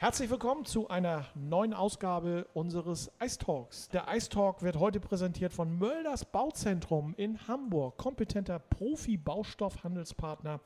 Herzlich 0.00 0.30
willkommen 0.30 0.64
zu 0.64 0.88
einer 0.88 1.26
neuen 1.34 1.74
Ausgabe 1.74 2.46
unseres 2.54 3.12
Ice 3.22 3.36
Talks. 3.36 3.90
Der 3.90 4.06
Ice 4.08 4.30
Talk 4.30 4.62
wird 4.62 4.78
heute 4.78 4.98
präsentiert 4.98 5.52
von 5.52 5.78
Mölders 5.78 6.24
Bauzentrum 6.24 7.12
in 7.18 7.46
Hamburg, 7.46 7.98
kompetenter 7.98 8.60
Profi-Baustoffhandelspartner 8.60 10.60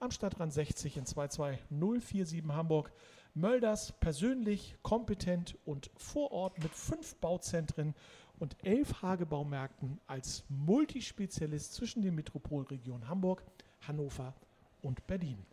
am 0.00 0.10
Stadtrand 0.10 0.54
60 0.54 0.96
in 0.96 1.04
22047 1.04 2.42
Hamburg. 2.48 2.90
Mölders 3.34 3.92
persönlich, 4.00 4.78
kompetent 4.80 5.58
und 5.66 5.90
vor 5.98 6.32
Ort 6.32 6.58
mit 6.62 6.72
fünf 6.72 7.14
Bauzentren 7.16 7.94
und 8.38 8.56
elf 8.64 9.02
Hagebaumärkten 9.02 10.00
als 10.06 10.44
Multispezialist 10.48 11.74
zwischen 11.74 12.00
den 12.00 12.14
Metropolregionen 12.14 13.06
Hamburg, 13.06 13.44
Hannover 13.86 14.32
und 14.80 15.06
Berlin 15.06 15.44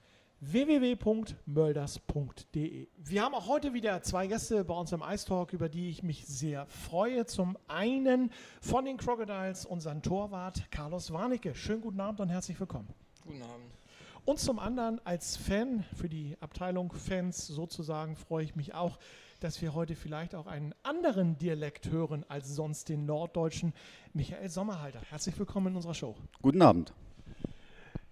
www.mölders.de. 0.51 2.87
Wir 2.97 3.23
haben 3.23 3.33
auch 3.33 3.47
heute 3.47 3.73
wieder 3.73 4.01
zwei 4.03 4.27
Gäste 4.27 4.63
bei 4.63 4.73
uns 4.73 4.91
im 4.91 5.01
Ice 5.01 5.25
Talk, 5.25 5.53
über 5.53 5.69
die 5.69 5.89
ich 5.89 6.03
mich 6.03 6.25
sehr 6.27 6.65
freue. 6.67 7.25
Zum 7.25 7.57
einen 7.67 8.31
von 8.61 8.85
den 8.85 8.97
Crocodiles 8.97 9.65
unseren 9.65 10.01
Torwart 10.01 10.69
Carlos 10.71 11.11
Warnecke. 11.11 11.55
Schönen 11.55 11.81
guten 11.81 11.99
Abend 11.99 12.19
und 12.19 12.29
herzlich 12.29 12.59
willkommen. 12.59 12.87
Guten 13.23 13.41
Abend. 13.41 13.71
Und 14.25 14.39
zum 14.39 14.59
anderen 14.59 14.99
als 15.05 15.37
Fan, 15.37 15.83
für 15.95 16.09
die 16.09 16.35
Abteilung 16.39 16.91
Fans 16.91 17.47
sozusagen, 17.47 18.15
freue 18.15 18.43
ich 18.43 18.55
mich 18.55 18.73
auch, 18.73 18.97
dass 19.39 19.61
wir 19.61 19.73
heute 19.73 19.95
vielleicht 19.95 20.35
auch 20.35 20.47
einen 20.47 20.73
anderen 20.83 21.37
Dialekt 21.37 21.91
hören 21.91 22.25
als 22.27 22.49
sonst 22.49 22.89
den 22.89 23.05
norddeutschen. 23.05 23.73
Michael 24.13 24.49
Sommerhalter, 24.49 25.01
herzlich 25.09 25.37
willkommen 25.37 25.67
in 25.67 25.75
unserer 25.75 25.93
Show. 25.93 26.15
Guten 26.41 26.61
Abend. 26.61 26.93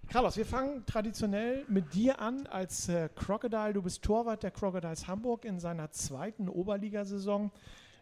Carlos, 0.08 0.36
wir 0.36 0.46
fangen 0.46 0.86
traditionell 0.86 1.64
mit 1.68 1.94
dir 1.94 2.20
an 2.20 2.46
als 2.46 2.88
äh, 2.88 3.08
Crocodile. 3.14 3.72
Du 3.72 3.82
bist 3.82 4.02
Torwart 4.02 4.42
der 4.42 4.50
Crocodiles 4.52 5.08
Hamburg 5.08 5.44
in 5.44 5.58
seiner 5.58 5.90
zweiten 5.90 6.48
Oberligasaison. 6.48 7.50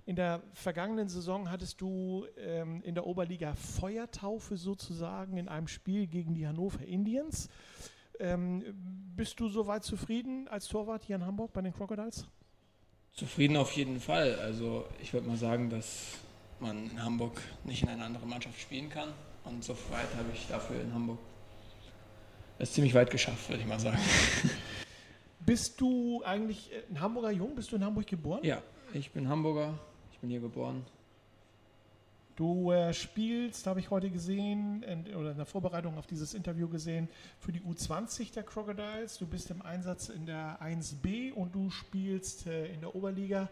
In 0.04 0.16
der 0.16 0.42
vergangenen 0.52 1.08
Saison 1.08 1.50
hattest 1.50 1.80
du 1.80 2.26
ähm, 2.36 2.82
in 2.82 2.94
der 2.94 3.06
Oberliga 3.06 3.54
Feuertaufe 3.54 4.56
sozusagen 4.56 5.36
in 5.38 5.48
einem 5.48 5.68
Spiel 5.68 6.06
gegen 6.06 6.34
die 6.34 6.46
Hannover 6.46 6.84
Indians. 6.84 7.48
Ähm, 8.18 8.62
bist 9.16 9.40
du 9.40 9.48
soweit 9.48 9.84
zufrieden 9.84 10.48
als 10.48 10.68
Torwart 10.68 11.04
hier 11.04 11.16
in 11.16 11.24
Hamburg 11.24 11.52
bei 11.52 11.62
den 11.62 11.72
Crocodiles? 11.72 12.26
Zufrieden 13.12 13.56
auf 13.56 13.72
jeden 13.72 14.00
Fall. 14.00 14.34
Also 14.40 14.84
ich 15.00 15.12
würde 15.12 15.28
mal 15.28 15.36
sagen, 15.36 15.70
dass 15.70 16.18
man 16.60 16.90
in 16.90 17.02
Hamburg 17.02 17.40
nicht 17.64 17.84
in 17.84 17.88
eine 17.88 18.04
andere 18.04 18.26
Mannschaft 18.26 18.60
spielen 18.60 18.90
kann. 18.90 19.08
Und 19.44 19.64
so 19.64 19.72
weit 19.90 20.14
habe 20.16 20.28
ich 20.34 20.46
dafür 20.48 20.80
in 20.80 20.92
Hamburg 20.92 21.18
es 22.62 22.72
ziemlich 22.72 22.94
weit 22.94 23.10
geschafft, 23.10 23.48
würde 23.48 23.60
ich 23.60 23.68
mal 23.68 23.80
sagen. 23.80 23.98
Bist 25.40 25.80
du 25.80 26.22
eigentlich 26.24 26.70
ein 26.88 27.00
Hamburger 27.00 27.32
Jung? 27.32 27.54
Bist 27.56 27.72
du 27.72 27.76
in 27.76 27.84
Hamburg 27.84 28.06
geboren? 28.06 28.40
Ja, 28.44 28.62
ich 28.94 29.10
bin 29.10 29.28
Hamburger. 29.28 29.74
Ich 30.12 30.18
bin 30.20 30.30
hier 30.30 30.40
geboren. 30.40 30.86
Du 32.36 32.70
äh, 32.70 32.94
spielst, 32.94 33.66
habe 33.66 33.80
ich 33.80 33.90
heute 33.90 34.10
gesehen, 34.10 34.82
in, 34.84 35.14
oder 35.16 35.32
in 35.32 35.36
der 35.36 35.46
Vorbereitung 35.46 35.98
auf 35.98 36.06
dieses 36.06 36.34
Interview 36.34 36.68
gesehen, 36.68 37.08
für 37.40 37.52
die 37.52 37.60
U20 37.60 38.32
der 38.32 38.44
Crocodiles. 38.44 39.18
Du 39.18 39.26
bist 39.26 39.50
im 39.50 39.60
Einsatz 39.62 40.08
in 40.08 40.24
der 40.24 40.58
1B 40.62 41.32
und 41.32 41.54
du 41.54 41.68
spielst 41.70 42.46
äh, 42.46 42.66
in 42.72 42.80
der 42.80 42.94
Oberliga. 42.94 43.48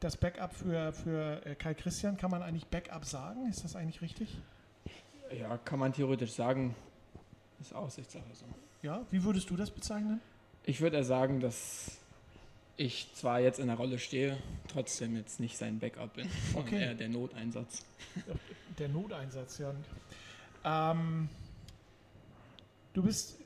Das 0.00 0.16
Backup 0.16 0.54
für, 0.54 0.92
für 0.92 1.44
äh, 1.44 1.54
Kai 1.56 1.74
Christian, 1.74 2.16
kann 2.16 2.30
man 2.30 2.42
eigentlich 2.42 2.66
Backup 2.68 3.04
sagen? 3.04 3.48
Ist 3.50 3.64
das 3.64 3.76
eigentlich 3.76 4.00
richtig? 4.00 4.40
Ja, 5.38 5.58
kann 5.58 5.80
man 5.80 5.92
theoretisch 5.92 6.32
sagen. 6.32 6.74
Ist 7.62 7.74
Aussichtssache 7.76 8.24
so. 8.34 8.44
Ja, 8.82 9.06
wie 9.12 9.22
würdest 9.22 9.48
du 9.48 9.56
das 9.56 9.70
bezeichnen? 9.70 10.20
Ich 10.64 10.80
würde 10.80 10.96
eher 10.96 11.04
sagen, 11.04 11.38
dass 11.38 11.96
ich 12.76 13.08
zwar 13.14 13.38
jetzt 13.38 13.60
in 13.60 13.68
der 13.68 13.76
Rolle 13.76 14.00
stehe, 14.00 14.36
trotzdem 14.66 15.16
jetzt 15.16 15.38
nicht 15.38 15.56
sein 15.56 15.78
Backup 15.78 16.14
bin, 16.14 16.28
okay. 16.54 16.82
eher 16.82 16.94
der 16.94 17.08
Noteinsatz. 17.08 17.84
Der 18.78 18.88
Noteinsatz, 18.88 19.58
ja. 19.58 19.74
Ähm, 20.64 21.28
du 22.94 23.02
bist, 23.02 23.36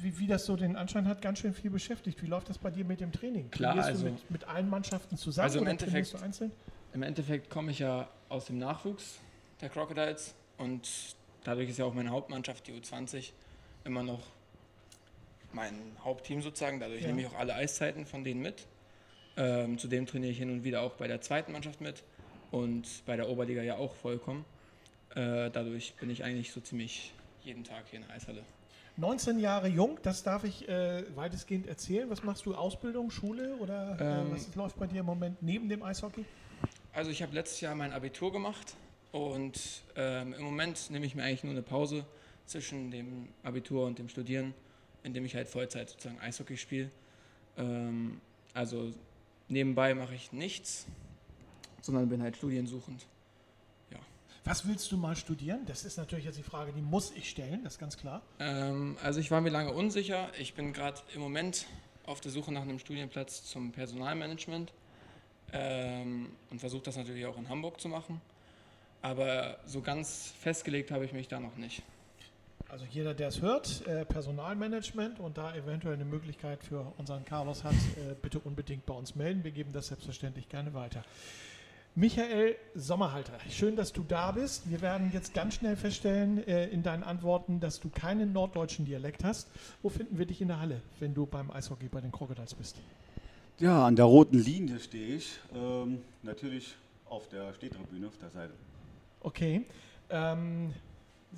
wie, 0.00 0.16
wie, 0.16 0.28
das 0.28 0.46
so 0.46 0.54
den 0.54 0.76
Anschein 0.76 1.08
hat, 1.08 1.20
ganz 1.20 1.40
schön 1.40 1.52
viel 1.52 1.70
beschäftigt. 1.72 2.22
Wie 2.22 2.28
läuft 2.28 2.48
das 2.48 2.56
bei 2.56 2.70
dir 2.70 2.84
mit 2.84 3.00
dem 3.00 3.10
Training? 3.10 3.50
Klar, 3.50 3.72
Trainierst 3.72 3.88
also, 3.88 4.04
du 4.06 4.12
mit, 4.12 4.30
mit, 4.30 4.44
allen 4.44 4.70
Mannschaften 4.70 5.16
zusammen 5.16 5.44
also 5.46 5.58
im 5.58 5.62
oder 5.62 5.72
Endeffekt, 5.72 6.12
du 6.12 6.18
einzeln? 6.18 6.52
Im 6.94 7.02
Endeffekt 7.02 7.50
komme 7.50 7.72
ich 7.72 7.80
ja 7.80 8.08
aus 8.28 8.46
dem 8.46 8.58
Nachwuchs 8.58 9.18
der 9.60 9.70
Crocodiles 9.70 10.34
und 10.56 10.88
dadurch 11.42 11.68
ist 11.68 11.78
ja 11.78 11.84
auch 11.84 11.94
meine 11.94 12.10
Hauptmannschaft, 12.10 12.68
die 12.68 12.72
U20, 12.72 13.32
immer 13.86 14.02
noch 14.02 14.20
mein 15.52 15.74
Hauptteam 16.04 16.42
sozusagen. 16.42 16.80
Dadurch 16.80 17.02
ja. 17.02 17.08
nehme 17.08 17.22
ich 17.22 17.26
auch 17.28 17.38
alle 17.38 17.54
Eiszeiten 17.54 18.04
von 18.04 18.24
denen 18.24 18.42
mit. 18.42 18.66
Ähm, 19.36 19.78
zudem 19.78 20.06
trainiere 20.06 20.32
ich 20.32 20.38
hin 20.38 20.50
und 20.50 20.64
wieder 20.64 20.82
auch 20.82 20.92
bei 20.92 21.08
der 21.08 21.20
zweiten 21.20 21.52
Mannschaft 21.52 21.80
mit 21.80 22.02
und 22.50 22.86
bei 23.06 23.16
der 23.16 23.28
Oberliga 23.28 23.62
ja 23.62 23.76
auch 23.76 23.94
vollkommen. 23.94 24.44
Äh, 25.14 25.50
dadurch 25.50 25.94
bin 25.94 26.10
ich 26.10 26.24
eigentlich 26.24 26.52
so 26.52 26.60
ziemlich 26.60 27.12
jeden 27.42 27.64
Tag 27.64 27.84
hier 27.90 28.00
in 28.00 28.06
der 28.06 28.16
Eishalle. 28.16 28.42
19 28.98 29.38
Jahre 29.38 29.68
jung, 29.68 29.98
das 30.02 30.22
darf 30.22 30.44
ich 30.44 30.66
äh, 30.68 31.04
weitestgehend 31.14 31.66
erzählen. 31.66 32.08
Was 32.08 32.22
machst 32.22 32.46
du? 32.46 32.54
Ausbildung, 32.54 33.10
Schule 33.10 33.56
oder 33.56 33.98
äh, 34.00 34.20
ähm, 34.22 34.32
was 34.32 34.54
läuft 34.54 34.78
bei 34.78 34.86
dir 34.86 35.00
im 35.00 35.06
Moment 35.06 35.42
neben 35.42 35.68
dem 35.68 35.82
Eishockey? 35.82 36.24
Also 36.94 37.10
ich 37.10 37.22
habe 37.22 37.34
letztes 37.34 37.60
Jahr 37.60 37.74
mein 37.74 37.92
Abitur 37.92 38.32
gemacht 38.32 38.74
und 39.12 39.82
ähm, 39.96 40.32
im 40.32 40.44
Moment 40.44 40.90
nehme 40.90 41.04
ich 41.04 41.14
mir 41.14 41.24
eigentlich 41.24 41.44
nur 41.44 41.52
eine 41.52 41.62
Pause 41.62 42.06
zwischen 42.46 42.90
dem 42.90 43.28
Abitur 43.42 43.86
und 43.86 43.98
dem 43.98 44.08
Studieren, 44.08 44.54
indem 45.02 45.24
ich 45.24 45.34
halt 45.34 45.48
Vollzeit 45.48 45.90
sozusagen 45.90 46.20
Eishockey 46.20 46.56
spiele. 46.56 46.90
Ähm, 47.56 48.20
also 48.54 48.92
nebenbei 49.48 49.94
mache 49.94 50.14
ich 50.14 50.32
nichts, 50.32 50.86
sondern 51.80 52.08
bin 52.08 52.22
halt 52.22 52.36
studiensuchend. 52.36 53.06
Ja. 53.90 53.98
Was 54.44 54.66
willst 54.66 54.90
du 54.92 54.96
mal 54.96 55.16
studieren? 55.16 55.60
Das 55.66 55.84
ist 55.84 55.96
natürlich 55.96 56.24
jetzt 56.24 56.38
die 56.38 56.42
Frage, 56.42 56.72
die 56.72 56.82
muss 56.82 57.12
ich 57.12 57.30
stellen, 57.30 57.62
das 57.64 57.74
ist 57.74 57.78
ganz 57.78 57.96
klar. 57.96 58.22
Ähm, 58.38 58.96
also 59.02 59.20
ich 59.20 59.30
war 59.30 59.40
mir 59.40 59.50
lange 59.50 59.72
unsicher. 59.72 60.30
Ich 60.38 60.54
bin 60.54 60.72
gerade 60.72 61.00
im 61.14 61.20
Moment 61.20 61.66
auf 62.06 62.20
der 62.20 62.30
Suche 62.30 62.52
nach 62.52 62.62
einem 62.62 62.78
Studienplatz 62.78 63.44
zum 63.44 63.72
Personalmanagement 63.72 64.72
ähm, 65.52 66.30
und 66.50 66.60
versuche 66.60 66.82
das 66.82 66.96
natürlich 66.96 67.26
auch 67.26 67.36
in 67.36 67.48
Hamburg 67.48 67.80
zu 67.80 67.88
machen. 67.88 68.20
Aber 69.02 69.58
so 69.66 69.80
ganz 69.82 70.32
festgelegt 70.40 70.90
habe 70.90 71.04
ich 71.04 71.12
mich 71.12 71.28
da 71.28 71.38
noch 71.38 71.56
nicht. 71.56 71.82
Also 72.68 72.84
jeder, 72.90 73.14
der 73.14 73.28
es 73.28 73.40
hört, 73.40 73.86
äh, 73.86 74.04
Personalmanagement 74.04 75.20
und 75.20 75.38
da 75.38 75.54
eventuell 75.54 75.94
eine 75.94 76.04
Möglichkeit 76.04 76.64
für 76.64 76.92
unseren 76.98 77.24
Carlos 77.24 77.62
hat, 77.62 77.74
äh, 77.74 78.14
bitte 78.20 78.40
unbedingt 78.40 78.84
bei 78.86 78.94
uns 78.94 79.14
melden. 79.14 79.44
Wir 79.44 79.52
geben 79.52 79.72
das 79.72 79.86
selbstverständlich 79.86 80.48
gerne 80.48 80.74
weiter. 80.74 81.04
Michael 81.94 82.56
Sommerhalter, 82.74 83.38
schön, 83.48 83.76
dass 83.76 83.92
du 83.92 84.02
da 84.02 84.32
bist. 84.32 84.68
Wir 84.68 84.82
werden 84.82 85.10
jetzt 85.14 85.32
ganz 85.32 85.54
schnell 85.54 85.76
feststellen 85.76 86.46
äh, 86.46 86.66
in 86.66 86.82
deinen 86.82 87.04
Antworten, 87.04 87.60
dass 87.60 87.80
du 87.80 87.88
keinen 87.88 88.32
norddeutschen 88.32 88.84
Dialekt 88.84 89.24
hast. 89.24 89.48
Wo 89.80 89.88
finden 89.88 90.18
wir 90.18 90.26
dich 90.26 90.42
in 90.42 90.48
der 90.48 90.60
Halle, 90.60 90.82
wenn 90.98 91.14
du 91.14 91.24
beim 91.24 91.50
Eishockey 91.50 91.88
bei 91.88 92.00
den 92.00 92.12
Crocodiles 92.12 92.54
bist? 92.54 92.76
Ja, 93.58 93.86
an 93.86 93.96
der 93.96 94.04
roten 94.04 94.38
Linie 94.38 94.80
stehe 94.80 95.16
ich. 95.16 95.38
Ähm, 95.54 96.02
natürlich 96.22 96.74
auf 97.06 97.28
der 97.28 97.54
Stehtribüne 97.54 98.08
auf 98.08 98.18
der 98.18 98.30
Seite. 98.30 98.52
Okay. 99.20 99.64
Ähm, 100.10 100.74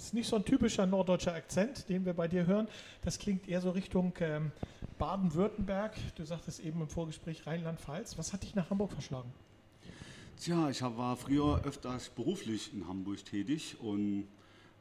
ist 0.04 0.14
nicht 0.14 0.28
so 0.28 0.36
ein 0.36 0.44
typischer 0.44 0.86
norddeutscher 0.86 1.34
Akzent, 1.34 1.88
den 1.88 2.04
wir 2.04 2.14
bei 2.14 2.28
dir 2.28 2.46
hören. 2.46 2.68
Das 3.02 3.18
klingt 3.18 3.48
eher 3.48 3.60
so 3.60 3.70
Richtung 3.70 4.12
ähm, 4.20 4.52
Baden-Württemberg. 4.98 5.96
Du 6.16 6.24
sagtest 6.24 6.60
eben 6.60 6.80
im 6.80 6.88
Vorgespräch 6.88 7.46
Rheinland-Pfalz. 7.46 8.16
Was 8.16 8.32
hat 8.32 8.42
dich 8.42 8.54
nach 8.54 8.70
Hamburg 8.70 8.92
verschlagen? 8.92 9.32
Tja, 10.40 10.70
ich 10.70 10.82
war 10.82 11.16
früher 11.16 11.62
öfters 11.64 12.10
beruflich 12.10 12.72
in 12.72 12.86
Hamburg 12.86 13.24
tätig 13.24 13.76
und 13.80 14.28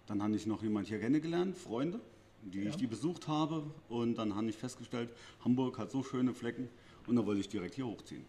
dann 0.06 0.22
habe 0.22 0.35
ich 0.35 0.45
noch 0.45 0.61
jemand 0.61 0.88
hier 0.88 1.00
kennengelernt, 1.00 1.57
Freunde, 1.57 2.00
die 2.44 2.59
ja. 2.59 2.69
ich 2.69 2.75
die 2.75 2.85
besucht 2.85 3.27
habe 3.27 3.63
und 3.89 4.19
dann 4.19 4.35
habe 4.35 4.47
ich 4.50 4.56
festgestellt, 4.56 5.09
Hamburg 5.44 5.79
hat 5.79 5.89
so 5.89 6.03
schöne 6.03 6.35
Flecken 6.35 6.69
und 7.07 7.16
dann 7.16 7.25
wollte 7.25 7.41
ich 7.41 7.50
direkt 7.50 7.73
hier 7.73 7.88
hochziehen. 7.88 8.23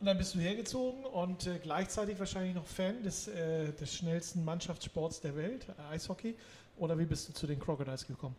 Und 0.00 0.06
dann 0.06 0.16
bist 0.16 0.34
du 0.34 0.38
hergezogen 0.38 1.04
und 1.04 1.46
äh, 1.46 1.58
gleichzeitig 1.60 2.18
wahrscheinlich 2.20 2.54
noch 2.54 2.66
Fan 2.66 3.02
des, 3.02 3.26
äh, 3.26 3.72
des 3.72 3.94
schnellsten 3.94 4.44
Mannschaftssports 4.44 5.20
der 5.20 5.34
Welt, 5.34 5.66
äh, 5.68 5.94
Eishockey. 5.94 6.36
Oder 6.76 6.96
wie 6.98 7.04
bist 7.04 7.28
du 7.28 7.32
zu 7.32 7.48
den 7.48 7.58
Crocodiles 7.58 8.06
gekommen? 8.06 8.36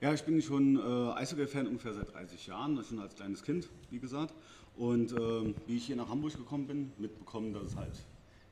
Ja, 0.00 0.12
ich 0.12 0.22
bin 0.22 0.40
schon 0.40 0.76
äh, 0.76 1.12
Eishockey-Fan 1.14 1.66
ungefähr 1.66 1.94
seit 1.94 2.12
30 2.12 2.46
Jahren, 2.46 2.82
schon 2.84 3.00
als 3.00 3.16
kleines 3.16 3.42
Kind, 3.42 3.68
wie 3.90 3.98
gesagt. 3.98 4.34
Und 4.76 5.12
ähm, 5.12 5.56
wie 5.66 5.76
ich 5.76 5.86
hier 5.86 5.96
nach 5.96 6.08
Hamburg 6.08 6.36
gekommen 6.36 6.66
bin, 6.68 6.92
mitbekommen, 6.98 7.52
dass 7.52 7.64
es 7.64 7.76
halt 7.76 7.94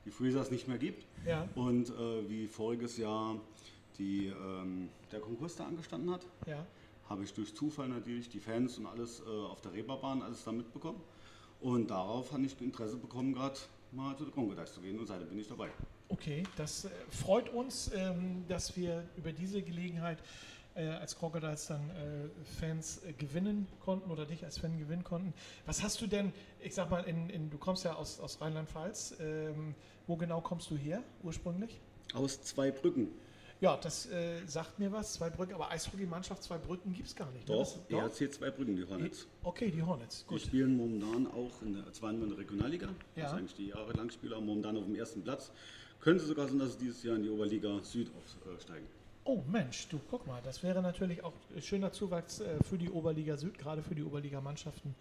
die 0.04 0.10
Freezers 0.10 0.50
nicht 0.50 0.66
mehr 0.66 0.78
gibt. 0.78 1.06
Ja. 1.24 1.48
Und 1.54 1.90
äh, 1.90 2.28
wie 2.28 2.48
voriges 2.48 2.96
Jahr 2.96 3.36
die, 3.98 4.26
ähm, 4.26 4.88
der 5.12 5.20
Konkurs 5.20 5.54
da 5.54 5.66
angestanden 5.66 6.10
hat, 6.10 6.26
ja. 6.46 6.64
habe 7.08 7.22
ich 7.22 7.32
durch 7.34 7.54
Zufall 7.54 7.88
natürlich 7.88 8.28
die 8.28 8.40
Fans 8.40 8.78
und 8.78 8.86
alles 8.86 9.20
äh, 9.20 9.30
auf 9.30 9.60
der 9.60 9.72
Reeperbahn 9.72 10.22
alles 10.22 10.42
da 10.42 10.50
mitbekommen. 10.50 11.00
Und 11.62 11.90
darauf 11.90 12.32
habe 12.32 12.42
ich 12.42 12.60
Interesse 12.60 12.96
bekommen, 12.96 13.32
gerade 13.34 13.58
mal 13.92 14.16
zu 14.16 14.24
der 14.24 14.34
Crocodiles 14.34 14.74
zu 14.74 14.80
gehen 14.80 14.98
und 14.98 15.06
seitdem 15.06 15.28
bin 15.28 15.38
ich 15.38 15.48
dabei. 15.48 15.68
Okay, 16.08 16.42
das 16.56 16.86
äh, 16.86 16.90
freut 17.10 17.48
uns, 17.50 17.90
ähm, 17.94 18.44
dass 18.48 18.76
wir 18.76 19.04
über 19.16 19.32
diese 19.32 19.62
Gelegenheit 19.62 20.18
äh, 20.74 20.86
als 20.86 21.16
Crocodiles 21.16 21.66
dann 21.68 21.88
äh, 21.90 22.28
Fans 22.58 23.02
gewinnen 23.16 23.68
konnten 23.80 24.10
oder 24.10 24.26
dich 24.26 24.44
als 24.44 24.58
Fan 24.58 24.76
gewinnen 24.78 25.04
konnten. 25.04 25.32
Was 25.64 25.82
hast 25.82 26.00
du 26.00 26.06
denn, 26.06 26.32
ich 26.60 26.74
sag 26.74 26.90
mal, 26.90 27.04
in, 27.04 27.30
in 27.30 27.48
du 27.48 27.58
kommst 27.58 27.84
ja 27.84 27.94
aus, 27.94 28.18
aus 28.18 28.40
Rheinland-Pfalz, 28.40 29.16
ähm, 29.20 29.74
wo 30.06 30.16
genau 30.16 30.40
kommst 30.40 30.70
du 30.70 30.76
her 30.76 31.02
ursprünglich? 31.22 31.80
Aus 32.12 32.42
zwei 32.42 32.70
Brücken. 32.70 33.08
Ja, 33.62 33.76
das 33.76 34.06
äh, 34.10 34.44
sagt 34.44 34.80
mir 34.80 34.90
was, 34.90 35.12
zwei 35.12 35.30
Brücken, 35.30 35.54
aber 35.54 35.70
Eishockeymannschaft 35.70 36.42
zwei 36.42 36.58
Brücken 36.58 36.92
gibt 36.92 37.06
es 37.06 37.14
gar 37.14 37.30
nicht. 37.30 37.48
Ne? 37.48 37.54
Doch, 37.54 37.76
ne? 37.88 37.96
ERC 37.96 38.32
zwei 38.32 38.50
Brücken, 38.50 38.74
die 38.74 38.84
Hornets. 38.84 39.28
Okay, 39.44 39.70
die 39.70 39.80
Hornets, 39.80 40.26
gut. 40.26 40.40
Die 40.40 40.46
spielen 40.46 40.76
momentan 40.76 41.28
auch 41.28 41.62
in 41.62 41.74
der, 41.74 41.92
zwar 41.92 42.10
in 42.10 42.32
Regionalliga, 42.32 42.88
ja. 42.88 43.22
das 43.22 43.32
ist 43.32 43.38
eigentlich 43.38 43.54
die 43.54 43.68
jahrelang 43.68 44.10
Spieler, 44.10 44.40
momentan 44.40 44.76
auf 44.76 44.84
dem 44.84 44.96
ersten 44.96 45.22
Platz. 45.22 45.52
Könnte 46.00 46.24
sogar 46.24 46.48
sein, 46.48 46.58
dass 46.58 46.72
sie 46.72 46.86
dieses 46.86 47.04
Jahr 47.04 47.14
in 47.14 47.22
die 47.22 47.30
Oberliga 47.30 47.78
Süd 47.84 48.10
aufsteigen. 48.52 48.88
Oh 49.22 49.40
Mensch, 49.46 49.86
du 49.86 50.00
guck 50.10 50.26
mal, 50.26 50.42
das 50.42 50.64
wäre 50.64 50.82
natürlich 50.82 51.22
auch 51.22 51.34
schöner 51.60 51.92
Zuwachs 51.92 52.40
äh, 52.40 52.56
für 52.64 52.76
die 52.76 52.90
Oberliga 52.90 53.36
Süd, 53.36 53.56
gerade 53.56 53.84
für 53.84 53.94
die 53.94 54.02
Oberliga-Mannschaften. 54.02 54.96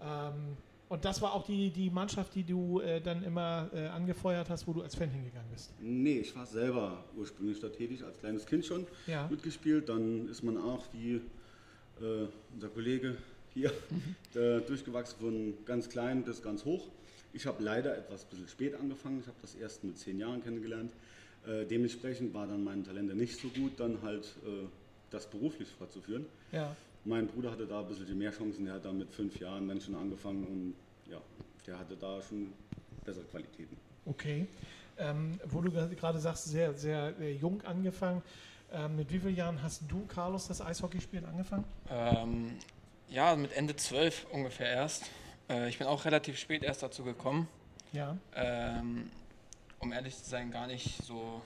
Ähm, 0.00 0.56
und 0.92 1.06
das 1.06 1.22
war 1.22 1.32
auch 1.32 1.46
die, 1.46 1.70
die 1.70 1.88
Mannschaft, 1.88 2.34
die 2.34 2.44
du 2.44 2.80
äh, 2.80 3.00
dann 3.00 3.22
immer 3.22 3.70
äh, 3.72 3.86
angefeuert 3.86 4.50
hast, 4.50 4.66
wo 4.66 4.74
du 4.74 4.82
als 4.82 4.94
Fan 4.94 5.08
hingegangen 5.08 5.50
bist? 5.50 5.72
Nee, 5.80 6.18
ich 6.18 6.36
war 6.36 6.44
selber 6.44 7.02
ursprünglich 7.16 7.60
dort 7.60 7.76
tätig, 7.76 8.04
als 8.04 8.18
kleines 8.18 8.44
Kind 8.44 8.66
schon 8.66 8.86
ja. 9.06 9.26
mitgespielt. 9.30 9.88
Dann 9.88 10.28
ist 10.28 10.42
man 10.42 10.58
auch, 10.58 10.84
wie 10.92 11.14
äh, 11.14 12.28
unser 12.52 12.68
Kollege 12.68 13.16
hier, 13.54 13.72
mhm. 13.88 14.16
Äh, 14.38 14.60
durchgewachsen 14.60 15.18
von 15.18 15.54
ganz 15.64 15.88
klein 15.88 16.24
bis 16.24 16.42
ganz 16.42 16.66
hoch. 16.66 16.88
Ich 17.32 17.46
habe 17.46 17.62
leider 17.62 17.96
etwas 17.96 18.26
bisschen 18.26 18.48
spät 18.48 18.74
angefangen. 18.74 19.20
Ich 19.20 19.26
habe 19.26 19.38
das 19.40 19.54
erst 19.54 19.84
mit 19.84 19.98
zehn 19.98 20.18
Jahren 20.18 20.42
kennengelernt. 20.42 20.92
Äh, 21.46 21.64
dementsprechend 21.64 22.34
war 22.34 22.46
dann 22.46 22.64
mein 22.64 22.84
Talent 22.84 23.14
nicht 23.16 23.40
so 23.40 23.48
gut, 23.48 23.80
dann 23.80 24.02
halt 24.02 24.24
äh, 24.44 24.66
das 25.10 25.26
beruflich 25.26 25.68
fortzuführen. 25.70 26.26
Ja. 26.50 26.76
Mein 27.04 27.26
Bruder 27.26 27.50
hatte 27.50 27.66
da 27.66 27.80
ein 27.80 27.88
bisschen 27.88 28.16
mehr 28.16 28.30
Chancen. 28.30 28.64
Der 28.64 28.74
hat 28.74 28.84
da 28.84 28.92
mit 28.92 29.10
fünf 29.10 29.38
Jahren 29.40 29.68
dann 29.68 29.80
schon 29.80 29.94
angefangen 29.94 30.44
und 30.44 30.74
ja, 31.10 31.20
der 31.66 31.78
hatte 31.78 31.96
da 31.96 32.22
schon 32.22 32.52
bessere 33.04 33.24
Qualitäten. 33.24 33.76
Okay. 34.06 34.46
Ähm, 34.98 35.40
wo 35.46 35.60
du 35.60 35.70
gerade 35.70 36.18
sagst, 36.18 36.44
sehr, 36.44 36.74
sehr, 36.74 37.14
sehr 37.14 37.32
jung 37.34 37.62
angefangen. 37.62 38.22
Ähm, 38.72 38.96
mit 38.96 39.12
wie 39.12 39.18
vielen 39.18 39.36
Jahren 39.36 39.62
hast 39.62 39.82
du, 39.88 40.06
Carlos, 40.06 40.48
das 40.48 40.60
Eishockeyspielen 40.60 41.26
angefangen? 41.26 41.64
Ähm, 41.90 42.52
ja, 43.08 43.36
mit 43.36 43.52
Ende 43.52 43.76
zwölf 43.76 44.26
ungefähr 44.30 44.68
erst. 44.68 45.10
Äh, 45.48 45.68
ich 45.68 45.78
bin 45.78 45.86
auch 45.86 46.04
relativ 46.04 46.38
spät 46.38 46.62
erst 46.62 46.82
dazu 46.82 47.04
gekommen. 47.04 47.48
Ja. 47.92 48.16
Ähm, 48.34 49.10
um 49.78 49.92
ehrlich 49.92 50.16
zu 50.16 50.30
sein, 50.30 50.50
gar 50.50 50.66
nicht 50.66 51.04
so, 51.04 51.42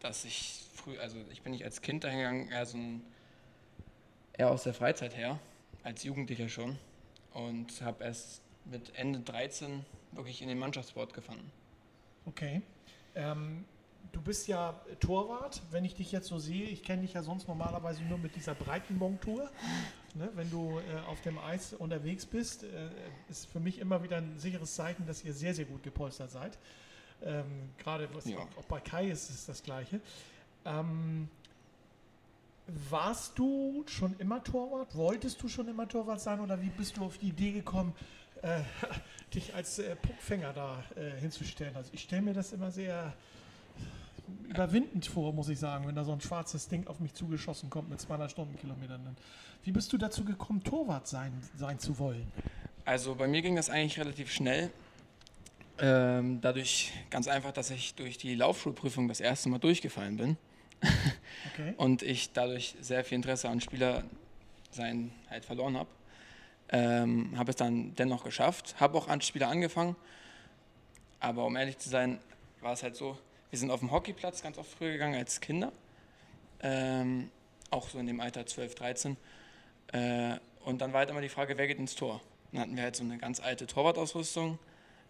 dass 0.00 0.24
ich 0.24 0.64
früh, 0.74 0.98
also 0.98 1.16
ich 1.32 1.42
bin 1.42 1.52
nicht 1.52 1.64
als 1.64 1.80
Kind 1.80 2.04
dahingegangen, 2.04 2.48
eher 2.50 2.66
so 2.66 2.76
ein, 2.76 3.02
eher 4.36 4.50
aus 4.50 4.64
der 4.64 4.74
Freizeit 4.74 5.16
her, 5.16 5.38
als 5.82 6.02
Jugendlicher 6.04 6.48
schon. 6.48 6.78
Und 7.32 7.82
habe 7.82 8.04
erst 8.04 8.40
mit 8.64 8.94
Ende 8.96 9.20
13 9.20 9.84
wirklich 10.12 10.42
in 10.42 10.48
den 10.48 10.58
Mannschaftssport 10.58 11.12
gefunden. 11.12 11.50
Okay. 12.24 12.62
Ähm, 13.14 13.64
du 14.12 14.20
bist 14.20 14.48
ja 14.48 14.80
Torwart, 15.00 15.62
wenn 15.70 15.84
ich 15.84 15.94
dich 15.94 16.12
jetzt 16.12 16.28
so 16.28 16.38
sehe. 16.38 16.64
Ich 16.64 16.82
kenne 16.82 17.02
dich 17.02 17.12
ja 17.12 17.22
sonst 17.22 17.48
normalerweise 17.48 18.02
nur 18.04 18.18
mit 18.18 18.34
dieser 18.34 18.54
Breitenmontur. 18.54 19.50
Ne, 20.14 20.30
wenn 20.34 20.50
du 20.50 20.78
äh, 20.78 21.06
auf 21.06 21.20
dem 21.20 21.38
Eis 21.38 21.74
unterwegs 21.74 22.24
bist, 22.24 22.64
äh, 22.64 22.88
ist 23.28 23.46
für 23.46 23.60
mich 23.60 23.78
immer 23.78 24.02
wieder 24.02 24.16
ein 24.16 24.38
sicheres 24.38 24.74
Zeichen, 24.74 25.06
dass 25.06 25.22
ihr 25.22 25.34
sehr, 25.34 25.52
sehr 25.52 25.66
gut 25.66 25.82
gepolstert 25.82 26.30
seid. 26.30 26.58
Ähm, 27.22 27.44
Gerade 27.78 28.08
ja. 28.24 28.38
auch, 28.38 28.58
auch, 28.58 28.64
bei 28.64 28.80
Kai 28.80 29.08
ist 29.08 29.28
es 29.28 29.44
das 29.46 29.62
Gleiche. 29.62 30.00
Ähm, 30.64 31.28
warst 32.90 33.38
du 33.38 33.84
schon 33.86 34.14
immer 34.18 34.42
Torwart? 34.42 34.94
Wolltest 34.96 35.42
du 35.42 35.48
schon 35.48 35.68
immer 35.68 35.88
Torwart 35.88 36.20
sein 36.20 36.40
oder 36.40 36.60
wie 36.60 36.68
bist 36.68 36.96
du 36.96 37.04
auf 37.04 37.18
die 37.18 37.28
Idee 37.28 37.52
gekommen, 37.52 37.94
äh, 38.42 38.60
dich 39.34 39.54
als 39.54 39.78
äh, 39.78 39.96
Puckfänger 39.96 40.52
da 40.52 40.82
äh, 40.96 41.18
hinzustellen? 41.20 41.76
Also 41.76 41.90
ich 41.92 42.02
stelle 42.02 42.22
mir 42.22 42.34
das 42.34 42.52
immer 42.52 42.70
sehr 42.70 43.14
überwindend 44.48 45.06
vor, 45.06 45.32
muss 45.32 45.48
ich 45.48 45.58
sagen, 45.58 45.86
wenn 45.86 45.94
da 45.94 46.04
so 46.04 46.12
ein 46.12 46.20
schwarzes 46.20 46.68
Ding 46.68 46.86
auf 46.88 46.98
mich 46.98 47.14
zugeschossen 47.14 47.70
kommt 47.70 47.88
mit 47.88 48.00
200 48.00 48.30
Stundenkilometern. 48.30 49.16
Wie 49.62 49.72
bist 49.72 49.92
du 49.92 49.98
dazu 49.98 50.24
gekommen, 50.24 50.64
Torwart 50.64 51.06
sein, 51.06 51.32
sein 51.56 51.78
zu 51.78 51.98
wollen? 51.98 52.26
Also 52.84 53.14
bei 53.14 53.28
mir 53.28 53.42
ging 53.42 53.56
das 53.56 53.70
eigentlich 53.70 53.98
relativ 53.98 54.32
schnell. 54.32 54.70
Ähm, 55.78 56.40
dadurch 56.40 56.92
ganz 57.10 57.28
einfach, 57.28 57.52
dass 57.52 57.70
ich 57.70 57.94
durch 57.94 58.16
die 58.16 58.34
Laufschulprüfung 58.34 59.08
das 59.08 59.20
erste 59.20 59.48
Mal 59.48 59.58
durchgefallen 59.58 60.16
bin. 60.16 60.36
Okay. 61.52 61.74
und 61.76 62.02
ich 62.02 62.32
dadurch 62.32 62.74
sehr 62.80 63.04
viel 63.04 63.16
Interesse 63.16 63.48
an 63.48 63.60
Spieler 63.60 64.04
sein 64.70 65.12
halt 65.30 65.44
verloren 65.44 65.76
habe. 65.76 65.88
Ähm, 66.68 67.32
habe 67.36 67.50
es 67.50 67.56
dann 67.56 67.94
dennoch 67.94 68.24
geschafft, 68.24 68.76
habe 68.80 68.98
auch 68.98 69.08
an 69.08 69.20
Spieler 69.20 69.48
angefangen. 69.48 69.96
Aber 71.20 71.44
um 71.44 71.56
ehrlich 71.56 71.78
zu 71.78 71.88
sein, 71.88 72.18
war 72.60 72.72
es 72.72 72.82
halt 72.82 72.96
so, 72.96 73.18
wir 73.50 73.58
sind 73.58 73.70
auf 73.70 73.80
dem 73.80 73.90
Hockeyplatz 73.90 74.42
ganz 74.42 74.58
oft 74.58 74.70
früher 74.70 74.92
gegangen 74.92 75.14
als 75.14 75.40
Kinder. 75.40 75.72
Ähm, 76.62 77.30
auch 77.70 77.88
so 77.88 77.98
in 77.98 78.06
dem 78.06 78.20
Alter 78.20 78.46
12, 78.46 78.74
13. 78.74 79.16
Äh, 79.92 80.36
und 80.64 80.80
dann 80.80 80.92
war 80.92 81.00
halt 81.00 81.10
immer 81.10 81.20
die 81.20 81.28
Frage, 81.28 81.56
wer 81.56 81.66
geht 81.66 81.78
ins 81.78 81.94
Tor? 81.94 82.20
Dann 82.52 82.60
hatten 82.60 82.76
wir 82.76 82.82
halt 82.82 82.96
so 82.96 83.04
eine 83.04 83.18
ganz 83.18 83.40
alte 83.40 83.66
Torwartausrüstung, 83.66 84.58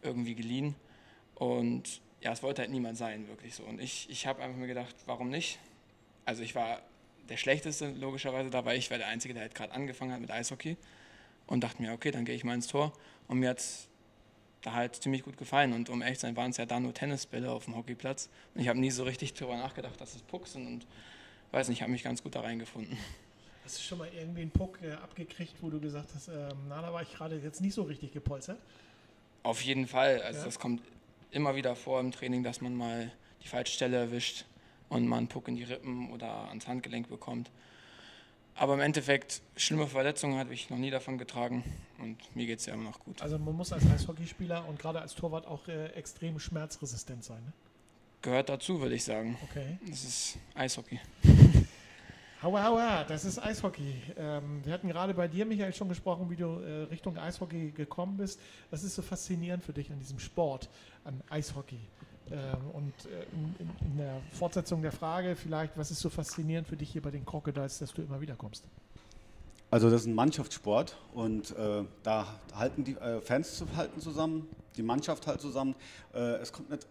irgendwie 0.03 0.35
geliehen. 0.35 0.75
Und 1.35 2.01
ja, 2.21 2.33
es 2.33 2.43
wollte 2.43 2.63
halt 2.63 2.71
niemand 2.71 2.99
sein, 2.99 3.29
wirklich 3.29 3.55
so. 3.55 3.63
Und 3.63 3.81
ich, 3.81 4.09
ich 4.11 4.27
habe 4.27 4.43
einfach 4.43 4.59
mir 4.59 4.67
gedacht, 4.67 4.95
warum 5.07 5.31
nicht? 5.31 5.59
Also 6.27 6.43
ich 6.43 6.55
war 6.55 6.83
der 7.29 7.37
Schlechteste 7.37 7.91
logischerweise 7.93 8.51
da, 8.51 8.65
weil 8.65 8.77
ich 8.77 8.91
war 8.91 8.99
der 8.99 9.09
Einzige, 9.09 9.33
der 9.33 9.45
halt 9.45 9.55
gerade 9.55 9.73
angefangen 9.73 10.13
hat 10.13 10.21
mit 10.21 10.31
Eishockey. 10.31 10.77
Und 11.47 11.63
dachte 11.63 11.81
mir, 11.81 11.93
okay, 11.93 12.11
dann 12.11 12.25
gehe 12.25 12.35
ich 12.35 12.45
mal 12.45 12.55
ins 12.55 12.67
Tor. 12.67 12.93
Und 13.29 13.39
mir 13.39 13.51
hat 13.51 13.61
es 13.61 13.89
da 14.63 14.73
halt 14.73 14.97
ziemlich 14.97 15.23
gut 15.23 15.37
gefallen. 15.37 15.73
Und 15.73 15.89
um 15.89 16.03
ehrlich 16.03 16.19
zu 16.19 16.27
sein, 16.27 16.37
waren 16.37 16.51
es 16.51 16.57
ja 16.57 16.67
da 16.67 16.81
nur 16.81 16.93
Tennisbälle 16.93 17.51
auf 17.51 17.67
dem 17.67 17.77
Hockeyplatz. 17.77 18.29
Und 18.55 18.61
ich 18.61 18.69
habe 18.69 18.81
nie 18.81 18.91
so 18.91 19.05
richtig 19.05 19.33
darüber 19.35 19.57
nachgedacht, 19.57 20.01
dass 20.01 20.17
es 20.17 20.23
Pucks 20.23 20.55
sind. 20.55 20.67
Und 20.67 20.87
weiß 21.53 21.69
nicht, 21.69 21.79
ich 21.79 21.83
habe 21.83 21.93
mich 21.93 22.03
ganz 22.03 22.23
gut 22.23 22.35
da 22.35 22.41
reingefunden. 22.41 22.99
Hast 23.65 23.79
du 23.79 23.83
schon 23.83 23.99
mal 23.99 24.09
irgendwie 24.13 24.43
einen 24.43 24.51
Puck 24.51 24.81
äh, 24.83 24.93
abgekriegt, 24.93 25.55
wo 25.61 25.71
du 25.71 25.81
gesagt 25.81 26.09
hast, 26.15 26.29
äh, 26.29 26.49
na, 26.69 26.83
da 26.83 26.93
war 26.93 27.03
ich 27.03 27.13
gerade 27.13 27.37
jetzt 27.37 27.61
nicht 27.61 27.75
so 27.75 27.83
richtig 27.83 28.13
gepolstert? 28.13 28.59
Auf 29.45 29.61
jeden 29.63 29.87
Fall. 29.87 30.21
Also 30.23 30.41
ja. 30.41 30.45
das 30.45 30.59
kommt 30.59 30.83
immer 31.31 31.55
wieder 31.55 31.77
vor 31.77 32.01
im 32.01 32.11
Training, 32.11 32.43
dass 32.43 32.61
man 32.61 32.75
mal 32.75 33.13
die 33.43 33.49
falsche 33.49 33.73
Stelle 33.73 33.97
erwischt 33.97 34.45
und 34.89 35.07
man 35.07 35.19
einen 35.19 35.29
Puck 35.29 35.49
in 35.49 35.57
die 35.57 35.65
Rippen 35.65 36.11
oder 36.11 36.49
ans 36.49 36.67
Handgelenk 36.67 37.09
bekommt. 37.09 37.51
Aber 38.55 38.75
im 38.75 38.81
Endeffekt, 38.81 39.43
schlimme 39.57 39.87
Verletzungen 39.87 40.39
habe 40.39 40.55
ich 40.55 40.71
noch 40.71 40.79
nie 40.79 40.91
davon 40.91 41.19
getragen 41.19 41.63
und 41.99 42.17
mir 42.35 42.47
geht 42.47 42.61
es 42.61 42.67
ja 42.67 42.75
immer 42.75 42.85
noch 42.85 43.01
gut. 43.01 43.21
Also 43.21 43.39
man 43.39 43.55
muss 43.55 43.73
als 43.73 43.87
Eishockeyspieler 43.87 44.67
und 44.67 44.79
gerade 44.79 45.01
als 45.01 45.15
Torwart 45.15 45.47
auch 45.47 45.69
äh, 45.69 45.89
extrem 45.89 46.39
schmerzresistent 46.39 47.23
sein, 47.23 47.45
ne? 47.45 47.53
Gehört 48.23 48.49
dazu, 48.49 48.81
würde 48.81 48.95
ich 48.95 49.05
sagen. 49.05 49.39
Okay. 49.51 49.79
Das 49.87 50.03
ist 50.03 50.39
Eishockey. 50.55 50.99
Aua, 52.43 52.69
aua, 52.69 53.05
das 53.05 53.25
ist 53.25 53.39
Eishockey. 53.39 53.95
Ähm, 54.17 54.61
wir 54.63 54.75
hatten 54.75 54.89
gerade 54.89 55.15
bei 55.15 55.27
dir, 55.27 55.47
Michael, 55.47 55.73
schon 55.73 55.89
gesprochen, 55.89 56.29
wie 56.29 56.37
du 56.37 56.61
äh, 56.61 56.83
Richtung 56.83 57.17
Eishockey 57.17 57.71
gekommen 57.71 58.19
bist. 58.19 58.39
Was 58.71 58.85
ist 58.85 58.95
so 58.95 59.03
faszinierend 59.03 59.65
für 59.65 59.73
dich 59.73 59.91
an 59.91 59.99
diesem 59.99 60.19
Sport, 60.19 60.69
an 61.05 61.23
Eishockey? 61.31 61.81
Ähm, 62.31 62.71
und 62.73 62.93
äh, 63.07 63.25
in, 63.85 63.97
der 63.97 64.21
Fortsetzung 64.33 64.83
der 64.83 64.93
Frage 64.93 65.37
vielleicht, 65.37 65.77
was 65.79 65.91
ist 65.91 66.01
so 66.01 66.11
faszinierend 66.11 66.67
für 66.67 66.77
dich 66.77 66.91
hier 66.91 67.03
bei 67.03 67.11
den 67.11 67.25
Crocodiles, 67.25 67.79
dass 67.79 67.93
du 67.93 68.03
immer 68.03 68.21
wieder 68.21 68.35
kommst? 68.35 68.65
Also 69.71 69.91
das 69.91 70.03
ist 70.03 70.07
ein 70.07 70.15
Mannschaftssport 70.15 70.97
und 71.13 71.57
äh, 71.57 71.85
da 72.03 72.27
halten 72.55 72.85
die 72.85 72.97
äh, 72.97 73.21
Fans 73.21 73.65
halten 73.77 74.01
zusammen, 74.01 74.49
die 74.77 74.83
Mannschaft 74.83 75.27
halt 75.27 75.41
zusammen. 75.41 75.75
Äh, 76.15 76.37
es 76.37 76.53
kommt 76.53 76.71
nicht 76.71 76.87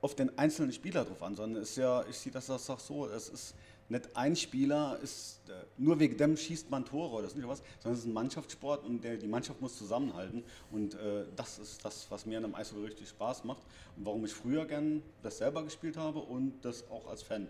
auf 0.00 0.14
den 0.14 0.36
einzelnen 0.38 0.72
Spieler 0.72 1.04
drauf 1.04 1.22
an, 1.22 1.34
sondern 1.34 1.62
ist 1.62 1.76
ja, 1.76 2.04
ich 2.08 2.18
sehe 2.18 2.32
das, 2.32 2.46
das 2.46 2.68
auch 2.70 2.78
so, 2.78 3.06
es 3.08 3.28
ist 3.28 3.54
nicht 3.88 4.16
ein 4.16 4.36
Spieler 4.36 4.98
ist, 5.02 5.40
äh, 5.48 5.52
nur 5.76 5.98
wegen 5.98 6.16
dem 6.16 6.36
schießt 6.36 6.70
man 6.70 6.84
Tore 6.84 7.16
oder 7.16 7.22
nicht 7.22 7.48
was, 7.48 7.62
sondern 7.80 7.94
es 7.94 8.00
ist 8.00 8.06
ein 8.06 8.12
Mannschaftssport 8.12 8.84
und 8.84 9.02
der, 9.02 9.16
die 9.16 9.26
Mannschaft 9.26 9.60
muss 9.60 9.76
zusammenhalten. 9.78 10.44
Und 10.70 10.94
äh, 10.94 11.24
das 11.36 11.58
ist 11.58 11.84
das, 11.84 12.10
was 12.10 12.26
mir 12.26 12.38
an 12.38 12.44
einem 12.44 12.54
Eishockey 12.54 12.84
richtig 12.84 13.08
Spaß 13.08 13.44
macht 13.44 13.62
und 13.96 14.04
warum 14.04 14.24
ich 14.24 14.32
früher 14.32 14.66
gern 14.66 15.02
das 15.22 15.38
selber 15.38 15.62
gespielt 15.62 15.96
habe 15.96 16.18
und 16.18 16.60
das 16.62 16.88
auch 16.90 17.06
als 17.08 17.22
Fan 17.22 17.48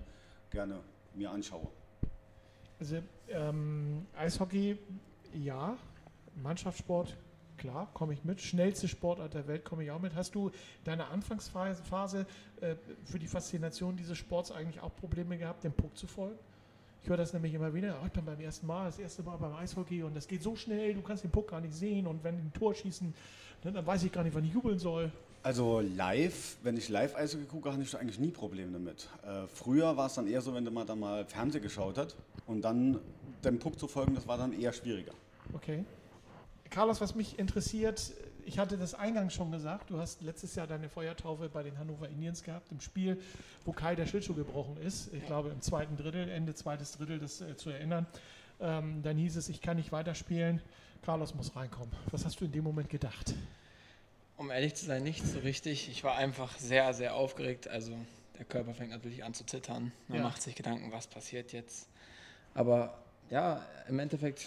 gerne 0.51 0.81
mir 1.15 1.31
anschaue. 1.31 1.67
Also 2.79 3.03
ähm, 3.29 4.07
Eishockey, 4.17 4.79
ja, 5.35 5.77
Mannschaftssport 6.37 7.17
klar, 7.59 7.89
komme 7.93 8.15
ich 8.15 8.25
mit. 8.25 8.41
Schnellste 8.41 8.89
Sportart 8.89 9.35
der 9.35 9.47
Welt 9.47 9.65
komme 9.65 9.85
ich 9.85 9.91
auch 9.91 10.01
mit. 10.01 10.15
Hast 10.15 10.35
du 10.35 10.51
deine 10.85 11.09
Anfangsphase 11.09 12.27
äh, 12.61 12.75
für 13.05 13.19
die 13.19 13.27
Faszination 13.27 13.97
dieses 13.97 14.17
Sports 14.17 14.51
eigentlich 14.51 14.81
auch 14.81 14.95
Probleme 14.97 15.37
gehabt, 15.37 15.65
dem 15.65 15.73
Puck 15.73 15.97
zu 15.97 16.07
folgen? 16.07 16.39
Ich 17.03 17.09
höre 17.09 17.17
das 17.17 17.33
nämlich 17.33 17.55
immer 17.55 17.73
wieder. 17.75 17.99
Oh, 18.03 18.07
ich 18.07 18.13
bin 18.13 18.25
beim 18.25 18.41
ersten 18.41 18.67
Mal, 18.67 18.87
das 18.87 18.99
erste 18.99 19.23
Mal 19.23 19.37
beim 19.37 19.55
Eishockey 19.55 20.03
und 20.03 20.17
das 20.17 20.27
geht 20.27 20.43
so 20.43 20.57
schnell, 20.57 20.95
du 20.95 21.03
kannst 21.03 21.25
den 21.25 21.31
Puck 21.31 21.49
gar 21.49 21.61
nicht 21.61 21.75
sehen 21.75 22.07
und 22.07 22.25
wenn 22.25 22.37
die 22.37 22.43
ein 22.43 22.53
Tor 22.53 22.75
schießen, 22.75 23.15
dann, 23.63 23.75
dann 23.75 23.87
weiß 23.87 24.03
ich 24.05 24.13
gar 24.13 24.25
nicht, 24.25 24.35
wann 24.35 24.45
ich 24.45 24.53
jubeln 24.53 24.79
soll. 24.79 25.11
Also 25.43 25.81
live, 25.81 26.57
wenn 26.63 26.77
ich 26.77 26.89
live 26.89 27.15
Eishockey 27.15 27.45
gucke, 27.45 27.73
habe 27.73 27.83
ich 27.83 27.97
eigentlich 27.97 28.19
nie 28.19 28.31
Probleme 28.31 28.73
damit. 28.73 29.09
Äh, 29.23 29.47
früher 29.47 29.97
war 29.97 30.07
es 30.07 30.15
dann 30.15 30.27
eher 30.27 30.41
so, 30.41 30.53
wenn 30.55 30.65
man 30.73 30.87
da 30.87 30.97
mal 30.97 31.25
Fernsehen 31.25 31.63
geschaut 31.63 31.97
hat 31.97 32.17
und 32.47 32.63
dann 32.63 32.99
dem 33.45 33.59
Puck 33.59 33.79
zu 33.79 33.87
folgen, 33.87 34.15
das 34.15 34.27
war 34.27 34.37
dann 34.37 34.53
eher 34.53 34.73
schwieriger. 34.73 35.13
Okay. 35.55 35.85
Carlos, 36.71 37.01
was 37.01 37.15
mich 37.15 37.39
interessiert, 37.39 38.13
ich 38.45 38.59
hatte 38.59 38.79
das 38.79 38.95
eingangs 38.95 39.35
schon 39.35 39.53
gesagt, 39.53 39.91
du 39.91 39.99
hast 39.99 40.23
letztes 40.23 40.55
Jahr 40.55 40.67
deine 40.67 40.89
Feuertaufe 40.89 41.49
bei 41.49 41.63
den 41.63 41.79
Hannover 41.79 42.09
Indians 42.09 42.43
gehabt, 42.43 42.73
im 42.73 42.81
Spiel, 42.81 43.21
wo 43.65 43.73
Kai 43.73 43.95
der 43.95 44.07
Schlittschuh 44.07 44.35
gebrochen 44.35 44.79
ist. 44.79 45.13
Ich 45.13 45.27
glaube 45.27 45.51
im 45.51 45.61
zweiten 45.61 45.97
Drittel, 45.97 46.29
Ende 46.31 46.55
zweites 46.55 46.93
Drittel, 46.93 47.19
das 47.19 47.43
äh, 47.43 47.57
zu 47.57 47.71
erinnern. 47.71 48.07
Ähm, 48.61 49.03
dann 49.03 49.17
hieß 49.19 49.37
es, 49.37 49.49
ich 49.51 49.61
kann 49.61 49.77
nicht 49.77 49.93
weiterspielen, 49.93 50.63
Carlos 51.03 51.35
muss 51.35 51.55
reinkommen. 51.55 51.93
Was 52.11 52.25
hast 52.25 52.41
du 52.41 52.47
in 52.47 52.53
dem 52.53 52.65
Moment 52.65 52.89
gedacht? 52.89 53.35
Um 54.37 54.51
ehrlich 54.51 54.75
zu 54.75 54.87
sein, 54.87 55.03
nicht 55.03 55.27
so 55.27 55.41
richtig. 55.41 55.89
Ich 55.91 56.03
war 56.05 56.17
einfach 56.17 56.57
sehr, 56.59 56.95
sehr 56.95 57.15
aufgeregt. 57.15 57.69
Also 57.69 57.93
der 58.39 58.45
Körper 58.45 58.73
fängt 58.73 58.91
natürlich 58.91 59.25
an 59.25 59.35
zu 59.35 59.45
zittern. 59.45 59.93
Man 60.07 60.19
ja. 60.19 60.25
macht 60.25 60.41
sich 60.41 60.55
Gedanken, 60.55 60.93
was 60.93 61.07
passiert 61.07 61.53
jetzt. 61.53 61.89
Aber 62.55 62.97
ja, 63.31 63.67
im 63.89 63.99
Endeffekt 63.99 64.47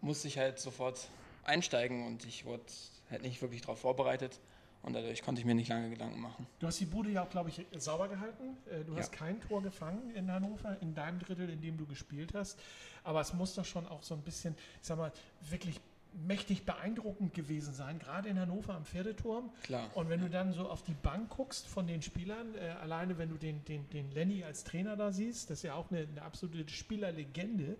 musste 0.00 0.28
ich 0.28 0.38
halt 0.38 0.58
sofort 0.58 1.08
einsteigen 1.44 2.06
und 2.06 2.24
ich 2.24 2.44
wurde 2.44 2.64
halt 3.10 3.22
nicht 3.22 3.40
wirklich 3.42 3.60
darauf 3.60 3.80
vorbereitet. 3.80 4.40
Und 4.82 4.94
dadurch 4.94 5.22
konnte 5.22 5.40
ich 5.40 5.46
mir 5.46 5.54
nicht 5.54 5.68
lange 5.68 5.90
Gedanken 5.90 6.20
machen. 6.20 6.46
Du 6.58 6.66
hast 6.66 6.80
die 6.80 6.86
Bude 6.86 7.10
ja 7.10 7.24
auch, 7.24 7.28
glaube 7.28 7.50
ich, 7.50 7.66
sauber 7.76 8.08
gehalten. 8.08 8.56
Äh, 8.70 8.82
du 8.84 8.96
hast 8.96 9.12
kein 9.12 9.38
Tor 9.42 9.62
gefangen 9.62 10.10
in 10.14 10.32
Hannover, 10.32 10.78
in 10.80 10.94
deinem 10.94 11.18
Drittel, 11.18 11.50
in 11.50 11.60
dem 11.60 11.76
du 11.76 11.84
gespielt 11.84 12.32
hast. 12.34 12.58
Aber 13.04 13.20
es 13.20 13.34
muss 13.34 13.54
doch 13.54 13.64
schon 13.66 13.86
auch 13.86 14.02
so 14.02 14.14
ein 14.14 14.22
bisschen, 14.22 14.54
ich 14.80 14.86
sag 14.86 14.96
mal, 14.96 15.12
wirklich 15.50 15.78
mächtig 16.26 16.64
beeindruckend 16.64 17.34
gewesen 17.34 17.74
sein, 17.74 17.98
gerade 17.98 18.28
in 18.28 18.38
Hannover 18.38 18.74
am 18.74 18.84
Pferdeturm. 18.84 19.50
Klar. 19.62 19.90
Und 19.94 20.08
wenn 20.08 20.20
du 20.20 20.28
dann 20.28 20.52
so 20.52 20.68
auf 20.68 20.82
die 20.82 20.94
Bank 20.94 21.30
guckst 21.30 21.66
von 21.66 21.86
den 21.86 22.02
Spielern, 22.02 22.54
äh, 22.54 22.70
alleine 22.80 23.18
wenn 23.18 23.28
du 23.28 23.36
den, 23.36 23.64
den, 23.64 23.88
den 23.90 24.10
Lenny 24.10 24.44
als 24.44 24.64
Trainer 24.64 24.96
da 24.96 25.12
siehst, 25.12 25.50
das 25.50 25.58
ist 25.58 25.62
ja 25.64 25.74
auch 25.74 25.90
eine, 25.90 26.00
eine 26.00 26.22
absolute 26.22 26.68
Spielerlegende. 26.72 27.76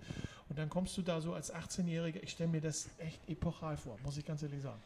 Und 0.49 0.59
dann 0.59 0.69
kommst 0.69 0.97
du 0.97 1.03
da 1.03 1.21
so 1.21 1.35
als 1.35 1.55
18-Jähriger, 1.55 2.23
ich 2.23 2.31
stelle 2.31 2.51
mir 2.51 2.61
das 2.61 2.89
echt 2.99 3.21
epochal 3.29 3.77
vor, 3.77 3.99
muss 4.05 4.17
ich 4.17 4.25
ganz 4.25 4.43
ehrlich 4.43 4.63
sagen. 4.63 4.81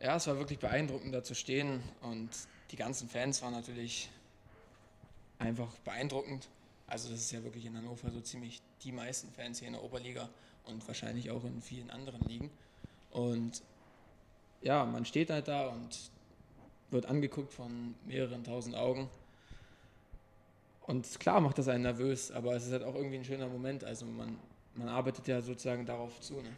Ja, 0.00 0.16
es 0.16 0.26
war 0.26 0.38
wirklich 0.38 0.58
beeindruckend 0.58 1.14
da 1.14 1.22
zu 1.22 1.34
stehen 1.34 1.82
und 2.00 2.30
die 2.70 2.76
ganzen 2.76 3.08
Fans 3.08 3.42
waren 3.42 3.52
natürlich 3.52 4.08
einfach 5.38 5.72
beeindruckend. 5.80 6.48
Also 6.86 7.10
das 7.10 7.20
ist 7.20 7.32
ja 7.32 7.42
wirklich 7.42 7.66
in 7.66 7.76
Hannover 7.76 8.10
so 8.10 8.20
ziemlich 8.20 8.62
die 8.82 8.92
meisten 8.92 9.30
Fans 9.32 9.58
hier 9.58 9.68
in 9.68 9.74
der 9.74 9.82
Oberliga 9.82 10.28
und 10.64 10.86
wahrscheinlich 10.86 11.30
auch 11.30 11.44
in 11.44 11.60
vielen 11.60 11.90
anderen 11.90 12.20
Ligen. 12.22 12.50
Und 13.10 13.62
ja, 14.62 14.84
man 14.84 15.04
steht 15.04 15.30
halt 15.30 15.48
da 15.48 15.68
und 15.68 16.10
wird 16.90 17.06
angeguckt 17.06 17.52
von 17.52 17.94
mehreren 18.06 18.44
tausend 18.44 18.76
Augen. 18.76 19.08
Und 20.82 21.20
klar 21.20 21.40
macht 21.40 21.58
das 21.58 21.68
einen 21.68 21.84
nervös, 21.84 22.32
aber 22.32 22.54
es 22.56 22.66
ist 22.66 22.72
halt 22.72 22.82
auch 22.82 22.94
irgendwie 22.94 23.16
ein 23.16 23.24
schöner 23.24 23.48
Moment. 23.48 23.84
Also 23.84 24.06
man, 24.06 24.36
man 24.74 24.88
arbeitet 24.88 25.28
ja 25.28 25.40
sozusagen 25.40 25.86
darauf 25.86 26.20
zu. 26.20 26.34
Ne? 26.34 26.50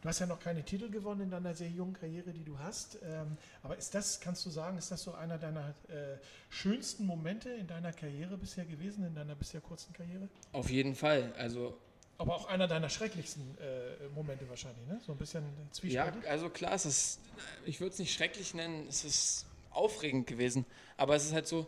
Du 0.00 0.08
hast 0.08 0.20
ja 0.20 0.26
noch 0.26 0.40
keine 0.40 0.64
Titel 0.64 0.90
gewonnen 0.90 1.22
in 1.22 1.30
deiner 1.30 1.54
sehr 1.54 1.68
jungen 1.68 1.92
Karriere, 1.92 2.32
die 2.32 2.44
du 2.44 2.58
hast. 2.58 2.98
Ähm, 3.02 3.36
aber 3.62 3.76
ist 3.76 3.94
das, 3.94 4.20
kannst 4.20 4.46
du 4.46 4.50
sagen, 4.50 4.78
ist 4.78 4.90
das 4.90 5.02
so 5.02 5.12
einer 5.12 5.36
deiner 5.38 5.74
äh, 5.88 6.16
schönsten 6.48 7.04
Momente 7.04 7.50
in 7.50 7.66
deiner 7.66 7.92
Karriere 7.92 8.38
bisher 8.38 8.64
gewesen, 8.64 9.04
in 9.04 9.14
deiner 9.14 9.34
bisher 9.34 9.60
kurzen 9.60 9.92
Karriere? 9.92 10.28
Auf 10.52 10.70
jeden 10.70 10.94
Fall. 10.94 11.34
Also 11.36 11.76
aber 12.20 12.34
auch 12.34 12.44
einer 12.44 12.68
deiner 12.68 12.90
schrecklichsten 12.90 13.56
äh, 13.58 14.08
Momente 14.14 14.46
wahrscheinlich, 14.46 14.86
ne? 14.86 15.00
So 15.06 15.12
ein 15.12 15.18
bisschen 15.18 15.42
zwiespältig. 15.70 16.22
Ja, 16.22 16.30
also 16.30 16.50
klar, 16.50 16.74
es 16.74 16.84
ist, 16.84 17.18
ich 17.64 17.80
würde 17.80 17.94
es 17.94 17.98
nicht 17.98 18.12
schrecklich 18.12 18.52
nennen, 18.52 18.86
es 18.88 19.04
ist 19.04 19.46
aufregend 19.70 20.26
gewesen. 20.26 20.66
Aber 20.98 21.16
es 21.16 21.24
ist 21.24 21.32
halt 21.32 21.46
so, 21.46 21.66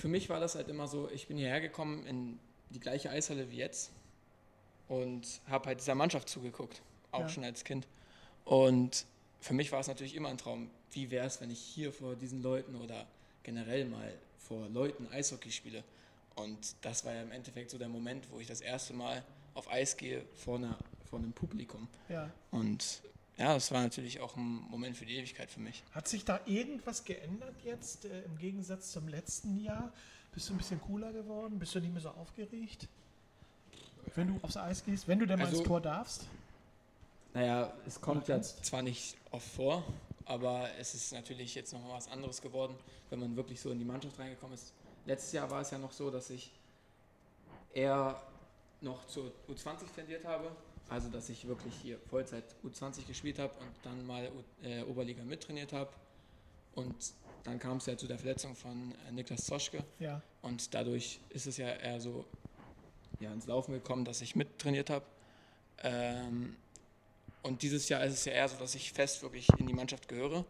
für 0.00 0.08
mich 0.08 0.30
war 0.30 0.40
das 0.40 0.54
halt 0.54 0.68
immer 0.68 0.88
so, 0.88 1.10
ich 1.10 1.28
bin 1.28 1.36
hierher 1.36 1.60
gekommen 1.60 2.06
in 2.06 2.38
die 2.70 2.80
gleiche 2.80 3.10
Eishalle 3.10 3.50
wie 3.50 3.56
jetzt 3.56 3.90
und 4.88 5.42
habe 5.48 5.66
halt 5.66 5.80
dieser 5.80 5.94
Mannschaft 5.94 6.30
zugeguckt, 6.30 6.80
auch 7.12 7.20
ja. 7.20 7.28
schon 7.28 7.44
als 7.44 7.62
Kind. 7.62 7.86
Und 8.46 9.04
für 9.38 9.52
mich 9.52 9.70
war 9.70 9.80
es 9.80 9.86
natürlich 9.86 10.14
immer 10.14 10.30
ein 10.30 10.38
Traum, 10.38 10.70
wie 10.92 11.10
wäre 11.10 11.26
es, 11.26 11.42
wenn 11.42 11.50
ich 11.50 11.60
hier 11.60 11.92
vor 11.92 12.16
diesen 12.16 12.42
Leuten 12.42 12.74
oder 12.74 13.06
generell 13.42 13.84
mal 13.84 14.14
vor 14.38 14.66
Leuten 14.70 15.06
Eishockey 15.08 15.52
spiele. 15.52 15.84
Und 16.36 16.74
das 16.80 17.04
war 17.04 17.12
ja 17.12 17.20
im 17.20 17.32
Endeffekt 17.32 17.70
so 17.70 17.76
der 17.76 17.90
Moment, 17.90 18.30
wo 18.30 18.40
ich 18.40 18.46
das 18.46 18.62
erste 18.62 18.94
Mal 18.94 19.22
auf 19.58 19.70
Eis 19.70 19.96
gehe 19.96 20.24
vor, 20.34 20.56
einer, 20.56 20.78
vor 21.10 21.18
einem 21.18 21.32
Publikum. 21.32 21.88
Ja. 22.08 22.30
Und 22.50 23.02
ja, 23.36 23.54
das 23.54 23.70
war 23.72 23.82
natürlich 23.82 24.20
auch 24.20 24.36
ein 24.36 24.66
Moment 24.70 24.96
für 24.96 25.04
die 25.04 25.16
Ewigkeit 25.16 25.50
für 25.50 25.60
mich. 25.60 25.82
Hat 25.92 26.08
sich 26.08 26.24
da 26.24 26.40
irgendwas 26.46 27.04
geändert 27.04 27.54
jetzt 27.64 28.04
äh, 28.04 28.22
im 28.22 28.38
Gegensatz 28.38 28.92
zum 28.92 29.08
letzten 29.08 29.58
Jahr? 29.62 29.92
Bist 30.32 30.48
du 30.48 30.54
ein 30.54 30.58
bisschen 30.58 30.80
cooler 30.80 31.12
geworden? 31.12 31.58
Bist 31.58 31.74
du 31.74 31.80
nicht 31.80 31.92
mehr 31.92 32.02
so 32.02 32.10
aufgeregt? 32.10 32.88
Wenn 34.14 34.28
du 34.28 34.40
aufs 34.42 34.56
Eis 34.56 34.84
gehst, 34.84 35.06
wenn 35.08 35.18
du 35.18 35.26
denn 35.26 35.38
mal 35.38 35.46
also, 35.46 35.58
ins 35.58 35.66
Tor 35.66 35.80
darfst? 35.80 36.26
Naja, 37.34 37.72
es 37.86 38.00
kommt 38.00 38.28
ja 38.28 38.40
zwar 38.40 38.82
nicht 38.82 39.16
oft 39.30 39.46
vor, 39.46 39.84
aber 40.24 40.68
es 40.78 40.94
ist 40.94 41.12
natürlich 41.12 41.54
jetzt 41.54 41.72
noch 41.72 41.82
mal 41.82 41.94
was 41.94 42.08
anderes 42.08 42.40
geworden, 42.40 42.74
wenn 43.10 43.20
man 43.20 43.36
wirklich 43.36 43.60
so 43.60 43.70
in 43.70 43.78
die 43.78 43.84
Mannschaft 43.84 44.18
reingekommen 44.18 44.54
ist. 44.54 44.72
Letztes 45.04 45.32
Jahr 45.32 45.50
war 45.50 45.60
es 45.60 45.70
ja 45.70 45.78
noch 45.78 45.92
so, 45.92 46.10
dass 46.10 46.30
ich 46.30 46.50
eher 47.74 48.20
noch 48.80 49.06
zur 49.06 49.32
U20 49.48 49.92
tendiert 49.94 50.24
habe. 50.24 50.50
Also, 50.88 51.08
dass 51.08 51.28
ich 51.28 51.46
wirklich 51.46 51.74
hier 51.82 51.98
Vollzeit 52.08 52.44
U20 52.64 53.06
gespielt 53.06 53.38
habe 53.38 53.52
und 53.58 53.68
dann 53.82 54.06
mal 54.06 54.30
äh, 54.62 54.82
Oberliga 54.84 55.22
mittrainiert 55.22 55.72
habe. 55.72 55.90
Und 56.74 56.94
dann 57.44 57.58
kam 57.58 57.76
es 57.76 57.86
ja 57.86 57.96
zu 57.96 58.06
der 58.06 58.18
Verletzung 58.18 58.54
von 58.54 58.94
äh, 59.06 59.12
Niklas 59.12 59.44
Zoschke. 59.44 59.84
Ja. 59.98 60.22
Und 60.40 60.72
dadurch 60.72 61.20
ist 61.28 61.46
es 61.46 61.58
ja 61.58 61.68
eher 61.68 62.00
so 62.00 62.24
ja, 63.20 63.32
ins 63.32 63.46
Laufen 63.46 63.72
gekommen, 63.72 64.04
dass 64.04 64.22
ich 64.22 64.34
mittrainiert 64.34 64.88
habe. 64.88 65.04
Ähm, 65.82 66.56
und 67.42 67.62
dieses 67.62 67.88
Jahr 67.88 68.04
ist 68.04 68.14
es 68.14 68.24
ja 68.24 68.32
eher 68.32 68.48
so, 68.48 68.56
dass 68.56 68.74
ich 68.74 68.92
fest 68.92 69.22
wirklich 69.22 69.48
in 69.58 69.66
die 69.66 69.74
Mannschaft 69.74 70.08
gehöre 70.08 70.44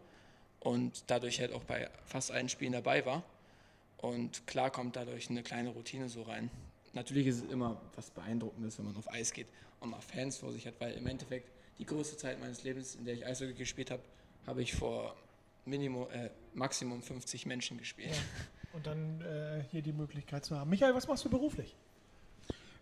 und 0.60 1.04
dadurch 1.08 1.40
halt 1.40 1.52
auch 1.52 1.64
bei 1.64 1.90
fast 2.06 2.30
allen 2.30 2.48
Spielen 2.48 2.72
dabei 2.72 3.04
war. 3.04 3.24
Und 3.98 4.46
klar 4.46 4.70
kommt 4.70 4.94
dadurch 4.94 5.28
eine 5.30 5.42
kleine 5.42 5.70
Routine 5.70 6.08
so 6.08 6.22
rein 6.22 6.50
natürlich 6.94 7.26
ist 7.26 7.44
es 7.44 7.50
immer 7.50 7.80
was 7.94 8.10
Beeindruckendes, 8.10 8.78
wenn 8.78 8.86
man 8.86 8.96
auf 8.96 9.10
Eis 9.10 9.32
geht 9.32 9.46
und 9.80 9.90
mal 9.90 10.00
Fans 10.00 10.38
vor 10.38 10.52
sich 10.52 10.66
hat, 10.66 10.74
weil 10.80 10.94
im 10.94 11.06
Endeffekt 11.06 11.50
die 11.78 11.84
größte 11.84 12.16
Zeit 12.16 12.40
meines 12.40 12.64
Lebens, 12.64 12.96
in 12.96 13.04
der 13.04 13.14
ich 13.14 13.26
Eishockey 13.26 13.54
gespielt 13.54 13.90
habe, 13.90 14.02
habe 14.46 14.62
ich 14.62 14.74
vor 14.74 15.14
Minimum, 15.64 16.08
äh, 16.10 16.30
Maximum 16.54 17.02
50 17.02 17.46
Menschen 17.46 17.78
gespielt. 17.78 18.10
Ja. 18.10 18.16
Und 18.74 18.86
dann 18.86 19.20
äh, 19.22 19.64
hier 19.70 19.82
die 19.82 19.92
Möglichkeit 19.92 20.44
zu 20.44 20.56
haben. 20.56 20.68
Michael, 20.70 20.94
was 20.94 21.08
machst 21.08 21.24
du 21.24 21.30
beruflich? 21.30 21.74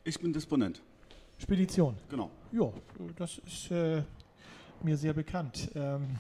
Ich 0.05 0.19
bin 0.19 0.33
Disponent. 0.33 0.83
Spedition? 1.39 1.97
Genau. 2.09 2.31
Ja, 2.53 2.73
das 3.17 3.39
ist 3.39 3.71
äh, 3.71 4.03
mir 4.83 4.97
sehr 4.97 5.13
bekannt. 5.13 5.71
Ähm, 5.75 6.19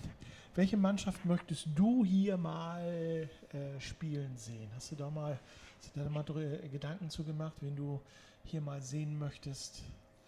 welche 0.56 0.76
Mannschaft 0.76 1.24
möchtest 1.24 1.68
du 1.74 2.04
hier 2.04 2.36
mal 2.36 3.28
äh, 3.52 3.80
spielen 3.80 4.36
sehen? 4.36 4.68
Hast 4.74 4.90
du 4.90 4.96
da 4.96 5.10
mal 5.10 5.38
Hast 5.78 5.94
du 5.94 6.00
da 6.00 6.08
mal 6.08 6.24
Gedanken 6.72 7.10
zu 7.10 7.22
gemacht, 7.22 7.54
wen 7.60 7.76
du 7.76 8.00
hier 8.44 8.60
mal 8.60 8.80
sehen 8.80 9.18
möchtest? 9.18 9.82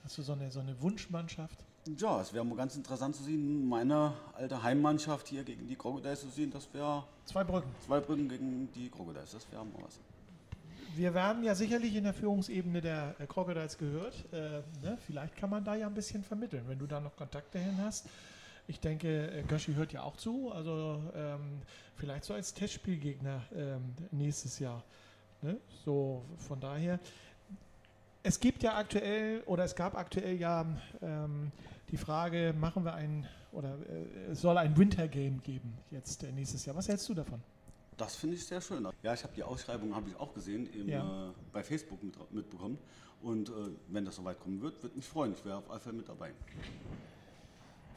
Hast 0.04 0.18
du 0.18 0.22
so 0.22 0.32
eine, 0.32 0.50
so 0.50 0.60
eine 0.60 0.80
Wunschmannschaft? 0.80 1.64
Ja, 1.96 2.20
es 2.20 2.32
wäre 2.32 2.46
ganz 2.54 2.76
interessant 2.76 3.16
zu 3.16 3.22
sehen, 3.22 3.68
meine 3.68 4.12
alte 4.34 4.62
Heimmannschaft 4.62 5.28
hier 5.28 5.42
gegen 5.42 5.66
die 5.66 5.76
Crocodiles 5.76 6.20
zu 6.20 6.28
sehen. 6.28 6.50
Das 6.50 6.72
wäre. 6.74 7.04
Zwei 7.24 7.44
Brücken. 7.44 7.70
Zwei 7.84 8.00
Brücken 8.00 8.28
gegen 8.28 8.70
die 8.72 8.90
Crocodiles, 8.90 9.32
das 9.32 9.50
wäre 9.50 9.64
mal 9.64 9.82
was. 9.82 9.98
Wir 10.94 11.14
werden 11.14 11.44
ja 11.44 11.54
sicherlich 11.54 11.94
in 11.94 12.04
der 12.04 12.14
Führungsebene 12.14 12.80
der 12.80 13.14
Crocodiles 13.28 13.78
gehört. 13.78 14.14
Äh, 14.32 14.62
ne? 14.82 14.98
Vielleicht 15.06 15.36
kann 15.36 15.50
man 15.50 15.64
da 15.64 15.74
ja 15.74 15.86
ein 15.86 15.94
bisschen 15.94 16.22
vermitteln, 16.22 16.64
wenn 16.66 16.78
du 16.78 16.86
da 16.86 17.00
noch 17.00 17.16
Kontakte 17.16 17.58
hin 17.58 17.78
hast. 17.82 18.06
Ich 18.68 18.80
denke, 18.80 19.30
äh, 19.30 19.42
Göschi 19.42 19.74
hört 19.74 19.92
ja 19.92 20.02
auch 20.02 20.16
zu. 20.16 20.52
Also 20.52 21.02
ähm, 21.14 21.62
vielleicht 21.96 22.24
so 22.24 22.34
als 22.34 22.52
Testspielgegner 22.52 23.42
ähm, 23.56 23.94
nächstes 24.12 24.58
Jahr. 24.58 24.84
Ne? 25.42 25.58
So 25.84 26.22
von 26.36 26.60
daher. 26.60 27.00
Es 28.22 28.38
gibt 28.38 28.62
ja 28.62 28.76
aktuell 28.76 29.42
oder 29.46 29.64
es 29.64 29.74
gab 29.74 29.96
aktuell 29.96 30.36
ja 30.36 30.66
ähm, 31.00 31.50
die 31.90 31.96
Frage, 31.96 32.54
machen 32.58 32.84
wir 32.84 32.94
ein 32.94 33.26
oder 33.52 33.78
äh, 33.88 34.32
es 34.32 34.42
soll 34.42 34.58
ein 34.58 34.76
Wintergame 34.76 35.38
geben 35.38 35.72
jetzt 35.90 36.22
äh, 36.22 36.30
nächstes 36.32 36.66
Jahr. 36.66 36.76
Was 36.76 36.88
hältst 36.88 37.08
du 37.08 37.14
davon? 37.14 37.40
Das 37.96 38.16
finde 38.16 38.36
ich 38.36 38.46
sehr 38.46 38.60
schön. 38.60 38.86
Ja, 39.02 39.14
ich 39.14 39.22
habe 39.24 39.34
die 39.34 39.42
Ausschreibung 39.42 39.94
habe 39.94 40.10
ich 40.10 40.16
auch 40.16 40.34
gesehen 40.34 40.68
im, 40.74 40.88
ja. 40.88 41.30
äh, 41.30 41.32
bei 41.52 41.64
Facebook 41.64 42.02
mit, 42.02 42.14
mitbekommen. 42.32 42.78
Und 43.22 43.48
äh, 43.48 43.52
wenn 43.88 44.04
das 44.04 44.16
soweit 44.16 44.38
kommen 44.38 44.60
wird, 44.60 44.82
würde 44.82 44.94
mich 44.94 45.08
freuen. 45.08 45.32
Ich 45.32 45.44
wäre 45.44 45.56
auf 45.56 45.68
jeden 45.68 45.80
Fall 45.80 45.92
mit 45.94 46.08
dabei. 46.08 46.32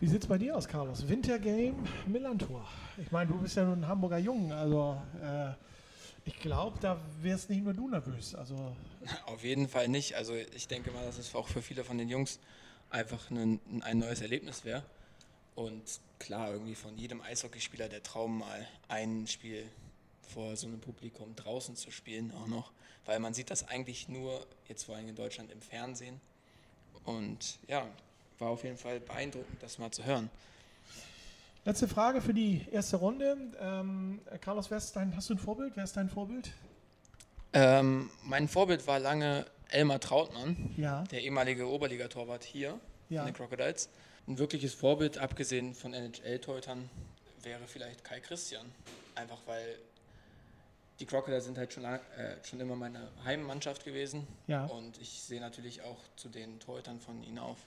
Wie 0.02 0.08
sieht 0.08 0.24
es 0.24 0.28
bei 0.28 0.40
dir 0.40 0.58
aus, 0.58 0.68
Carlos? 0.68 1.08
Wintergame, 1.08 1.76
Millantor. 2.08 2.68
Ich 2.98 3.12
meine, 3.12 3.30
du 3.30 3.38
bist 3.38 3.56
ja 3.56 3.64
nun 3.64 3.84
ein 3.84 3.88
Hamburger 3.88 4.18
Jung, 4.18 4.52
also 4.52 5.00
äh, 5.22 5.52
ich 6.26 6.40
glaube, 6.40 6.80
da 6.82 7.00
wärst 7.22 7.52
nicht 7.52 7.64
nur 7.64 7.76
du 7.76 7.88
nervös. 7.88 8.34
Also 8.34 8.76
Auf 9.28 9.44
jeden 9.44 9.70
Fall 9.70 9.88
nicht. 9.90 10.16
Also 10.16 10.34
ich 10.34 10.68
denke 10.68 10.90
mal, 10.90 11.06
dass 11.06 11.20
es 11.20 11.36
auch 11.36 11.48
für 11.48 11.62
viele 11.62 11.84
von 11.84 12.00
den 12.00 12.10
Jungs 12.10 12.40
einfach 12.90 13.30
ein, 13.30 13.60
ein 13.82 14.00
neues 14.00 14.22
Erlebnis 14.22 14.66
wäre. 14.66 14.82
Und 15.54 15.84
klar, 16.18 16.52
irgendwie 16.52 16.74
von 16.74 16.98
jedem 16.98 17.22
Eishockeyspieler 17.22 17.88
der 17.88 18.02
Traum 18.02 18.40
mal 18.40 18.68
ein 18.88 19.28
Spiel 19.28 19.70
vor 20.24 20.56
so 20.56 20.66
einem 20.66 20.80
Publikum 20.80 21.36
draußen 21.36 21.76
zu 21.76 21.92
spielen 21.92 22.32
auch 22.32 22.48
noch, 22.48 22.72
weil 23.06 23.20
man 23.20 23.36
sieht 23.36 23.52
das 23.52 23.68
eigentlich 23.68 24.10
nur 24.10 24.48
jetzt 24.68 24.86
vor 24.86 24.96
allem 24.96 25.10
in 25.10 25.16
Deutschland 25.16 25.52
im 25.52 25.62
Fernsehen. 25.62 26.20
Und 27.04 27.60
ja, 27.68 27.88
war 28.42 28.50
auf 28.50 28.64
jeden 28.64 28.78
Fall 28.78 29.00
beeindruckend, 29.00 29.62
das 29.62 29.78
mal 29.78 29.92
zu 29.92 30.04
hören. 30.04 30.30
Letzte 31.64 31.88
Frage 31.88 32.22
für 32.22 32.34
die 32.34 32.66
erste 32.72 32.98
Runde. 32.98 33.38
Ähm, 33.62 34.20
Carlos, 34.42 34.72
wer 34.72 34.80
ist 34.80 34.96
dein, 34.96 35.16
hast 35.16 35.30
du 35.30 35.36
ein 35.36 35.38
Vorbild? 35.40 35.74
Wer 35.76 35.84
ist 35.84 35.96
dein 35.96 36.10
Vorbild? 36.10 36.52
Ähm, 37.54 38.10
mein 38.24 38.48
Vorbild 38.48 38.88
war 38.88 39.00
lange 39.00 39.46
Elmar 39.70 40.00
Trautmann, 40.00 40.74
Ja. 40.76 41.04
der 41.06 41.22
ehemalige 41.22 41.68
Oberligatorwart 41.70 42.44
hier 42.44 42.80
Ja. 43.10 43.22
von 43.22 43.32
den 43.32 43.36
Crocodiles. 43.36 43.90
Ein 44.28 44.38
wirkliches 44.40 44.74
Vorbild, 44.74 45.18
abgesehen 45.20 45.76
von 45.76 45.94
NHL-Torhütern, 45.94 46.90
wäre 47.44 47.68
vielleicht 47.68 48.04
Kai 48.04 48.20
Christian. 48.22 48.66
Einfach 49.16 49.40
weil 49.46 49.76
die 51.00 51.06
Crocodiles 51.06 51.46
sind 51.46 51.58
halt 51.58 51.74
schon, 51.74 51.84
lang, 51.84 52.00
äh, 52.18 52.36
schon 52.46 52.60
immer 52.60 52.76
meine 52.76 53.10
Heimmannschaft 53.24 53.84
gewesen. 53.86 54.26
Ja. 54.48 54.66
Und 54.66 55.00
ich 55.00 55.22
sehe 55.22 55.42
natürlich 55.42 55.82
auch 55.84 55.98
zu 56.16 56.30
den 56.30 56.60
Torhütern 56.60 57.00
von 57.00 57.22
ihnen 57.24 57.40
auf. 57.40 57.58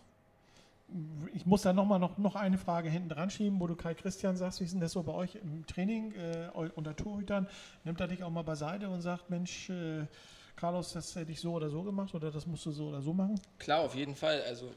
Ich 1.33 1.45
muss 1.45 1.63
da 1.63 1.73
nochmal 1.73 1.99
noch, 1.99 2.19
noch 2.19 2.37
eine 2.37 2.57
Frage 2.57 2.89
hinten 2.89 3.09
dran 3.09 3.29
schieben, 3.29 3.59
wo 3.59 3.67
du 3.67 3.75
Kai 3.75 3.95
Christian 3.95 4.37
sagst, 4.37 4.61
wie 4.61 4.65
ist 4.65 4.73
denn 4.73 4.81
das 4.81 4.93
so 4.93 5.03
bei 5.03 5.13
euch 5.13 5.35
im 5.35 5.67
Training 5.67 6.13
äh, 6.13 6.51
unter 6.77 6.95
Torhütern? 6.95 7.49
Nimmt 7.83 8.01
er 8.01 8.07
dich 8.07 8.23
auch 8.23 8.31
mal 8.31 8.43
beiseite 8.43 8.89
und 8.89 9.01
sagt, 9.01 9.29
Mensch, 9.29 9.71
äh, 9.71 10.07
Carlos, 10.55 10.93
das 10.93 11.17
hätte 11.17 11.33
ich 11.33 11.41
so 11.41 11.55
oder 11.55 11.69
so 11.69 11.83
gemacht 11.83 12.15
oder 12.15 12.31
das 12.31 12.47
musst 12.47 12.65
du 12.67 12.71
so 12.71 12.89
oder 12.89 13.03
so 13.03 13.13
machen? 13.13 13.41
Klar, 13.59 13.81
auf 13.81 13.95
jeden 13.97 14.15
Fall. 14.15 14.43
Also 14.43 14.73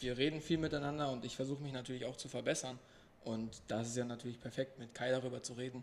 wir 0.00 0.18
reden 0.18 0.42
viel 0.42 0.58
miteinander 0.58 1.10
und 1.10 1.24
ich 1.24 1.36
versuche 1.36 1.62
mich 1.62 1.72
natürlich 1.72 2.04
auch 2.04 2.16
zu 2.16 2.28
verbessern. 2.28 2.78
Und 3.24 3.62
da 3.68 3.80
ist 3.80 3.96
ja 3.96 4.04
natürlich 4.04 4.40
perfekt, 4.40 4.78
mit 4.78 4.94
Kai 4.94 5.10
darüber 5.10 5.42
zu 5.42 5.54
reden. 5.54 5.82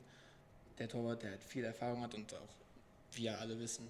Der 0.77 0.88
Torwart, 0.88 1.24
der 1.24 1.31
halt 1.31 1.43
viel 1.43 1.63
Erfahrung 1.63 2.03
hat 2.03 2.13
und 2.13 2.34
auch, 2.36 2.55
wie 3.13 3.24
ja 3.24 3.36
alle 3.36 3.60
wissen, 3.60 3.88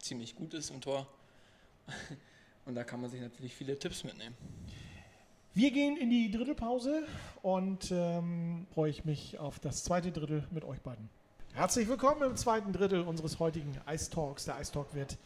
ziemlich 0.00 0.34
gut 0.34 0.54
ist 0.54 0.70
im 0.70 0.80
Tor. 0.80 1.06
Und 2.66 2.74
da 2.74 2.84
kann 2.84 3.00
man 3.00 3.08
sich 3.08 3.22
natürlich 3.22 3.54
viele 3.54 3.78
Tipps 3.78 4.04
mitnehmen. 4.04 4.36
Wir 5.58 5.72
gehen 5.72 5.96
in 5.96 6.08
die 6.08 6.30
Drittelpause 6.30 7.02
und 7.42 7.90
ähm, 7.90 8.68
freue 8.72 8.90
ich 8.90 9.04
mich 9.04 9.40
auf 9.40 9.58
das 9.58 9.82
zweite 9.82 10.12
Drittel 10.12 10.46
mit 10.52 10.62
euch 10.62 10.80
beiden. 10.82 11.10
Herzlich 11.52 11.88
willkommen 11.88 12.22
im 12.22 12.36
zweiten 12.36 12.72
Drittel 12.72 13.00
unseres 13.00 13.40
heutigen 13.40 13.76
Ice 13.90 14.08
Talks. 14.08 14.44
Der 14.44 14.60
Ice 14.60 14.70
Talk 14.70 14.94
wird 14.94 15.18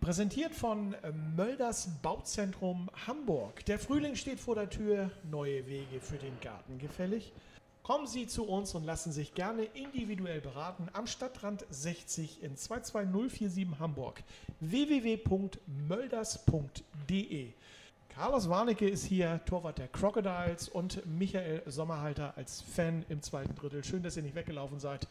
präsentiert 0.00 0.54
von 0.54 0.94
äh, 0.94 1.10
Mölders 1.10 1.88
Bauzentrum 2.02 2.88
Hamburg. 3.08 3.64
Der 3.64 3.80
Frühling 3.80 4.14
steht 4.14 4.38
vor 4.38 4.54
der 4.54 4.70
Tür, 4.70 5.10
neue 5.28 5.66
Wege 5.66 6.00
für 6.00 6.18
den 6.18 6.38
Garten 6.40 6.78
gefällig. 6.78 7.32
Kommen 7.82 8.06
Sie 8.06 8.28
zu 8.28 8.44
uns 8.44 8.76
und 8.76 8.84
lassen 8.84 9.10
sich 9.10 9.34
gerne 9.34 9.64
individuell 9.64 10.40
beraten 10.40 10.88
am 10.92 11.08
Stadtrand 11.08 11.66
60 11.70 12.44
in 12.44 12.56
22047 12.56 13.80
Hamburg. 13.80 14.22
www.mölders.de 14.60 17.54
Carlos 18.14 18.48
Warnecke 18.48 18.88
ist 18.88 19.04
hier, 19.04 19.40
Torwart 19.44 19.78
der 19.78 19.88
Crocodiles 19.88 20.68
und 20.68 21.04
Michael 21.04 21.62
Sommerhalter 21.66 22.32
als 22.36 22.62
Fan 22.62 23.04
im 23.08 23.22
zweiten 23.22 23.56
Drittel. 23.56 23.82
Schön, 23.82 24.04
dass 24.04 24.16
ihr 24.16 24.22
nicht 24.22 24.36
weggelaufen 24.36 24.78
seid 24.78 25.08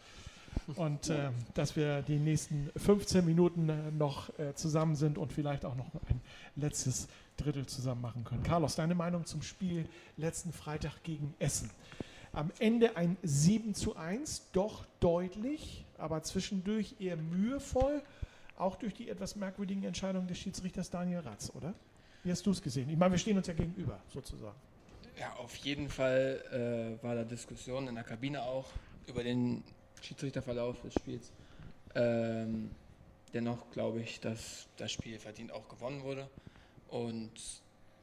und 0.78 1.10
äh, 1.10 1.32
dass 1.54 1.76
wir 1.76 2.02
die 2.02 2.18
nächsten 2.18 2.72
15 2.78 3.26
Minuten 3.26 3.68
äh, 3.68 3.92
noch 3.92 4.30
äh, 4.40 4.56
zusammen 4.56 4.96
sind 4.96 5.18
und 5.18 5.34
vielleicht 5.34 5.66
auch 5.66 5.76
noch 5.76 5.88
ein 6.10 6.22
letztes 6.56 7.10
Drittel 7.36 7.66
zusammen 7.66 8.00
machen 8.00 8.24
können. 8.24 8.44
Carlos, 8.44 8.76
deine 8.76 8.96
Meinung 8.96 9.26
zum 9.26 9.42
Spiel 9.42 9.86
letzten 10.16 10.54
Freitag 10.54 11.04
gegen 11.04 11.34
Essen? 11.40 11.72
Am 12.32 12.52
Ende 12.60 12.96
ein 12.96 13.18
7 13.22 13.74
zu 13.74 13.98
1, 13.98 14.52
doch 14.54 14.86
deutlich, 15.02 15.86
aber 15.98 16.24
zwischendurch 16.24 16.96
eher 17.02 17.18
mühevoll, 17.18 18.02
auch 18.58 18.78
durch 18.78 18.94
die 18.94 19.10
etwas 19.10 19.36
merkwürdigen 19.36 19.84
Entscheidungen 19.84 20.28
des 20.30 20.38
Schiedsrichters 20.38 20.90
Daniel 20.90 21.20
Ratz, 21.20 21.52
oder? 21.54 21.74
Wie 22.24 22.32
hast 22.32 22.46
du 22.46 22.52
es 22.52 22.62
gesehen? 22.62 22.90
Ich 22.90 22.98
meine, 22.98 23.12
wir 23.12 23.20
stehen 23.20 23.38
uns 23.38 23.48
ja 23.48 23.54
gegenüber, 23.54 24.00
sozusagen. 24.14 24.56
Ja, 25.20 25.34
auf 25.34 25.56
jeden 25.58 25.90
Fall 25.90 26.98
äh, 27.00 27.04
war 27.04 27.16
da 27.16 27.24
Diskussion 27.24 27.88
in 27.88 27.96
der 27.96 28.04
Kabine 28.04 28.42
auch 28.44 28.68
über 29.08 29.24
den 29.24 29.64
Schiedsrichterverlauf 30.02 30.82
des 30.82 30.94
Spiels. 30.94 31.32
Ähm, 31.96 32.72
dennoch 33.34 33.70
glaube 33.72 34.02
ich, 34.02 34.20
dass 34.20 34.68
das 34.78 34.92
Spiel 34.92 35.20
verdient 35.20 35.52
auch 35.52 35.68
gewonnen 35.68 36.04
wurde 36.04 36.30
und 36.88 37.32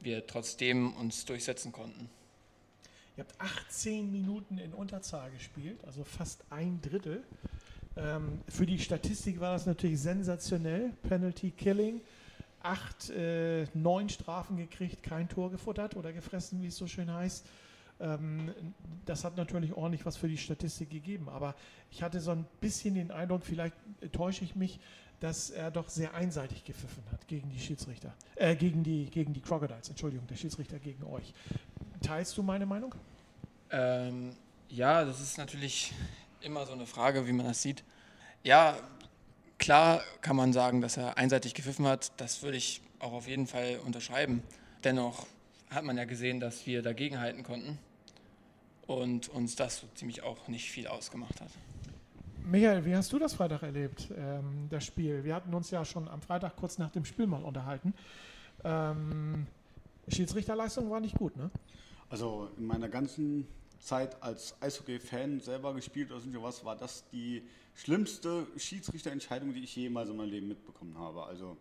wir 0.00 0.26
trotzdem 0.26 0.92
uns 0.94 1.24
durchsetzen 1.24 1.72
konnten. 1.72 2.09
Ihr 3.16 3.24
habt 3.24 3.40
18 3.40 4.11
Minuten 4.11 4.59
in 4.59 4.72
Unterzahl 4.72 5.30
gespielt, 5.30 5.85
also 5.85 6.04
fast 6.04 6.44
ein 6.50 6.80
Drittel. 6.80 7.24
Ähm, 7.96 8.40
für 8.48 8.66
die 8.66 8.78
Statistik 8.78 9.40
war 9.40 9.54
das 9.54 9.66
natürlich 9.66 10.00
sensationell. 10.00 10.92
Penalty 11.09 11.50
Killing. 11.50 12.00
Acht, 12.62 13.11
äh, 13.11 13.66
neun 13.75 14.09
Strafen 14.09 14.57
gekriegt, 14.57 15.03
kein 15.03 15.29
Tor 15.29 15.51
gefuttert 15.51 15.96
oder 15.96 16.12
gefressen, 16.12 16.62
wie 16.62 16.66
es 16.66 16.77
so 16.77 16.87
schön 16.87 17.12
heißt. 17.12 17.46
Ähm, 18.01 18.55
das 19.05 19.25
hat 19.25 19.37
natürlich 19.37 19.73
ordentlich 19.75 20.05
was 20.07 20.16
für 20.16 20.29
die 20.29 20.38
Statistik 20.38 20.90
gegeben. 20.90 21.29
Aber 21.29 21.55
ich 21.90 22.03
hatte 22.03 22.20
so 22.20 22.33
ein 22.33 22.46
bisschen 22.61 22.94
den 22.94 23.11
Eindruck, 23.11 23.44
vielleicht 23.44 23.75
täusche 24.12 24.44
ich 24.44 24.57
mich, 24.57 24.81
dass 25.20 25.51
er 25.51 25.70
doch 25.70 25.88
sehr 25.88 26.14
einseitig 26.14 26.64
gepfiffen 26.64 27.03
hat 27.12 27.29
gegen 27.29 27.51
die 27.51 27.61
Schiedsrichter. 27.61 28.14
Äh, 28.37 28.57
gegen 28.57 28.83
die, 28.83 29.05
gegen 29.07 29.35
die 29.35 29.40
Crocodiles, 29.40 29.88
Entschuldigung, 29.90 30.27
der 30.27 30.37
Schiedsrichter 30.37 30.79
gegen 30.79 31.05
euch. 31.05 31.35
Teilst 32.03 32.37
du 32.38 32.42
meine 32.42 32.64
Meinung? 32.64 32.94
Ähm, 33.70 34.31
ja, 34.68 35.05
das 35.05 35.20
ist 35.20 35.37
natürlich 35.37 35.92
immer 36.40 36.64
so 36.64 36.73
eine 36.73 36.87
Frage, 36.87 37.27
wie 37.27 37.33
man 37.33 37.46
das 37.46 37.61
sieht. 37.61 37.85
Ja, 38.42 38.77
klar 39.61 40.03
kann 40.23 40.35
man 40.35 40.53
sagen, 40.53 40.81
dass 40.81 40.96
er 40.96 41.16
einseitig 41.16 41.55
gepfiffen 41.55 41.87
hat. 41.87 42.11
Das 42.16 42.42
würde 42.42 42.57
ich 42.57 42.83
auch 42.99 43.12
auf 43.12 43.29
jeden 43.29 43.46
Fall 43.46 43.79
unterschreiben. 43.85 44.42
Dennoch 44.83 45.27
hat 45.70 45.85
man 45.85 45.96
ja 45.96 46.05
gesehen, 46.05 46.40
dass 46.40 46.66
wir 46.66 46.83
dagegenhalten 46.83 47.44
konnten 47.44 47.79
und 48.88 49.29
uns 49.29 49.55
das 49.55 49.79
so 49.79 49.87
ziemlich 49.94 50.23
auch 50.23 50.49
nicht 50.49 50.70
viel 50.70 50.88
ausgemacht 50.88 51.40
hat. 51.40 51.51
Michael, 52.44 52.85
wie 52.85 52.96
hast 52.96 53.12
du 53.12 53.18
das 53.18 53.35
Freitag 53.35 53.62
erlebt, 53.62 54.09
ähm, 54.16 54.66
das 54.70 54.85
Spiel? 54.85 55.23
Wir 55.23 55.35
hatten 55.35 55.55
uns 55.55 55.70
ja 55.70 55.85
schon 55.85 56.09
am 56.09 56.23
Freitag 56.23 56.57
kurz 56.57 56.79
nach 56.79 56.90
dem 56.90 57.05
Spiel 57.05 57.27
mal 57.27 57.44
unterhalten. 57.44 57.94
Ähm, 58.64 59.46
Schiedsrichterleistung 60.09 60.90
war 60.90 61.01
nicht 61.01 61.16
gut, 61.16 61.37
ne? 61.37 61.51
Also 62.09 62.49
in 62.57 62.66
meiner 62.66 62.88
ganzen 62.88 63.46
Zeit 63.79 64.20
als 64.23 64.57
Eishockey-Fan 64.61 65.40
selber 65.40 65.75
gespielt 65.75 66.11
oder 66.11 66.20
so 66.20 66.42
was, 66.42 66.64
war 66.64 66.77
das 66.77 67.05
die 67.12 67.42
schlimmste 67.74 68.46
Schiedsrichterentscheidung, 68.56 69.54
die 69.54 69.64
ich 69.64 69.74
jemals 69.76 70.11
in 70.11 70.16
meinem 70.16 70.30
Leben 70.30 70.48
mitbekommen 70.48 70.98
habe. 70.98 71.24
Also 71.24 71.56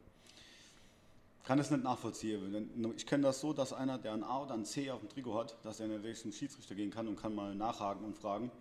kann 1.44 1.60
es 1.60 1.72
nicht 1.72 1.84
nachvollziehen. 1.84 2.52
Denn 2.52 2.94
Ich 2.96 3.06
kenne 3.06 3.24
das 3.24 3.40
so, 3.40 3.54
dass 3.54 3.74
einer, 3.74 3.98
der 3.98 4.14
ein 4.14 4.24
A 4.24 4.44
oder 4.44 4.54
ein 4.54 4.66
C 4.66 4.92
auf 4.92 5.00
dem 5.00 5.10
Trikot 5.10 5.36
hat, 5.36 5.58
dass 5.64 5.80
er 5.80 5.88
natürlich 5.88 6.20
zum 6.20 6.32
Schiedsrichter 6.32 6.76
gehen 6.76 6.92
kann 6.92 7.08
und 7.08 7.20
kann 7.20 7.34
mal 7.34 7.56
nachhaken 7.56 8.06
und 8.06 8.16
fragen, 8.16 8.52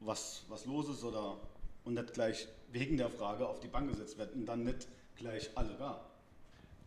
was, 0.00 0.44
was 0.48 0.66
los 0.66 0.88
ist 0.88 1.04
oder 1.04 1.36
und 1.84 1.94
nicht 1.94 2.12
gleich 2.12 2.48
wegen 2.72 2.96
der 2.96 3.08
Frage 3.08 3.48
auf 3.48 3.60
die 3.60 3.68
Bank 3.68 3.90
gesetzt 3.90 4.18
wird 4.18 4.34
und 4.34 4.46
dann 4.46 4.64
nicht 4.64 4.86
gleich 5.16 5.50
alle 5.54 5.74
da. 5.78 6.04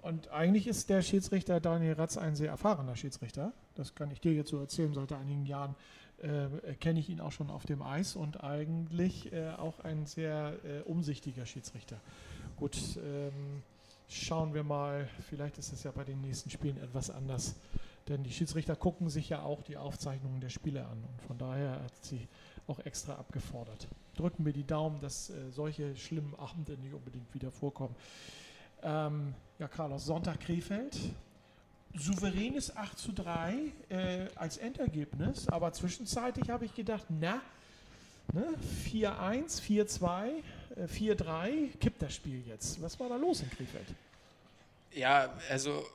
Und 0.01 0.27
eigentlich 0.29 0.67
ist 0.67 0.89
der 0.89 1.01
Schiedsrichter 1.01 1.61
Daniel 1.61 1.93
Ratz 1.93 2.17
ein 2.17 2.35
sehr 2.35 2.49
erfahrener 2.49 2.95
Schiedsrichter. 2.95 3.53
Das 3.75 3.95
kann 3.95 4.11
ich 4.11 4.19
dir 4.19 4.33
jetzt 4.33 4.49
so 4.49 4.59
erzählen. 4.59 4.93
Seit 4.93 5.13
einigen 5.13 5.45
Jahren 5.45 5.75
äh, 6.23 6.75
kenne 6.75 6.99
ich 6.99 7.09
ihn 7.09 7.19
auch 7.19 7.31
schon 7.31 7.49
auf 7.49 7.65
dem 7.65 7.81
Eis 7.81 8.15
und 8.15 8.43
eigentlich 8.43 9.31
äh, 9.33 9.51
auch 9.51 9.79
ein 9.81 10.05
sehr 10.05 10.57
äh, 10.63 10.81
umsichtiger 10.81 11.45
Schiedsrichter. 11.45 11.99
Gut, 12.55 12.77
ähm, 12.97 13.61
schauen 14.07 14.53
wir 14.53 14.63
mal. 14.63 15.09
Vielleicht 15.29 15.57
ist 15.57 15.73
es 15.73 15.83
ja 15.83 15.91
bei 15.91 16.03
den 16.03 16.21
nächsten 16.21 16.49
Spielen 16.49 16.77
etwas 16.77 17.09
anders. 17.09 17.55
Denn 18.07 18.23
die 18.23 18.31
Schiedsrichter 18.31 18.75
gucken 18.75 19.09
sich 19.09 19.29
ja 19.29 19.43
auch 19.43 19.61
die 19.63 19.77
Aufzeichnungen 19.77 20.41
der 20.41 20.49
Spiele 20.49 20.85
an. 20.85 21.03
Und 21.03 21.21
von 21.21 21.37
daher 21.37 21.81
hat 21.83 22.03
sie 22.03 22.27
auch 22.67 22.79
extra 22.79 23.15
abgefordert. 23.15 23.87
Drücken 24.15 24.45
wir 24.45 24.53
die 24.53 24.65
Daumen, 24.65 24.99
dass 24.99 25.29
äh, 25.29 25.51
solche 25.51 25.95
schlimmen 25.95 26.35
Abende 26.35 26.77
nicht 26.77 26.93
unbedingt 26.93 27.33
wieder 27.33 27.51
vorkommen. 27.51 27.95
Ähm, 28.81 29.33
ja, 29.59 29.67
Carlos, 29.67 30.05
Sonntag 30.05 30.39
Krefeld. 30.41 30.97
Souveränes 31.95 32.75
8 32.75 32.97
zu 32.97 33.11
3 33.11 33.55
äh, 33.89 34.27
als 34.35 34.57
Endergebnis, 34.57 35.47
aber 35.47 35.71
zwischenzeitlich 35.73 36.49
habe 36.49 36.65
ich 36.65 36.73
gedacht, 36.73 37.05
na, 37.09 37.41
ne, 38.33 38.45
4-1, 38.91 39.61
4-2, 39.61 40.29
äh, 40.75 40.85
4-3, 40.85 41.77
kippt 41.79 42.01
das 42.01 42.15
Spiel 42.15 42.43
jetzt. 42.47 42.81
Was 42.81 42.99
war 42.99 43.09
da 43.09 43.15
los 43.15 43.41
in 43.41 43.49
Krefeld? 43.51 43.85
Ja, 44.91 45.33
also 45.49 45.85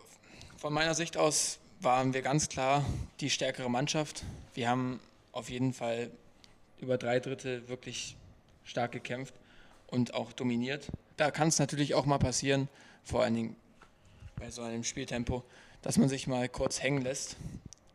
von 0.57 0.73
meiner 0.73 0.95
Sicht 0.95 1.17
aus 1.17 1.59
waren 1.81 2.15
wir 2.15 2.23
ganz 2.23 2.49
klar 2.49 2.85
die 3.21 3.31
stärkere 3.31 3.71
Mannschaft. 3.71 4.25
Wir 4.55 4.69
haben 4.69 5.01
auf 5.33 5.51
jeden 5.51 5.73
Fall 5.73 6.11
über 6.81 6.99
drei 6.99 7.21
Drittel 7.21 7.69
wirklich 7.69 8.17
stark 8.65 8.93
gekämpft 8.93 9.35
und 9.89 10.15
auch 10.15 10.33
dominiert. 10.33 10.89
Da 11.17 11.31
kann 11.31 11.49
es 11.49 11.59
natürlich 11.59 11.95
auch 11.95 12.07
mal 12.07 12.19
passieren, 12.19 12.69
vor 13.05 13.23
allen 13.23 13.35
Dingen 13.35 13.57
bei 14.37 14.51
so 14.51 14.63
einem 14.63 14.85
Spieltempo, 14.85 15.43
dass 15.83 15.97
man 15.99 16.09
sich 16.09 16.27
mal 16.27 16.49
kurz 16.49 16.83
hängen 16.83 17.03
lässt. 17.03 17.37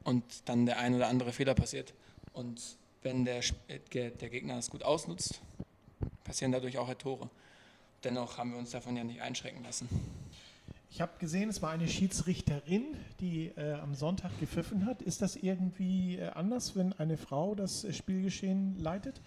und 0.04 0.24
dann 0.46 0.66
der 0.66 0.80
ein 0.80 0.96
oder 0.96 1.08
andere 1.08 1.32
Fehler 1.32 1.56
passiert. 1.56 1.94
Und 2.34 2.62
wenn 3.04 3.24
der, 3.24 3.42
der 3.94 4.30
Gegner 4.30 4.56
das 4.56 4.70
gut 4.70 4.84
ausnutzt, 4.84 5.40
passieren 6.24 6.52
dadurch 6.52 6.78
auch 6.78 6.88
halt 6.88 7.00
Tore. 7.00 7.30
Dennoch 8.04 8.38
haben 8.38 8.52
wir 8.52 8.58
uns 8.58 8.72
davon 8.72 8.98
ja 8.98 9.04
nicht 9.04 9.22
einschränken 9.22 9.64
lassen. 9.64 9.88
Ich 10.92 11.02
habe 11.02 11.14
gesehen, 11.20 11.50
es 11.50 11.62
war 11.62 11.72
eine 11.72 11.88
Schiedsrichterin, 11.88 12.96
die 13.20 13.48
äh, 13.56 13.74
am 13.74 13.96
Sonntag 13.96 14.32
gepfiffen 14.40 14.86
hat. 14.86 15.02
Ist 15.02 15.22
das 15.22 15.36
irgendwie 15.36 16.18
äh, 16.18 16.30
anders, 16.30 16.76
wenn 16.76 16.94
eine 16.94 17.18
Frau 17.18 17.56
das 17.56 17.84
äh, 17.84 17.94
Spielgeschehen 17.94 18.78
leitet? 18.80 19.20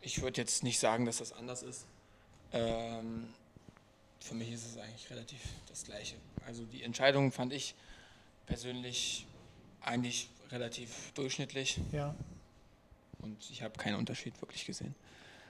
Ich 0.00 0.20
würde 0.20 0.40
jetzt 0.40 0.64
nicht 0.64 0.80
sagen, 0.80 1.04
dass 1.04 1.18
das 1.18 1.32
anders 1.32 1.62
ist. 1.62 1.86
Ähm, 2.52 3.28
für 4.20 4.34
mich 4.34 4.52
ist 4.52 4.66
es 4.66 4.78
eigentlich 4.78 5.10
relativ 5.10 5.40
das 5.68 5.84
Gleiche. 5.84 6.16
Also 6.46 6.64
die 6.64 6.82
Entscheidung 6.82 7.32
fand 7.32 7.52
ich 7.52 7.74
persönlich 8.46 9.26
eigentlich 9.80 10.28
relativ 10.50 11.12
durchschnittlich. 11.14 11.80
Ja. 11.92 12.14
Und 13.20 13.50
ich 13.50 13.62
habe 13.62 13.76
keinen 13.78 13.96
Unterschied 13.96 14.40
wirklich 14.40 14.64
gesehen. 14.66 14.94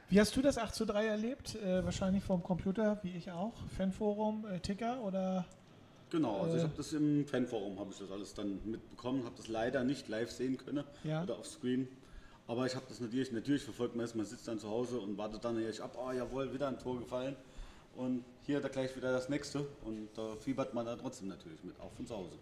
Wie 0.08 0.18
hast 0.20 0.34
du 0.34 0.42
das 0.42 0.58
8 0.58 0.74
zu 0.74 0.84
3 0.84 1.06
erlebt? 1.06 1.54
Äh, 1.54 1.84
wahrscheinlich 1.84 2.24
vom 2.24 2.42
Computer, 2.42 2.98
wie 3.02 3.16
ich 3.16 3.30
auch. 3.30 3.54
Fanforum, 3.76 4.44
äh, 4.46 4.58
Ticker 4.58 5.00
oder? 5.02 5.46
Genau, 6.10 6.40
also 6.42 6.56
ich 6.56 6.62
habe 6.64 6.72
das 6.76 6.92
im 6.92 7.24
Fanforum, 7.24 7.78
habe 7.78 7.92
ich 7.92 7.98
das 7.98 8.10
alles 8.10 8.34
dann 8.34 8.58
mitbekommen, 8.68 9.24
habe 9.24 9.36
das 9.36 9.46
leider 9.46 9.84
nicht 9.84 10.08
live 10.08 10.30
sehen 10.32 10.56
können 10.56 10.84
Ja. 11.04 11.22
oder 11.22 11.38
auf 11.38 11.46
Screen. 11.46 11.86
Aber 12.48 12.66
ich 12.66 12.74
habe 12.74 12.84
das 12.88 12.98
natürlich, 12.98 13.30
natürlich 13.30 13.62
verfolgt, 13.62 13.94
man, 13.94 14.04
ist, 14.04 14.16
man 14.16 14.26
sitzt 14.26 14.48
dann 14.48 14.58
zu 14.58 14.68
Hause 14.68 14.98
und 14.98 15.16
wartet 15.16 15.44
dann 15.44 15.54
natürlich 15.54 15.80
ab, 15.80 15.96
oh 15.96 16.10
jawohl, 16.10 16.52
wieder 16.52 16.66
ein 16.66 16.80
Tor 16.80 16.98
gefallen. 16.98 17.36
Und 18.00 18.24
hier 18.46 18.62
da 18.62 18.68
gleich 18.68 18.96
wieder 18.96 19.12
das 19.12 19.28
nächste. 19.28 19.66
Und 19.84 20.08
da 20.16 20.34
fiebert 20.36 20.72
man 20.72 20.86
dann 20.86 20.98
trotzdem 20.98 21.28
natürlich 21.28 21.62
mit, 21.62 21.78
auch 21.78 21.92
von 21.92 22.06
zu 22.06 22.16
Hause. 22.16 22.32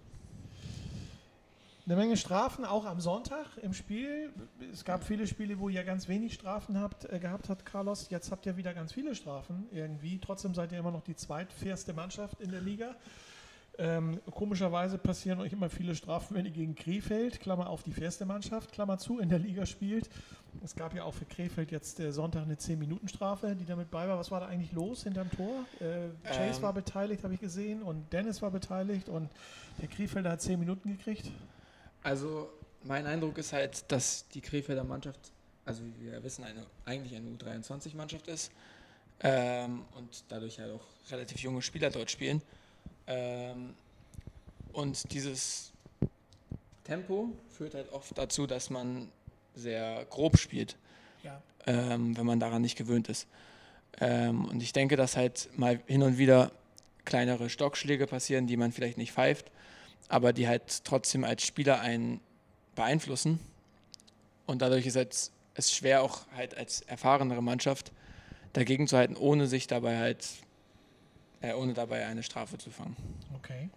Eine 1.85 1.97
Menge 1.97 2.17
Strafen, 2.17 2.65
auch 2.65 2.85
am 2.85 3.01
Sonntag 3.01 3.47
im 3.61 3.75
Spiel. 3.75 4.31
Es 4.73 4.85
gab 4.85 5.03
viele 5.03 5.27
Spiele, 5.27 5.59
wo 5.59 5.69
ihr 5.69 5.83
ganz 5.83 6.07
wenig 6.07 6.35
Strafen 6.35 6.79
habt, 6.79 7.11
äh, 7.11 7.19
gehabt 7.19 7.49
habt, 7.49 7.67
Carlos. 7.67 8.09
Jetzt 8.09 8.31
habt 8.31 8.47
ihr 8.47 8.57
wieder 8.57 8.73
ganz 8.73 8.93
viele 8.93 9.17
Strafen 9.17 9.67
irgendwie. 9.73 10.21
Trotzdem 10.21 10.55
seid 10.55 10.71
ihr 10.71 10.79
immer 10.79 10.93
noch 10.93 11.03
die 11.03 11.17
zweitfairste 11.17 11.93
Mannschaft 11.93 12.41
in 12.41 12.53
der 12.53 12.61
Liga. 12.61 12.95
Ähm, 13.81 14.21
komischerweise 14.33 14.99
passieren 14.99 15.39
euch 15.39 15.53
immer 15.53 15.71
viele 15.71 15.95
Strafen, 15.95 16.35
wenn 16.35 16.45
ihr 16.45 16.51
gegen 16.51 16.75
Krefeld, 16.75 17.39
Klammer 17.39 17.71
auf 17.71 17.85
die 17.85 17.93
fairste 17.93 18.27
Mannschaft, 18.27 18.73
Klammer 18.73 18.99
zu, 18.99 19.21
in 19.21 19.29
der 19.29 19.39
Liga 19.39 19.67
spielt. 19.67 20.11
Es 20.65 20.75
gab 20.75 20.95
ja 20.95 21.05
auch 21.05 21.15
für 21.15 21.27
Krefeld 21.27 21.71
jetzt 21.71 22.01
äh, 22.01 22.11
Sonntag 22.11 22.43
eine 22.43 22.57
10-Minuten-Strafe, 22.57 23.55
die 23.55 23.65
damit 23.65 23.93
bei 23.93 24.09
war. 24.09 24.19
Was 24.19 24.33
war 24.33 24.41
da 24.41 24.47
eigentlich 24.47 24.73
los 24.73 25.05
hinterm 25.05 25.31
Tor? 25.31 25.65
Äh, 25.79 26.09
Chase 26.27 26.59
Ähm. 26.59 26.63
war 26.63 26.73
beteiligt, 26.73 27.23
habe 27.23 27.35
ich 27.35 27.41
gesehen, 27.41 27.83
und 27.83 28.13
Dennis 28.13 28.43
war 28.43 28.51
beteiligt 28.51 29.09
und 29.09 29.31
der 29.81 29.87
Krefelder 29.87 30.33
hat 30.33 30.43
10 30.43 30.59
Minuten 30.59 30.97
gekriegt. 30.97 31.31
Also 32.03 32.49
mein 32.83 33.07
Eindruck 33.07 33.39
ist 33.39 33.53
halt, 33.53 33.91
dass 33.93 34.27
die 34.29 34.41
Krefelder 34.41 34.83
Mannschaft, 34.83 35.21
also 35.65 35.85
wie 35.85 36.05
wir 36.05 36.15
ja 36.15 36.23
wissen, 36.25 36.43
eine, 36.43 36.67
eigentlich 36.85 37.15
eine 37.15 37.29
U23-Mannschaft 37.29 38.27
ist 38.27 38.51
ähm, 39.21 39.85
und 39.95 40.25
dadurch 40.29 40.59
halt 40.59 40.73
auch 40.73 40.85
relativ 41.13 41.39
junge 41.41 41.63
Spieler 41.63 41.91
dort 41.91 42.11
spielen. 42.11 42.43
Ähm, 43.09 43.75
und 44.73 45.13
dieses 45.13 45.73
Tempo 46.85 47.31
führt 47.57 47.75
halt 47.75 47.91
oft 47.93 48.17
dazu, 48.17 48.47
dass 48.47 48.71
man 48.71 49.09
sehr 49.55 50.05
grob 50.11 50.39
spielt, 50.39 50.77
Ja. 51.25 51.43
ähm, 51.67 52.17
wenn 52.17 52.27
man 52.27 52.39
daran 52.39 52.63
nicht 52.63 52.77
gewöhnt 52.77 53.09
ist. 53.09 53.27
Ähm, 54.01 54.45
und 54.45 54.63
ich 54.63 54.73
denke, 54.73 54.97
dass 54.97 55.17
halt 55.17 55.49
mal 55.59 55.81
hin 55.87 56.03
und 56.03 56.19
wieder 56.19 56.53
kleinere 57.05 57.51
Stockschläge 57.51 58.07
passieren, 58.07 58.47
die 58.47 58.57
man 58.57 58.71
vielleicht 58.73 58.99
nicht 58.99 59.13
pfeift, 59.13 59.51
aber 60.09 60.33
die 60.33 60.47
halt 60.47 60.85
trotzdem 60.85 61.25
als 61.25 61.43
Spieler 61.45 61.81
einen 61.81 62.21
beeinflussen. 62.77 63.41
Und 64.47 64.63
dadurch 64.63 64.87
ist 64.87 64.97
halt, 64.97 65.31
es 65.55 65.73
schwer, 65.75 66.03
auch 66.03 66.21
halt 66.37 66.57
als 66.57 66.83
erfahrenere 66.83 67.43
Mannschaft 67.43 67.91
dagegen 68.53 68.87
zu 68.87 68.97
halten, 68.97 69.17
ohne 69.17 69.47
sich 69.47 69.67
dabei 69.67 69.99
halt, 69.99 70.27
äh, 71.41 71.55
ohne 71.55 71.75
dabei 71.75 72.07
eine 72.07 72.23
Strafe 72.23 72.59
zu 72.59 72.71
fangen. 72.71 72.97
Okay. 73.35 73.71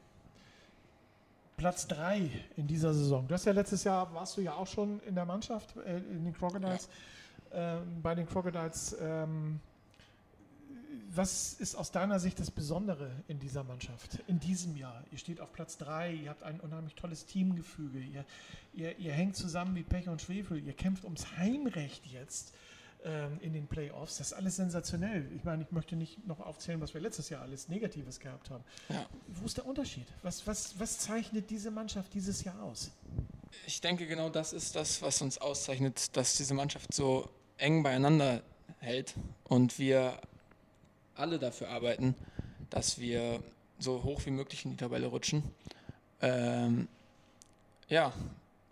Platz 1.58 1.88
3 1.88 2.30
in 2.58 2.68
dieser 2.68 2.94
Saison. 2.94 3.28
Du 3.28 3.36
hast 3.36 3.46
ja 3.46 3.52
letztes 3.52 3.84
Jahr, 3.84 4.12
warst 4.14 4.36
du 4.36 4.42
ja 4.42 4.54
auch 4.54 4.68
schon 4.68 5.00
in 5.02 5.14
der 5.14 5.26
Mannschaft, 5.26 5.76
äh, 5.78 5.98
in 5.98 6.24
den 6.24 6.34
Crocodiles, 6.34 6.90
ähm, 7.54 8.02
bei 8.02 8.16
den 8.16 8.28
Crocodiles. 8.28 8.96
Ähm, 9.00 9.60
was 11.14 11.54
ist 11.54 11.76
aus 11.76 11.92
deiner 11.92 12.20
Sicht 12.20 12.40
das 12.40 12.50
Besondere 12.50 13.12
in 13.28 13.38
dieser 13.40 13.64
Mannschaft, 13.64 14.20
in 14.28 14.40
diesem 14.40 14.78
Jahr? 14.78 15.04
Ihr 15.12 15.18
steht 15.18 15.42
auf 15.42 15.52
Platz 15.52 15.78
3, 15.78 16.14
ihr 16.14 16.30
habt 16.30 16.44
ein 16.44 16.60
unheimlich 16.62 16.96
tolles 16.96 17.26
Teamgefüge, 17.26 18.00
ihr, 18.00 18.26
ihr, 18.74 18.98
ihr 18.98 19.12
hängt 19.12 19.36
zusammen 19.36 19.76
wie 19.76 19.84
Pech 19.84 20.08
und 20.08 20.22
Schwefel, 20.22 20.66
ihr 20.66 20.74
kämpft 20.74 21.04
ums 21.04 21.38
Heimrecht 21.38 22.08
jetzt 22.08 22.54
ähm, 23.04 23.40
in 23.42 23.54
den 23.54 23.68
Playoffs. 23.68 24.18
Das 24.18 24.28
ist 24.28 24.34
alles 24.34 24.58
sensationell. 24.58 25.26
Ich 25.36 25.44
meine, 25.44 25.64
ich 25.64 25.72
möchte 25.72 25.96
nicht 25.96 26.26
noch 26.28 26.40
aufzählen, 26.40 26.80
was 26.82 26.94
wir 26.94 27.02
letztes 27.02 27.30
Jahr 27.30 27.42
alles 27.42 27.68
Negatives 27.68 28.20
gehabt 28.20 28.50
haben. 28.50 28.64
Ja. 28.90 29.06
Wo 29.28 29.46
ist 29.46 29.58
der 29.58 29.66
Unterschied? 29.66 30.06
Was, 30.22 30.46
was, 30.46 30.80
was 30.80 31.00
zeichnet 31.00 31.50
diese 31.50 31.72
Mannschaft 31.72 32.14
dieses 32.14 32.44
Jahr 32.44 32.62
aus? 32.62 32.92
Ich 33.66 33.82
denke, 33.82 34.06
genau 34.06 34.30
das 34.30 34.54
ist 34.54 34.76
das, 34.76 35.02
was 35.02 35.22
uns 35.22 35.38
auszeichnet, 35.38 36.16
dass 36.16 36.38
diese 36.38 36.54
Mannschaft 36.54 36.94
so 36.94 37.30
eng 37.58 37.84
beieinander 37.84 38.42
hält 38.80 39.16
und 39.46 39.80
wir 39.80 40.20
alle 41.16 41.40
dafür 41.40 41.70
arbeiten, 41.70 42.16
dass 42.70 43.00
wir 43.00 43.42
so 43.80 44.04
hoch 44.04 44.22
wie 44.26 44.32
möglich 44.32 44.66
in 44.66 44.72
die 44.72 44.78
Tabelle 44.78 45.08
rutschen. 45.08 45.44
Ähm, 46.22 46.88
ja, 47.88 48.14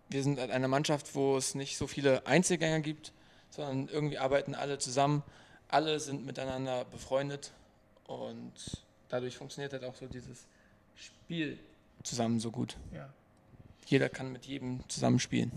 wir 0.09 0.23
sind 0.23 0.39
eine 0.39 0.67
Mannschaft, 0.67 1.15
wo 1.15 1.37
es 1.37 1.55
nicht 1.55 1.77
so 1.77 1.87
viele 1.87 2.25
Einzelgänger 2.25 2.79
gibt, 2.79 3.11
sondern 3.49 3.87
irgendwie 3.87 4.17
arbeiten 4.17 4.55
alle 4.55 4.77
zusammen. 4.77 5.23
Alle 5.67 5.99
sind 5.99 6.25
miteinander 6.25 6.85
befreundet 6.85 7.51
und 8.07 8.53
dadurch 9.09 9.37
funktioniert 9.37 9.73
halt 9.73 9.83
auch 9.83 9.95
so 9.95 10.07
dieses 10.07 10.45
Spiel 10.95 11.59
zusammen 12.03 12.39
so 12.39 12.51
gut. 12.51 12.77
Ja. 12.93 13.09
Jeder 13.85 14.09
kann 14.09 14.31
mit 14.31 14.45
jedem 14.45 14.87
zusammen 14.87 15.19
spielen. 15.19 15.51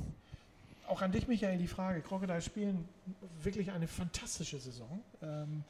Auch 0.87 1.01
an 1.01 1.13
dich, 1.13 1.29
Michael, 1.29 1.59
die 1.59 1.69
Frage. 1.69 2.01
Crocodile 2.03 2.43
spielen 2.43 2.89
wirklich 3.43 3.71
eine 3.73 3.89
fantastische 3.89 4.59
Saison. 4.59 5.03
Ähm, 5.23 5.65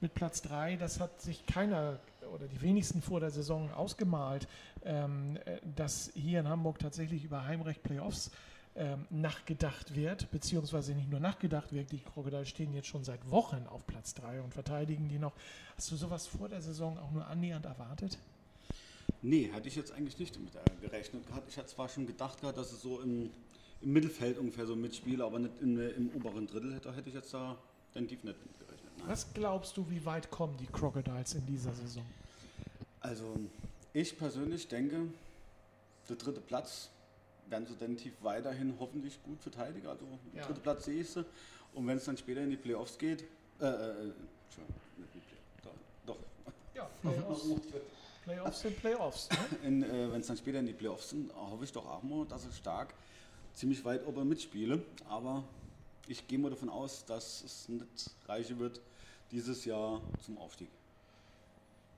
mit 0.00 0.14
Platz 0.14 0.42
3, 0.42 0.76
das 0.76 1.00
hat 1.00 1.20
sich 1.20 1.46
keiner 1.46 1.98
oder 2.34 2.46
die 2.48 2.60
wenigsten 2.60 3.00
vor 3.00 3.20
der 3.20 3.30
Saison 3.30 3.72
ausgemalt, 3.72 4.46
ähm, 4.84 5.38
äh, 5.44 5.58
dass 5.74 6.10
hier 6.14 6.40
in 6.40 6.48
Hamburg 6.48 6.78
tatsächlich 6.78 7.24
über 7.24 7.44
Heimrecht 7.44 7.82
Playoffs 7.82 8.30
ähm, 8.76 9.06
nachgedacht 9.10 9.94
wird, 9.94 10.30
beziehungsweise 10.30 10.94
nicht 10.94 11.10
nur 11.10 11.20
nachgedacht 11.20 11.72
wird, 11.72 11.92
die 11.92 11.98
Crocodile 11.98 12.46
stehen 12.46 12.74
jetzt 12.74 12.88
schon 12.88 13.04
seit 13.04 13.30
Wochen 13.30 13.66
auf 13.68 13.86
Platz 13.86 14.14
3 14.14 14.42
und 14.42 14.52
verteidigen 14.52 15.08
die 15.08 15.18
noch. 15.18 15.32
Hast 15.76 15.90
du 15.90 15.96
sowas 15.96 16.26
vor 16.26 16.48
der 16.48 16.60
Saison 16.60 16.98
auch 16.98 17.10
nur 17.10 17.26
annähernd 17.26 17.64
erwartet? 17.64 18.18
Nee, 19.22 19.50
hatte 19.52 19.68
ich 19.68 19.76
jetzt 19.76 19.92
eigentlich 19.92 20.18
nicht 20.18 20.36
damit 20.36 20.54
äh, 20.54 20.60
gerechnet 20.80 21.26
gehabt. 21.26 21.48
Ich 21.48 21.56
hatte 21.56 21.68
zwar 21.68 21.88
schon 21.88 22.06
gedacht 22.06 22.40
gehabt, 22.40 22.58
dass 22.58 22.72
es 22.72 22.82
so 22.82 23.00
im, 23.00 23.30
im 23.80 23.92
Mittelfeld 23.92 24.38
ungefähr 24.38 24.66
so 24.66 24.76
mitspiele, 24.76 25.24
aber 25.24 25.38
nicht 25.38 25.60
in, 25.60 25.78
äh, 25.78 25.88
im 25.90 26.10
oberen 26.14 26.46
Drittel 26.46 26.74
hätte, 26.74 26.94
hätte 26.94 27.08
ich 27.08 27.14
jetzt 27.14 27.32
da 27.32 27.56
definitiv 27.94 28.24
nicht 28.24 28.44
mit 28.44 28.58
gerechnet. 28.58 28.92
Nein. 28.98 29.08
Was 29.08 29.32
glaubst 29.32 29.76
du, 29.76 29.88
wie 29.88 30.04
weit 30.04 30.30
kommen 30.30 30.56
die 30.58 30.66
Crocodiles 30.66 31.34
in 31.34 31.46
dieser 31.46 31.72
Saison? 31.72 32.04
Also 33.00 33.38
ich 33.94 34.18
persönlich 34.18 34.68
denke, 34.68 35.06
der 36.08 36.16
dritte 36.16 36.40
Platz 36.40 36.90
werden 37.48 37.66
sie 37.66 37.74
definitiv 37.74 38.14
weiterhin 38.22 38.74
hoffentlich 38.78 39.22
gut 39.22 39.40
verteidigen. 39.40 39.86
Also 39.86 40.06
Ja. 40.34 40.44
dritte 40.46 40.60
Platz 40.60 40.84
sehe 40.84 41.00
ich 41.00 41.10
sie. 41.10 41.24
Und 41.74 41.86
wenn 41.86 41.96
es 41.98 42.04
dann 42.04 42.16
später 42.16 42.40
in 42.42 42.50
die 42.50 42.56
Playoffs 42.56 42.98
geht, 42.98 43.22
äh, 43.60 43.64
äh, 43.66 43.90
Entschuldigung, 44.44 44.76
nicht 44.96 45.14
die 45.14 45.20
Playoffs, 45.20 45.78
doch, 46.06 46.14
doch. 46.14 46.52
Ja, 46.74 46.88
Playoffs, 47.02 47.44
Playoffs 48.24 48.60
sind 48.60 48.80
Playoffs. 48.80 49.28
Ne? 49.30 49.86
Äh, 49.86 50.12
wenn 50.12 50.20
es 50.20 50.26
dann 50.26 50.36
später 50.36 50.58
in 50.58 50.66
die 50.66 50.72
Playoffs 50.72 51.10
sind, 51.10 51.32
hoffe 51.34 51.64
ich 51.64 51.72
doch 51.72 51.86
auch 51.86 52.02
mal, 52.02 52.24
dass 52.26 52.46
ich 52.46 52.56
stark 52.56 52.94
ziemlich 53.54 53.84
weit 53.84 54.06
oben 54.06 54.28
mitspiele. 54.28 54.82
Aber 55.08 55.44
ich 56.08 56.26
gehe 56.26 56.38
mal 56.38 56.50
davon 56.50 56.68
aus, 56.68 57.04
dass 57.04 57.42
es 57.42 57.68
nicht 57.68 58.10
reichen 58.26 58.58
wird 58.58 58.80
dieses 59.30 59.64
Jahr 59.64 60.00
zum 60.24 60.38
Aufstieg. 60.38 60.68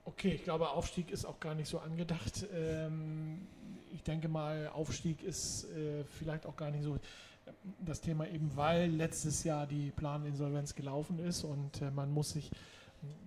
Okay, 0.09 0.31
ich 0.31 0.43
glaube, 0.43 0.71
Aufstieg 0.71 1.11
ist 1.11 1.23
auch 1.23 1.39
gar 1.39 1.53
nicht 1.53 1.67
so 1.67 1.77
angedacht. 1.77 2.47
Ähm, 2.51 3.47
ich 3.93 4.01
denke 4.01 4.27
mal, 4.27 4.67
Aufstieg 4.69 5.21
ist 5.21 5.65
äh, 5.65 6.03
vielleicht 6.03 6.47
auch 6.47 6.55
gar 6.55 6.71
nicht 6.71 6.83
so 6.83 6.97
das 7.85 8.01
Thema, 8.01 8.27
eben 8.27 8.49
weil 8.55 8.89
letztes 8.89 9.43
Jahr 9.43 9.67
die 9.67 9.91
Planinsolvenz 9.91 10.73
gelaufen 10.73 11.19
ist 11.19 11.43
und 11.43 11.81
äh, 11.83 11.91
man 11.91 12.11
muss 12.11 12.31
sich, 12.31 12.49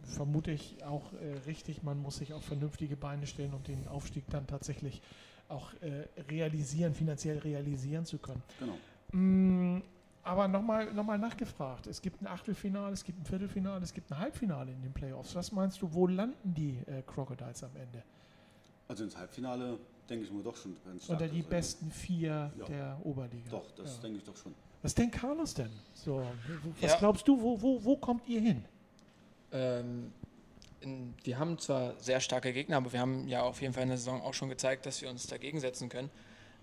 vermute 0.03 0.51
ich 0.51 0.83
auch 0.85 1.13
äh, 1.13 1.39
richtig, 1.47 1.85
man 1.85 2.03
muss 2.03 2.17
sich 2.17 2.33
auf 2.33 2.45
vernünftige 2.45 2.97
Beine 2.97 3.29
stellen, 3.29 3.55
um 3.55 3.63
den 3.63 3.87
Aufstieg 3.87 4.25
dann 4.31 4.49
tatsächlich 4.49 5.03
auch 5.49 5.73
äh, 5.83 6.07
realisieren, 6.29 6.95
finanziell 6.95 7.39
realisieren 7.39 8.07
zu 8.07 8.19
können. 8.19 8.43
Genau. 8.59 8.77
Mm, 9.13 9.83
Aber 10.25 10.47
nochmal 10.47 10.93
noch 10.93 11.05
mal 11.05 11.19
nachgefragt. 11.19 11.89
Es 11.89 12.01
gibt 12.01 12.23
ein 12.23 12.27
Achtelfinale, 12.29 12.93
es 12.93 13.03
gibt 13.03 13.21
ein 13.21 13.25
Viertelfinale, 13.25 13.83
es 13.83 13.93
gibt 13.93 14.11
ein 14.13 14.19
Halbfinale 14.19 14.71
in 14.71 14.81
den 14.83 14.93
Playoffs. 14.93 15.35
Was 15.35 15.51
meinst 15.51 15.83
du, 15.83 15.93
wo 15.93 16.07
landen 16.07 16.55
die 16.55 16.79
äh, 16.87 17.03
Crocodiles 17.03 17.65
am 17.65 17.75
Ende? 17.75 18.05
Also 18.87 19.05
ins 19.05 19.17
Halbfinale 19.17 19.79
denke 20.09 20.25
ich 20.25 20.33
mal, 20.33 20.43
doch 20.43 20.57
schon 20.57 20.77
ganz 20.85 21.05
stark. 21.05 21.21
Unter 21.21 21.33
die 21.33 21.43
besten 21.43 21.91
vier 21.91 22.53
ja. 22.57 22.65
der 22.67 23.01
Oberliga. 23.03 23.51
Doch, 23.51 23.71
das 23.73 23.97
ja. 23.97 24.03
denke 24.03 24.19
ich 24.19 24.25
doch 24.25 24.37
schon. 24.37 24.55
Was 24.83 24.95
denkt 24.95 25.17
Carlos 25.17 25.55
denn? 25.55 25.71
So, 25.95 26.25
was 26.81 26.93
ja. 26.93 26.99
glaubst 26.99 27.27
du, 27.27 27.41
wo, 27.41 27.61
wo, 27.61 27.83
wo 27.85 27.97
kommt 27.97 28.29
ihr 28.29 28.41
hin? 28.41 28.65
Ähm, 29.53 30.13
in, 30.81 31.15
die 31.25 31.37
haben 31.37 31.59
zwar 31.59 31.99
sehr 32.01 32.21
starke 32.21 32.53
Gegner, 32.53 32.79
aber 32.79 32.93
wir 32.93 33.01
haben 33.01 33.29
ja 33.29 33.43
auf 33.43 33.61
jeden 33.61 33.75
Fall 33.75 33.85
in 33.85 33.91
der 33.91 33.99
Saison 33.99 34.21
auch 34.23 34.35
schon 34.35 34.49
gezeigt, 34.49 34.87
dass 34.87 35.01
wir 35.01 35.09
uns 35.09 35.27
dagegen 35.27 35.61
setzen 35.61 35.89
können. 35.89 36.11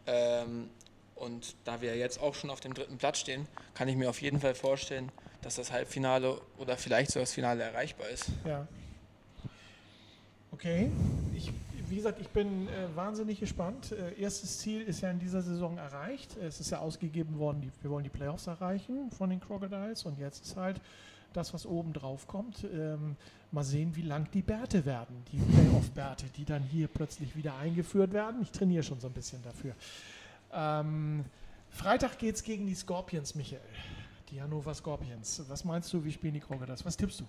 Ähm, 0.05 0.69
und 1.19 1.55
da 1.65 1.81
wir 1.81 1.95
jetzt 1.95 2.19
auch 2.21 2.35
schon 2.35 2.49
auf 2.49 2.59
dem 2.59 2.73
dritten 2.73 2.97
Platz 2.97 3.19
stehen, 3.19 3.47
kann 3.73 3.87
ich 3.87 3.95
mir 3.95 4.09
auf 4.09 4.21
jeden 4.21 4.39
Fall 4.39 4.55
vorstellen, 4.55 5.11
dass 5.41 5.55
das 5.55 5.71
Halbfinale 5.71 6.39
oder 6.57 6.77
vielleicht 6.77 7.11
sogar 7.11 7.23
das 7.23 7.33
Finale 7.33 7.63
erreichbar 7.63 8.09
ist. 8.09 8.27
Ja. 8.45 8.67
Okay. 10.51 10.91
Ich, 11.35 11.51
wie 11.87 11.95
gesagt, 11.95 12.19
ich 12.19 12.29
bin 12.29 12.67
äh, 12.67 12.95
wahnsinnig 12.95 13.39
gespannt. 13.39 13.91
Äh, 13.91 14.19
erstes 14.19 14.59
Ziel 14.59 14.81
ist 14.81 15.01
ja 15.01 15.11
in 15.11 15.19
dieser 15.19 15.41
Saison 15.41 15.77
erreicht. 15.77 16.35
Es 16.37 16.59
ist 16.59 16.71
ja 16.71 16.79
ausgegeben 16.79 17.39
worden, 17.39 17.61
die, 17.61 17.71
wir 17.81 17.91
wollen 17.91 18.03
die 18.03 18.09
Playoffs 18.09 18.47
erreichen 18.47 19.11
von 19.11 19.29
den 19.29 19.39
Crocodiles 19.39 20.03
und 20.05 20.19
jetzt 20.19 20.45
ist 20.45 20.55
halt 20.57 20.81
das, 21.33 21.53
was 21.53 21.65
oben 21.65 21.93
drauf 21.93 22.27
kommt. 22.27 22.63
Ähm, 22.63 23.15
mal 23.51 23.63
sehen, 23.63 23.95
wie 23.95 24.01
lang 24.01 24.27
die 24.31 24.41
Bärte 24.41 24.85
werden, 24.85 25.23
die 25.31 25.37
Playoff-Bärte, 25.37 26.25
die 26.35 26.45
dann 26.45 26.63
hier 26.63 26.87
plötzlich 26.87 27.35
wieder 27.35 27.55
eingeführt 27.57 28.13
werden. 28.13 28.41
Ich 28.41 28.51
trainiere 28.51 28.83
schon 28.83 28.99
so 28.99 29.07
ein 29.07 29.13
bisschen 29.13 29.41
dafür. 29.43 29.73
Ähm, 30.51 31.25
Freitag 31.69 32.17
geht 32.17 32.35
es 32.35 32.43
gegen 32.43 32.65
die 32.65 32.75
Scorpions, 32.75 33.35
Michael. 33.35 33.61
Die 34.29 34.41
Hannover 34.41 34.73
Scorpions. 34.73 35.43
Was 35.47 35.63
meinst 35.63 35.91
du, 35.93 36.03
wie 36.03 36.11
spielen 36.11 36.33
die 36.33 36.39
Crocodiles? 36.39 36.85
Was 36.85 36.97
tippst 36.97 37.21
du? 37.21 37.25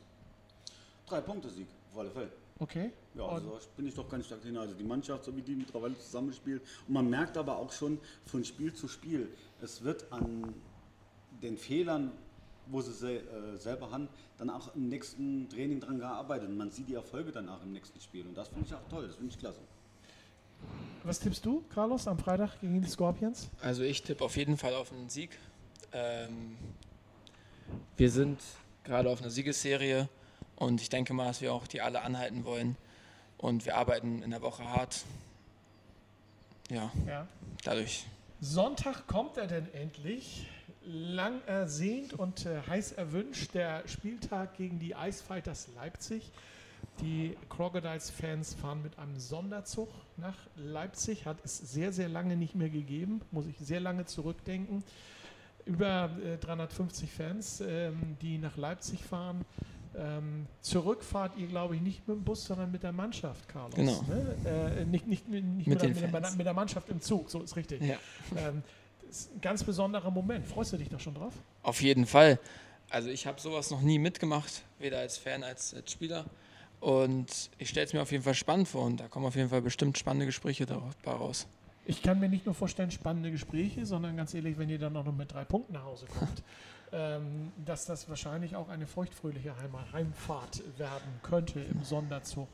Drei 1.07 1.21
Punkte 1.21 1.49
Sieg, 1.49 1.69
auf 1.91 1.99
alle 1.99 2.11
Fälle. 2.11 2.31
Okay. 2.59 2.93
Ja, 3.15 3.27
also 3.27 3.59
bin 3.77 3.87
ich 3.87 3.95
doch 3.95 4.09
ganz 4.09 4.27
stark 4.27 4.43
hin. 4.43 4.57
Also 4.57 4.75
die 4.75 4.85
Mannschaft, 4.85 5.25
so 5.25 5.35
wie 5.35 5.41
die 5.41 5.55
mittlerweile 5.55 5.97
zusammenspielt. 5.99 6.63
Und 6.87 6.95
man 6.95 7.09
merkt 7.09 7.37
aber 7.37 7.57
auch 7.57 7.73
schon 7.73 7.99
von 8.27 8.45
Spiel 8.45 8.75
zu 8.75 8.87
Spiel, 8.87 9.29
es 9.63 9.83
wird 9.83 10.13
an 10.13 10.55
den 11.43 11.57
Fehlern, 11.57 12.13
wo 12.67 12.83
sie 12.83 12.93
se 12.93 13.19
äh, 13.19 13.57
selber 13.57 13.91
haben, 13.91 14.09
dann 14.37 14.51
auch 14.51 14.75
im 14.75 14.89
nächsten 14.89 15.49
Training 15.49 15.81
dran 15.81 15.99
gearbeitet. 15.99 16.49
Und 16.49 16.59
man 16.59 16.71
sieht 16.71 16.89
die 16.89 16.95
Erfolge 16.95 17.33
dann 17.33 17.49
auch 17.49 17.63
im 17.63 17.73
nächsten 17.73 17.99
Spiel. 18.01 18.27
Und 18.27 18.37
das 18.37 18.49
finde 18.49 18.67
ich 18.67 18.75
auch 18.75 18.87
toll, 18.89 19.07
das 19.07 19.17
finde 19.17 19.33
ich 19.33 19.39
klasse. 19.39 19.61
Was 21.03 21.19
tippst 21.19 21.47
du, 21.47 21.65
Carlos, 21.75 22.07
am 22.07 22.19
Freitag 22.19 22.61
gegen 22.61 22.83
die 22.83 22.89
Scorpions? 22.89 23.49
Also 23.63 23.83
ich 23.83 24.03
tippe 24.03 24.25
auf 24.25 24.37
jeden 24.37 24.59
Fall 24.59 24.75
auf 24.75 24.93
einen 24.93 25.09
Sieg. 25.09 25.39
Ähm, 25.93 26.57
wir 27.97 28.11
sind 28.11 28.39
gerade 28.85 29.09
auf 29.09 29.21
einer 29.21 29.31
Siegesserie 29.31 30.09
und 30.57 30.83
ich 30.83 30.91
denke 30.91 31.15
mal, 31.15 31.27
dass 31.27 31.41
wir 31.41 31.55
auch 31.55 31.67
die 31.67 31.81
alle 31.81 32.03
anhalten 32.03 32.45
wollen. 32.45 32.77
Und 33.39 33.65
wir 33.65 33.77
arbeiten 33.77 34.23
in 34.23 34.31
der 34.31 34.43
Woche 34.43 34.65
hart. 34.65 35.05
Ja, 36.69 36.93
ja. 37.07 37.27
dadurch. 37.65 38.05
Sonntag 38.41 39.07
kommt 39.07 39.39
er 39.39 39.47
denn 39.47 39.73
endlich. 39.73 40.47
Lang 40.83 41.43
ersehnt 41.47 42.13
und 42.15 42.47
äh, 42.47 42.61
heiß 42.67 42.93
erwünscht 42.93 43.55
der 43.55 43.87
Spieltag 43.87 44.57
gegen 44.57 44.79
die 44.79 44.93
Icefighters 44.93 45.69
Leipzig. 45.75 46.31
Die 47.01 47.37
Crocodiles-Fans 47.49 48.55
fahren 48.55 48.83
mit 48.83 48.99
einem 48.99 49.19
Sonderzug 49.19 49.89
nach 50.17 50.37
Leipzig. 50.57 51.27
Hat 51.27 51.39
es 51.45 51.57
sehr, 51.59 51.93
sehr 51.93 52.09
lange 52.09 52.37
nicht 52.37 52.55
mehr 52.55 52.69
gegeben. 52.69 53.23
Muss 53.31 53.47
ich 53.47 53.57
sehr 53.59 53.81
lange 53.81 54.05
zurückdenken. 54.05 54.83
Über 55.65 56.11
äh, 56.25 56.37
350 56.39 57.11
Fans, 57.11 57.63
ähm, 57.67 58.17
die 58.21 58.39
nach 58.39 58.57
Leipzig 58.57 59.03
fahren. 59.05 59.45
Ähm, 59.97 60.47
zurück 60.61 61.03
fahrt 61.03 61.37
ihr, 61.37 61.49
glaube 61.49 61.75
ich, 61.75 61.83
nicht 61.83 62.07
mit 62.07 62.17
dem 62.17 62.25
Bus, 62.25 62.45
sondern 62.45 62.71
mit 62.71 62.83
der 62.83 62.93
Mannschaft, 62.93 63.49
Carlos. 63.49 63.75
Genau. 63.75 64.03
Ne? 64.03 64.37
Äh, 64.79 64.85
nicht 64.85 65.07
nicht, 65.07 65.29
nicht 65.29 65.45
mit, 65.45 65.67
mit, 65.67 65.83
der, 65.83 65.89
mit, 65.89 66.15
der, 66.15 66.31
mit, 66.37 66.47
der, 66.47 66.55
Mannschaft 66.55 66.89
im 66.91 67.01
Zug, 67.01 67.29
so 67.29 67.43
ist 67.43 67.57
richtig. 67.57 67.83
Ja. 67.83 67.97
Ähm, 68.37 68.63
das 69.07 69.23
ist 69.23 69.35
ein 69.35 69.41
ganz 69.41 69.65
besonderer 69.65 70.11
Moment. 70.11 70.47
Freust 70.47 70.73
du 70.73 70.77
dich 70.77 70.89
da 70.89 70.99
schon 70.99 71.15
drauf? 71.15 71.35
Auf 71.63 71.83
jeden 71.83 72.07
Fall. 72.07 72.39
Also 72.89 73.09
ich 73.09 73.27
habe 73.27 73.41
sowas 73.41 73.71
noch 73.71 73.81
nie 73.81 73.99
mitgemacht, 73.99 74.63
weder 74.79 74.99
als 74.99 75.19
Fan 75.19 75.43
als, 75.43 75.75
als 75.75 75.91
Spieler. 75.91 76.25
Und 76.81 77.51
ich 77.59 77.69
stelle 77.69 77.87
es 77.87 77.93
mir 77.93 78.01
auf 78.01 78.11
jeden 78.11 78.25
Fall 78.25 78.35
spannend 78.35 78.69
vor 78.69 78.85
und 78.87 79.01
da 79.01 79.09
kommen 79.09 79.27
auf 79.27 79.37
jeden 79.37 79.51
Fall 79.51 79.61
bestimmt 79.61 79.99
spannende 79.99 80.27
Gespräche 80.27 80.67
daraus. 81.03 81.47
Ich 81.87 82.03
kann 82.03 82.21
mir 82.21 82.29
nicht 82.29 82.47
nur 82.47 82.55
vorstellen, 82.55 82.91
spannende 82.91 83.31
Gespräche, 83.31 83.85
sondern 83.85 84.17
ganz 84.17 84.33
ehrlich, 84.35 84.59
wenn 84.59 84.69
ihr 84.69 84.79
dann 84.79 84.93
noch 84.93 85.05
mit 85.13 85.33
drei 85.33 85.45
Punkten 85.45 85.75
nach 85.75 85.85
Hause 85.85 86.07
kommt, 86.07 86.43
ähm, 86.93 87.53
dass 87.65 87.85
das 87.85 88.09
wahrscheinlich 88.09 88.57
auch 88.57 88.69
eine 88.69 88.87
feuchtfröhliche 88.87 89.55
Heimfahrt 89.93 90.63
werden 90.79 91.21
könnte 91.23 91.61
im 91.61 91.83
Sonderzug. 91.85 92.49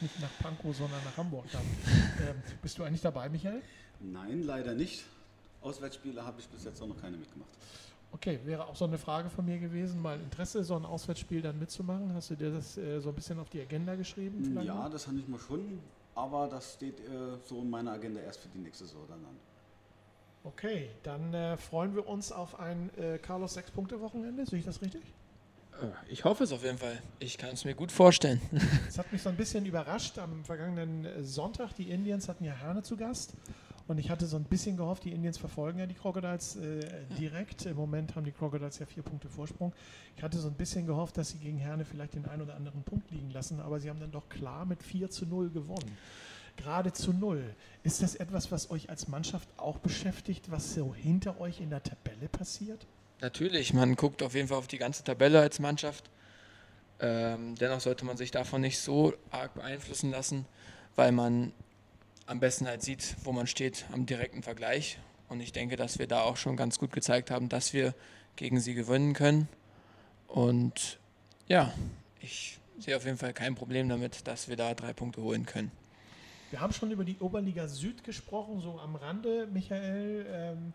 Nicht 0.00 0.20
nach 0.20 0.30
Pankow, 0.40 0.76
sondern 0.76 1.02
nach 1.04 1.16
Hamburg 1.16 1.46
dann. 1.52 1.62
Ähm, 2.22 2.40
bist 2.60 2.78
du 2.78 2.84
eigentlich 2.84 3.00
dabei, 3.00 3.28
Michael? 3.28 3.62
Nein, 3.98 4.42
leider 4.42 4.74
nicht. 4.74 5.04
Auswärtsspiele 5.60 6.24
habe 6.24 6.40
ich 6.40 6.46
bis 6.48 6.64
jetzt 6.64 6.80
auch 6.82 6.86
noch 6.86 7.00
keine 7.00 7.16
mitgemacht. 7.16 7.50
Okay, 8.12 8.38
wäre 8.44 8.66
auch 8.66 8.76
so 8.76 8.84
eine 8.84 8.98
Frage 8.98 9.30
von 9.30 9.44
mir 9.44 9.58
gewesen, 9.58 10.00
mal 10.00 10.20
Interesse, 10.20 10.62
so 10.62 10.76
ein 10.76 10.84
Auswärtsspiel 10.84 11.40
dann 11.40 11.58
mitzumachen. 11.58 12.12
Hast 12.14 12.30
du 12.30 12.36
dir 12.36 12.52
das 12.52 12.76
äh, 12.76 13.00
so 13.00 13.08
ein 13.08 13.14
bisschen 13.14 13.38
auf 13.38 13.48
die 13.48 13.60
Agenda 13.60 13.94
geschrieben? 13.94 14.44
Vielleicht 14.44 14.66
ja, 14.66 14.88
das 14.88 15.06
habe 15.06 15.18
ich 15.18 15.26
mal 15.26 15.40
schon, 15.40 15.80
aber 16.14 16.46
das 16.46 16.74
steht 16.74 17.00
äh, 17.00 17.38
so 17.42 17.60
in 17.60 17.70
meiner 17.70 17.92
Agenda 17.92 18.20
erst 18.20 18.40
für 18.40 18.48
die 18.48 18.58
nächste 18.58 18.84
Saison 18.84 19.02
dann 19.08 19.18
an. 19.24 19.36
Okay, 20.44 20.90
dann 21.04 21.32
äh, 21.32 21.56
freuen 21.56 21.94
wir 21.94 22.06
uns 22.06 22.32
auf 22.32 22.58
ein 22.58 22.90
äh, 22.98 23.18
Carlos 23.18 23.54
Sechs-Punkte-Wochenende. 23.54 24.44
Sehe 24.44 24.58
ich 24.58 24.64
das 24.64 24.82
richtig? 24.82 25.02
Äh, 25.80 25.86
ich 26.08 26.24
hoffe 26.24 26.44
es 26.44 26.52
auf 26.52 26.64
jeden 26.64 26.78
Fall. 26.78 27.00
Ich 27.20 27.38
kann 27.38 27.50
es 27.50 27.64
mir 27.64 27.74
gut 27.74 27.92
vorstellen. 27.92 28.40
Es 28.88 28.98
hat 28.98 29.10
mich 29.12 29.22
so 29.22 29.28
ein 29.28 29.36
bisschen 29.36 29.64
überrascht. 29.66 30.18
Am 30.18 30.44
vergangenen 30.44 31.04
äh, 31.04 31.22
Sonntag, 31.22 31.74
die 31.76 31.90
Indians 31.90 32.28
hatten 32.28 32.44
ja 32.44 32.52
Herne 32.52 32.82
zu 32.82 32.96
Gast. 32.96 33.34
Und 33.92 33.98
ich 33.98 34.08
hatte 34.08 34.24
so 34.24 34.38
ein 34.38 34.44
bisschen 34.44 34.78
gehofft, 34.78 35.04
die 35.04 35.12
Indians 35.12 35.36
verfolgen 35.36 35.78
ja 35.78 35.84
die 35.84 35.92
Crocodiles 35.92 36.56
äh, 36.56 36.80
direkt. 37.18 37.66
Im 37.66 37.76
Moment 37.76 38.16
haben 38.16 38.24
die 38.24 38.32
Crocodiles 38.32 38.78
ja 38.78 38.86
vier 38.86 39.02
Punkte 39.02 39.28
Vorsprung. 39.28 39.74
Ich 40.16 40.22
hatte 40.22 40.38
so 40.38 40.48
ein 40.48 40.54
bisschen 40.54 40.86
gehofft, 40.86 41.18
dass 41.18 41.28
sie 41.28 41.36
gegen 41.36 41.58
Herne 41.58 41.84
vielleicht 41.84 42.14
den 42.14 42.24
einen 42.24 42.40
oder 42.40 42.54
anderen 42.54 42.84
Punkt 42.84 43.10
liegen 43.10 43.30
lassen, 43.32 43.60
aber 43.60 43.80
sie 43.80 43.90
haben 43.90 44.00
dann 44.00 44.10
doch 44.10 44.30
klar 44.30 44.64
mit 44.64 44.82
4 44.82 45.10
zu 45.10 45.26
0 45.26 45.50
gewonnen. 45.50 45.98
Gerade 46.56 46.94
zu 46.94 47.12
0. 47.12 47.54
Ist 47.82 48.02
das 48.02 48.14
etwas, 48.14 48.50
was 48.50 48.70
euch 48.70 48.88
als 48.88 49.08
Mannschaft 49.08 49.46
auch 49.58 49.76
beschäftigt, 49.76 50.50
was 50.50 50.72
so 50.72 50.94
hinter 50.94 51.38
euch 51.38 51.60
in 51.60 51.68
der 51.68 51.82
Tabelle 51.82 52.30
passiert? 52.30 52.86
Natürlich, 53.20 53.74
man 53.74 53.94
guckt 53.94 54.22
auf 54.22 54.34
jeden 54.34 54.48
Fall 54.48 54.56
auf 54.56 54.68
die 54.68 54.78
ganze 54.78 55.04
Tabelle 55.04 55.38
als 55.40 55.58
Mannschaft. 55.58 56.08
Ähm, 56.98 57.56
dennoch 57.56 57.80
sollte 57.80 58.06
man 58.06 58.16
sich 58.16 58.30
davon 58.30 58.62
nicht 58.62 58.78
so 58.78 59.12
arg 59.30 59.52
beeinflussen 59.52 60.10
lassen, 60.10 60.46
weil 60.96 61.12
man 61.12 61.52
am 62.26 62.40
besten 62.40 62.66
halt 62.66 62.82
sieht, 62.82 63.16
wo 63.24 63.32
man 63.32 63.46
steht 63.46 63.86
am 63.92 64.06
direkten 64.06 64.42
Vergleich. 64.42 64.98
Und 65.28 65.40
ich 65.40 65.52
denke, 65.52 65.76
dass 65.76 65.98
wir 65.98 66.06
da 66.06 66.22
auch 66.22 66.36
schon 66.36 66.56
ganz 66.56 66.78
gut 66.78 66.92
gezeigt 66.92 67.30
haben, 67.30 67.48
dass 67.48 67.72
wir 67.72 67.94
gegen 68.36 68.60
sie 68.60 68.74
gewinnen 68.74 69.14
können. 69.14 69.48
Und 70.28 70.98
ja, 71.48 71.72
ich 72.20 72.58
sehe 72.78 72.96
auf 72.96 73.04
jeden 73.04 73.18
Fall 73.18 73.32
kein 73.32 73.54
Problem 73.54 73.88
damit, 73.88 74.26
dass 74.26 74.48
wir 74.48 74.56
da 74.56 74.74
drei 74.74 74.92
Punkte 74.92 75.22
holen 75.22 75.46
können. 75.46 75.70
Wir 76.50 76.60
haben 76.60 76.72
schon 76.72 76.90
über 76.90 77.04
die 77.04 77.16
Oberliga 77.18 77.66
Süd 77.66 78.04
gesprochen, 78.04 78.60
so 78.60 78.78
am 78.78 78.94
Rande, 78.94 79.48
Michael. 79.50 80.26
Ähm, 80.28 80.74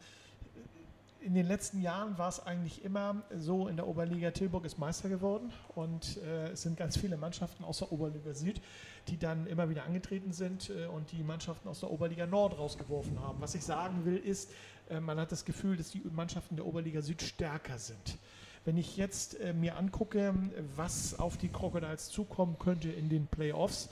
in 1.27 1.33
den 1.33 1.45
letzten 1.45 1.81
Jahren 1.81 2.17
war 2.17 2.29
es 2.29 2.39
eigentlich 2.39 2.85
immer 2.85 3.21
so, 3.35 3.67
in 3.67 3.75
der 3.75 3.85
Oberliga 3.85 4.31
Tilburg 4.31 4.63
ist 4.63 4.79
Meister 4.79 5.09
geworden 5.09 5.51
und 5.75 6.15
äh, 6.23 6.51
es 6.51 6.61
sind 6.61 6.77
ganz 6.77 6.95
viele 6.95 7.17
Mannschaften 7.17 7.65
aus 7.65 7.79
der 7.79 7.91
Oberliga 7.91 8.33
Süd, 8.33 8.61
die 9.09 9.17
dann 9.17 9.45
immer 9.45 9.69
wieder 9.69 9.83
angetreten 9.83 10.31
sind 10.31 10.69
äh, 10.69 10.85
und 10.85 11.11
die 11.11 11.23
Mannschaften 11.23 11.67
aus 11.67 11.81
der 11.81 11.91
Oberliga 11.91 12.25
Nord 12.25 12.57
rausgeworfen 12.57 13.19
haben. 13.19 13.41
Was 13.41 13.55
ich 13.55 13.65
sagen 13.65 14.05
will, 14.05 14.15
ist, 14.15 14.49
äh, 14.89 15.01
man 15.01 15.19
hat 15.19 15.33
das 15.33 15.43
Gefühl, 15.43 15.75
dass 15.75 15.89
die 15.89 16.01
Mannschaften 16.13 16.55
der 16.55 16.65
Oberliga 16.65 17.01
Süd 17.01 17.21
stärker 17.21 17.77
sind. 17.77 18.17
Wenn 18.63 18.77
ich 18.77 18.95
jetzt 18.95 19.37
äh, 19.41 19.51
mir 19.51 19.75
angucke, 19.75 20.33
was 20.77 21.19
auf 21.19 21.35
die 21.35 21.49
Crocodiles 21.49 22.07
zukommen 22.07 22.57
könnte 22.57 22.89
in 22.89 23.09
den 23.09 23.27
Playoffs, 23.27 23.89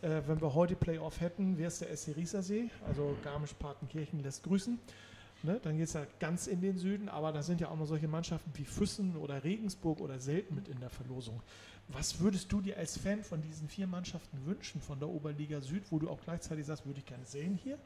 äh, 0.00 0.22
wenn 0.26 0.40
wir 0.40 0.54
heute 0.54 0.74
Playoff 0.74 1.20
hätten, 1.20 1.58
wäre 1.58 1.68
es 1.68 1.80
der 1.80 1.94
SC 1.94 2.16
Riesersee, 2.16 2.70
also 2.86 3.14
Garmisch-Partenkirchen 3.24 4.20
lässt 4.20 4.42
grüßen. 4.42 4.78
Ne, 5.44 5.60
dann 5.62 5.76
geht 5.76 5.86
es 5.86 5.92
ja 5.92 6.04
ganz 6.18 6.48
in 6.48 6.60
den 6.60 6.78
Süden, 6.78 7.08
aber 7.08 7.30
da 7.30 7.42
sind 7.42 7.60
ja 7.60 7.68
auch 7.68 7.76
noch 7.76 7.86
solche 7.86 8.08
Mannschaften 8.08 8.50
wie 8.54 8.64
Füssen 8.64 9.16
oder 9.16 9.44
Regensburg 9.44 10.00
oder 10.00 10.18
Selten 10.18 10.56
mit 10.56 10.66
in 10.66 10.80
der 10.80 10.90
Verlosung. 10.90 11.40
Was 11.86 12.18
würdest 12.18 12.50
du 12.50 12.60
dir 12.60 12.76
als 12.76 12.98
Fan 12.98 13.22
von 13.22 13.40
diesen 13.40 13.68
vier 13.68 13.86
Mannschaften 13.86 14.44
wünschen, 14.46 14.80
von 14.80 14.98
der 14.98 15.08
Oberliga 15.08 15.60
Süd, 15.60 15.84
wo 15.90 16.00
du 16.00 16.10
auch 16.10 16.20
gleichzeitig 16.20 16.66
sagst, 16.66 16.86
würde 16.86 16.98
ich 16.98 17.06
gerne 17.06 17.24
sehen 17.24 17.54
hier? 17.62 17.78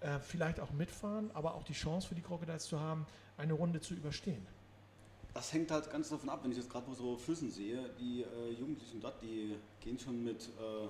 Äh, 0.00 0.18
vielleicht 0.18 0.58
auch 0.58 0.72
mitfahren, 0.72 1.30
aber 1.32 1.54
auch 1.54 1.62
die 1.62 1.74
Chance 1.74 2.08
für 2.08 2.16
die 2.16 2.22
Crocodiles 2.22 2.64
zu 2.64 2.80
haben, 2.80 3.06
eine 3.36 3.52
Runde 3.52 3.80
zu 3.80 3.94
überstehen. 3.94 4.44
Das 5.32 5.52
hängt 5.52 5.70
halt 5.70 5.90
ganz 5.92 6.08
davon 6.08 6.28
ab, 6.28 6.40
wenn 6.42 6.50
ich 6.50 6.56
jetzt 6.56 6.70
gerade 6.70 6.92
so 6.92 7.16
Füssen 7.16 7.52
sehe, 7.52 7.88
die 8.00 8.22
äh, 8.22 8.50
Jugendlichen 8.58 9.00
dort, 9.00 9.22
die 9.22 9.54
gehen 9.80 9.96
schon 9.96 10.24
mit, 10.24 10.42
äh, 10.42 10.88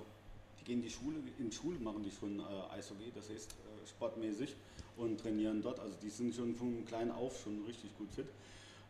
die 0.59 0.63
gehen 0.63 0.79
in 0.79 0.81
die 0.81 0.89
Schule, 0.89 1.17
in 1.37 1.51
Schule 1.51 1.77
machen 1.77 2.01
die 2.01 2.09
schon 2.09 2.39
äh, 2.39 2.73
Eishockey, 2.73 3.11
das 3.13 3.29
heißt 3.29 3.51
äh, 3.51 3.87
sportmäßig 3.87 4.55
und 5.01 5.19
trainieren 5.19 5.61
dort. 5.61 5.79
Also 5.79 5.95
die 6.01 6.09
sind 6.09 6.33
schon 6.33 6.55
von 6.55 6.85
klein 6.85 7.11
auf 7.11 7.41
schon 7.43 7.63
richtig 7.65 7.97
gut 7.97 8.11
fit. 8.11 8.27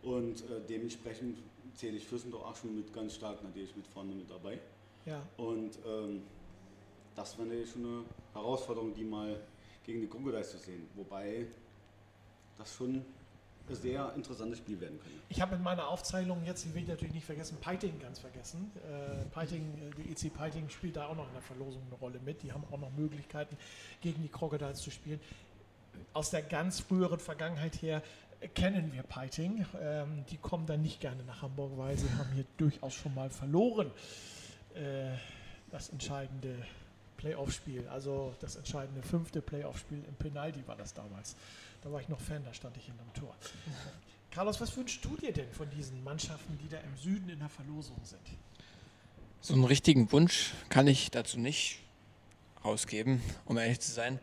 Und 0.04 0.42
äh, 0.42 0.62
dementsprechend 0.68 1.38
zähle 1.76 1.98
ich 1.98 2.06
Füssen 2.06 2.32
doch 2.32 2.46
auch 2.46 2.56
schon 2.56 2.76
mit 2.76 2.94
ganz 2.94 3.16
stark 3.16 3.44
natürlich 3.44 3.76
mit 3.76 3.88
vorne 3.88 4.14
mit 4.14 4.30
dabei. 4.30 4.60
Ja. 5.06 5.22
Und 5.38 5.78
ähm, 5.86 6.22
das 7.16 7.38
wäre 7.38 7.48
natürlich 7.48 7.72
schon 7.72 7.86
eine 7.86 8.04
Herausforderung, 8.34 8.94
die 8.94 9.04
mal 9.04 9.40
gegen 9.84 10.02
die 10.02 10.08
Crocodiles 10.08 10.52
zu 10.52 10.58
sehen. 10.58 10.88
Wobei 10.96 11.48
das 12.58 12.74
schon 12.74 13.04
ein 13.70 13.76
sehr 13.76 14.14
interessantes 14.16 14.60
Spiel 14.60 14.80
werden 14.80 15.00
könnte. 15.00 15.18
Ich 15.30 15.42
habe 15.42 15.56
in 15.56 15.64
meiner 15.64 15.88
Aufzeichnung 15.88 16.44
jetzt, 16.46 16.66
die 16.66 16.74
will 16.74 16.84
ich 16.84 16.90
natürlich 16.90 17.14
nicht 17.14 17.26
vergessen, 17.26 17.58
Piting 17.62 18.00
ganz 18.00 18.20
vergessen. 18.20 18.72
Äh, 18.76 19.26
Piting, 19.34 19.62
äh, 19.78 20.04
die 20.04 20.12
EC 20.12 20.34
Piting 20.34 20.68
spielt 20.70 20.96
da 20.96 21.08
auch 21.08 21.16
noch 21.16 21.28
in 21.28 21.34
der 21.34 21.42
Verlosung 21.42 21.82
eine 21.88 21.96
Rolle 21.96 22.20
mit. 22.26 22.44
Die 22.44 22.52
haben 22.52 22.64
auch 22.72 22.80
noch 22.80 22.92
Möglichkeiten, 22.92 23.56
gegen 24.02 24.22
die 24.22 24.30
Crocodiles 24.30 24.82
zu 24.82 24.92
spielen. 24.92 25.20
Aus 26.14 26.30
der 26.30 26.42
ganz 26.42 26.80
früheren 26.80 27.20
Vergangenheit 27.20 27.82
her 27.82 28.02
kennen 28.56 28.92
wir 28.94 29.04
Piting. 29.04 29.66
Ähm, 29.80 30.26
die 30.30 30.38
kommen 30.38 30.66
dann 30.66 30.82
nicht 30.82 31.00
gerne 31.00 31.24
nach 31.24 31.42
Hamburg, 31.42 31.72
weil 31.78 31.98
sie 31.98 32.10
haben 32.18 32.32
hier 32.34 32.46
durchaus 32.58 32.94
schon 32.94 33.14
mal 33.14 33.30
verloren. 33.30 33.92
Äh, 34.74 35.12
das 35.70 35.90
entscheidende 35.90 36.56
Playoff-Spiel, 37.18 37.88
also 37.88 38.34
das 38.40 38.56
entscheidende 38.56 39.02
fünfte 39.04 39.42
Playoff-Spiel 39.42 40.04
im 40.08 40.16
Penalty 40.16 40.68
war 40.68 40.76
das 40.76 40.94
damals. 40.94 41.36
Da 41.82 41.92
war 41.92 42.02
ich 42.02 42.10
noch 42.10 42.20
Fan, 42.20 42.44
da 42.44 42.54
stand 42.54 42.76
ich 42.78 42.86
hinterm 42.86 43.14
Tor. 43.14 43.36
Carlos, 44.32 44.60
was 44.60 44.76
wünschst 44.76 45.04
du 45.06 45.16
dir 45.18 45.32
denn 45.32 45.52
von 45.52 45.70
diesen 45.70 46.04
Mannschaften, 46.04 46.58
die 46.58 46.70
da 46.70 46.78
im 46.80 46.98
Süden 46.98 47.30
in 47.30 47.40
der 47.40 47.50
Verlosung 47.50 47.98
sind? 48.04 48.22
So 49.40 49.54
einen 49.54 49.66
richtigen 49.66 50.12
Wunsch 50.12 50.52
kann 50.70 50.88
ich 50.88 51.12
dazu 51.12 51.40
nicht 51.40 51.80
rausgeben, 52.64 53.22
um 53.46 53.58
ehrlich 53.58 53.80
zu 53.80 53.92
sein. 53.92 54.20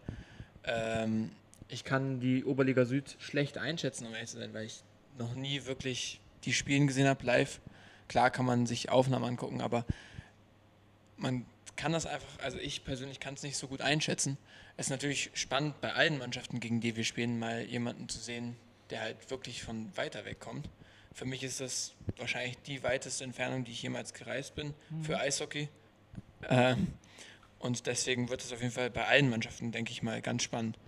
Ähm, 0.65 1.31
ich 1.69 1.85
kann 1.85 2.21
die 2.21 2.45
Oberliga 2.45 2.85
Süd 2.85 3.17
schlecht 3.19 3.59
einschätzen, 3.59 4.07
um 4.07 4.15
ehrlich 4.15 4.31
zu 4.31 4.39
sein, 4.39 4.55
weil 4.55 4.67
ich 4.67 4.83
noch 5.19 5.35
nie 5.35 5.65
wirklich 5.67 6.21
die 6.45 6.53
Spielen 6.53 6.87
gesehen 6.87 7.07
habe 7.07 7.25
live. 7.25 7.61
Klar 8.09 8.31
kann 8.31 8.47
man 8.47 8.67
sich 8.67 8.89
Aufnahmen 8.89 9.25
angucken, 9.25 9.61
aber 9.61 9.85
man 11.17 11.45
kann 11.77 11.93
das 11.93 12.07
einfach, 12.07 12.39
also 12.43 12.59
ich 12.59 12.85
persönlich 12.85 13.21
kann 13.21 13.35
es 13.35 13.43
nicht 13.43 13.57
so 13.57 13.69
gut 13.69 13.83
einschätzen. 13.83 14.39
Es 14.77 14.87
ist 14.87 14.91
natürlich 14.91 15.31
spannend 15.35 15.81
bei 15.81 15.93
allen 15.93 16.19
Mannschaften, 16.19 16.61
gegen 16.61 16.81
die 16.81 16.97
wir 16.97 17.05
spielen, 17.05 17.39
mal 17.39 17.63
jemanden 17.63 18.09
zu 18.09 18.19
sehen, 18.19 18.57
der 18.91 19.03
halt 19.03 19.31
wirklich 19.31 19.63
von 19.63 19.95
weiter 19.97 20.25
weg 20.25 20.41
kommt. 20.41 20.69
Für 21.13 21.25
mich 21.25 21.43
ist 21.43 21.61
das 21.61 21.95
wahrscheinlich 22.17 22.57
die 22.63 22.83
weiteste 22.83 23.25
Entfernung, 23.25 23.65
die 23.65 23.73
ich 23.73 23.83
jemals 23.83 24.15
gereist 24.15 24.55
bin 24.55 24.75
mhm. 24.91 25.05
für 25.05 25.19
Eishockey. 25.19 25.69
Äh, 26.43 26.77
und 27.59 27.87
deswegen 27.87 28.29
wird 28.29 28.43
es 28.43 28.53
auf 28.53 28.61
jeden 28.61 28.73
Fall 28.73 28.91
bei 28.91 29.05
allen 29.05 29.29
Mannschaften, 29.29 29.73
denke 29.73 29.91
ich 29.91 30.03
mal, 30.03 30.23
ganz 30.23 30.45
spannend. 30.45 30.79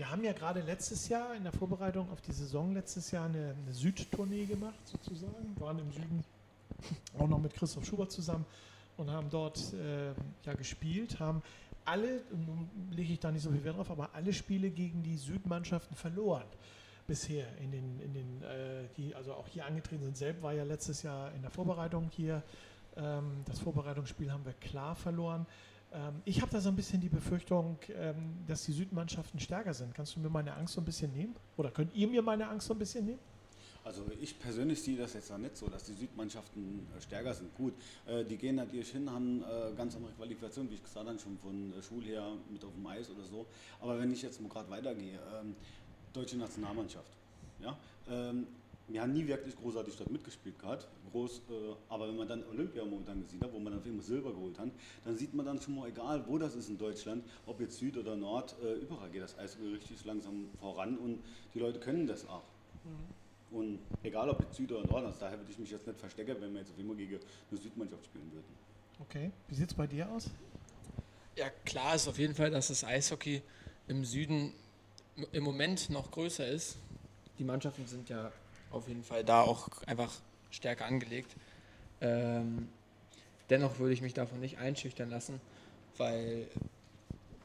Wir 0.00 0.10
haben 0.10 0.24
ja 0.24 0.32
gerade 0.32 0.62
letztes 0.62 1.10
Jahr 1.10 1.34
in 1.34 1.42
der 1.42 1.52
Vorbereitung 1.52 2.10
auf 2.10 2.22
die 2.22 2.32
Saison 2.32 2.72
letztes 2.72 3.10
Jahr 3.10 3.26
eine, 3.26 3.54
eine 3.62 3.74
Südtournee 3.74 4.46
gemacht, 4.46 4.80
sozusagen. 4.86 5.54
Wir 5.54 5.66
waren 5.66 5.78
im 5.78 5.92
Süden 5.92 6.24
auch 7.18 7.28
noch 7.28 7.38
mit 7.38 7.52
Christoph 7.52 7.84
Schubert 7.84 8.10
zusammen 8.10 8.46
und 8.96 9.10
haben 9.10 9.28
dort 9.28 9.74
äh, 9.74 10.14
ja 10.46 10.54
gespielt, 10.54 11.20
haben 11.20 11.42
alle, 11.84 12.22
nun 12.30 12.70
lege 12.92 13.12
ich 13.12 13.20
da 13.20 13.30
nicht 13.30 13.42
so 13.42 13.50
viel 13.50 13.62
Wert 13.62 13.76
drauf, 13.76 13.90
aber 13.90 14.14
alle 14.14 14.32
Spiele 14.32 14.70
gegen 14.70 15.02
die 15.02 15.18
Südmannschaften 15.18 15.94
verloren 15.94 16.46
bisher 17.06 17.54
in 17.58 17.70
den, 17.70 18.00
in 18.00 18.14
den 18.14 18.42
äh, 18.42 18.84
die 18.96 19.14
also 19.14 19.34
auch 19.34 19.48
hier 19.48 19.66
angetreten 19.66 20.02
sind. 20.02 20.16
Selb 20.16 20.42
war 20.42 20.54
ja 20.54 20.64
letztes 20.64 21.02
Jahr 21.02 21.30
in 21.34 21.42
der 21.42 21.50
Vorbereitung 21.50 22.08
hier. 22.10 22.42
Ähm, 22.96 23.42
das 23.44 23.58
Vorbereitungsspiel 23.58 24.32
haben 24.32 24.46
wir 24.46 24.54
klar 24.54 24.96
verloren. 24.96 25.44
Ähm, 25.92 26.22
ich 26.24 26.40
habe 26.40 26.50
da 26.50 26.60
so 26.60 26.68
ein 26.68 26.76
bisschen 26.76 27.00
die 27.00 27.08
Befürchtung, 27.08 27.78
ähm, 27.94 28.38
dass 28.46 28.64
die 28.64 28.72
Südmannschaften 28.72 29.40
stärker 29.40 29.74
sind. 29.74 29.94
Kannst 29.94 30.16
du 30.16 30.20
mir 30.20 30.28
meine 30.28 30.54
Angst 30.54 30.74
so 30.74 30.80
ein 30.80 30.84
bisschen 30.84 31.12
nehmen? 31.12 31.34
Oder 31.56 31.70
könnt 31.70 31.94
ihr 31.94 32.08
mir 32.08 32.22
meine 32.22 32.48
Angst 32.48 32.68
so 32.68 32.74
ein 32.74 32.78
bisschen 32.78 33.04
nehmen? 33.04 33.18
Also 33.82 34.02
ich 34.20 34.38
persönlich 34.38 34.82
sehe 34.82 34.96
das 34.96 35.14
jetzt 35.14 35.30
noch 35.30 35.38
nicht 35.38 35.56
so, 35.56 35.66
dass 35.66 35.84
die 35.84 35.94
Südmannschaften 35.94 36.86
äh, 36.96 37.00
stärker 37.00 37.34
sind. 37.34 37.54
Gut, 37.56 37.74
äh, 38.06 38.24
die 38.24 38.36
gehen 38.36 38.56
natürlich 38.56 38.90
hin, 38.90 39.10
haben 39.10 39.42
äh, 39.42 39.72
ganz 39.74 39.96
andere 39.96 40.12
Qualifikationen, 40.12 40.70
wie 40.70 40.74
ich 40.74 40.82
gesagt 40.82 41.08
habe, 41.08 41.18
schon 41.18 41.38
von 41.38 41.72
Schul 41.82 42.04
her 42.04 42.26
mit 42.50 42.64
auf 42.64 42.74
dem 42.74 42.86
Eis 42.86 43.10
oder 43.10 43.24
so. 43.24 43.46
Aber 43.80 43.98
wenn 43.98 44.12
ich 44.12 44.22
jetzt 44.22 44.40
mal 44.40 44.48
gerade 44.48 44.70
weitergehe, 44.70 45.18
ähm, 45.40 45.56
deutsche 46.12 46.36
Nationalmannschaft, 46.36 47.10
ja, 47.60 47.76
wir 48.92 49.02
haben 49.02 49.12
nie 49.12 49.26
wirklich 49.26 49.56
großartig 49.56 49.96
dort 49.96 50.10
mitgespielt 50.10 50.58
gehabt. 50.58 50.88
Groß, 51.12 51.42
äh, 51.50 51.52
aber 51.88 52.08
wenn 52.08 52.16
man 52.16 52.28
dann 52.28 52.44
Olympia 52.48 52.84
momentan 52.84 53.20
gesehen 53.20 53.40
hat, 53.40 53.52
wo 53.52 53.58
man 53.58 53.72
dann 53.72 53.84
immer 53.84 54.02
Silber 54.02 54.32
geholt 54.32 54.58
hat, 54.58 54.70
dann 55.04 55.16
sieht 55.16 55.34
man 55.34 55.46
dann 55.46 55.60
schon 55.60 55.74
mal, 55.76 55.88
egal 55.88 56.24
wo 56.26 56.38
das 56.38 56.54
ist 56.54 56.68
in 56.68 56.78
Deutschland, 56.78 57.24
ob 57.46 57.60
jetzt 57.60 57.78
Süd 57.78 57.96
oder 57.96 58.16
Nord, 58.16 58.54
äh, 58.62 58.74
überall 58.74 59.10
geht 59.10 59.22
das 59.22 59.38
Eis 59.38 59.56
richtig 59.58 60.04
langsam 60.04 60.48
voran 60.60 60.98
und 60.98 61.22
die 61.54 61.58
Leute 61.58 61.78
können 61.80 62.06
das 62.06 62.28
auch. 62.28 62.42
Mhm. 62.84 63.56
Und 63.56 63.78
egal 64.02 64.28
ob 64.28 64.40
jetzt 64.40 64.56
Süd 64.56 64.70
oder 64.72 64.86
Nord, 64.86 65.04
also 65.04 65.18
daher 65.20 65.38
würde 65.38 65.50
ich 65.50 65.58
mich 65.58 65.70
jetzt 65.70 65.86
nicht 65.86 65.98
verstecken, 65.98 66.36
wenn 66.40 66.52
wir 66.52 66.60
jetzt 66.60 66.70
auf 66.70 66.78
immer 66.78 66.94
gegen 66.94 67.18
eine 67.50 67.60
Südmannschaft 67.60 68.04
spielen 68.04 68.30
würden. 68.32 68.54
Okay, 69.00 69.30
wie 69.48 69.54
sieht 69.54 69.70
es 69.70 69.74
bei 69.74 69.86
dir 69.86 70.08
aus? 70.10 70.30
Ja, 71.36 71.48
klar 71.64 71.94
ist 71.94 72.06
auf 72.06 72.18
jeden 72.18 72.34
Fall, 72.34 72.50
dass 72.50 72.68
das 72.68 72.84
Eishockey 72.84 73.42
im 73.88 74.04
Süden 74.04 74.52
im 75.32 75.42
Moment 75.42 75.90
noch 75.90 76.10
größer 76.10 76.46
ist. 76.46 76.76
Die 77.38 77.44
Mannschaften 77.44 77.86
sind 77.86 78.08
ja 78.08 78.30
auf 78.70 78.88
jeden 78.88 79.02
Fall 79.02 79.24
da 79.24 79.42
auch 79.42 79.68
einfach 79.86 80.12
stärker 80.50 80.86
angelegt. 80.86 81.34
Ähm, 82.00 82.68
dennoch 83.50 83.78
würde 83.78 83.92
ich 83.92 84.02
mich 84.02 84.14
davon 84.14 84.40
nicht 84.40 84.58
einschüchtern 84.58 85.10
lassen, 85.10 85.40
weil 85.96 86.48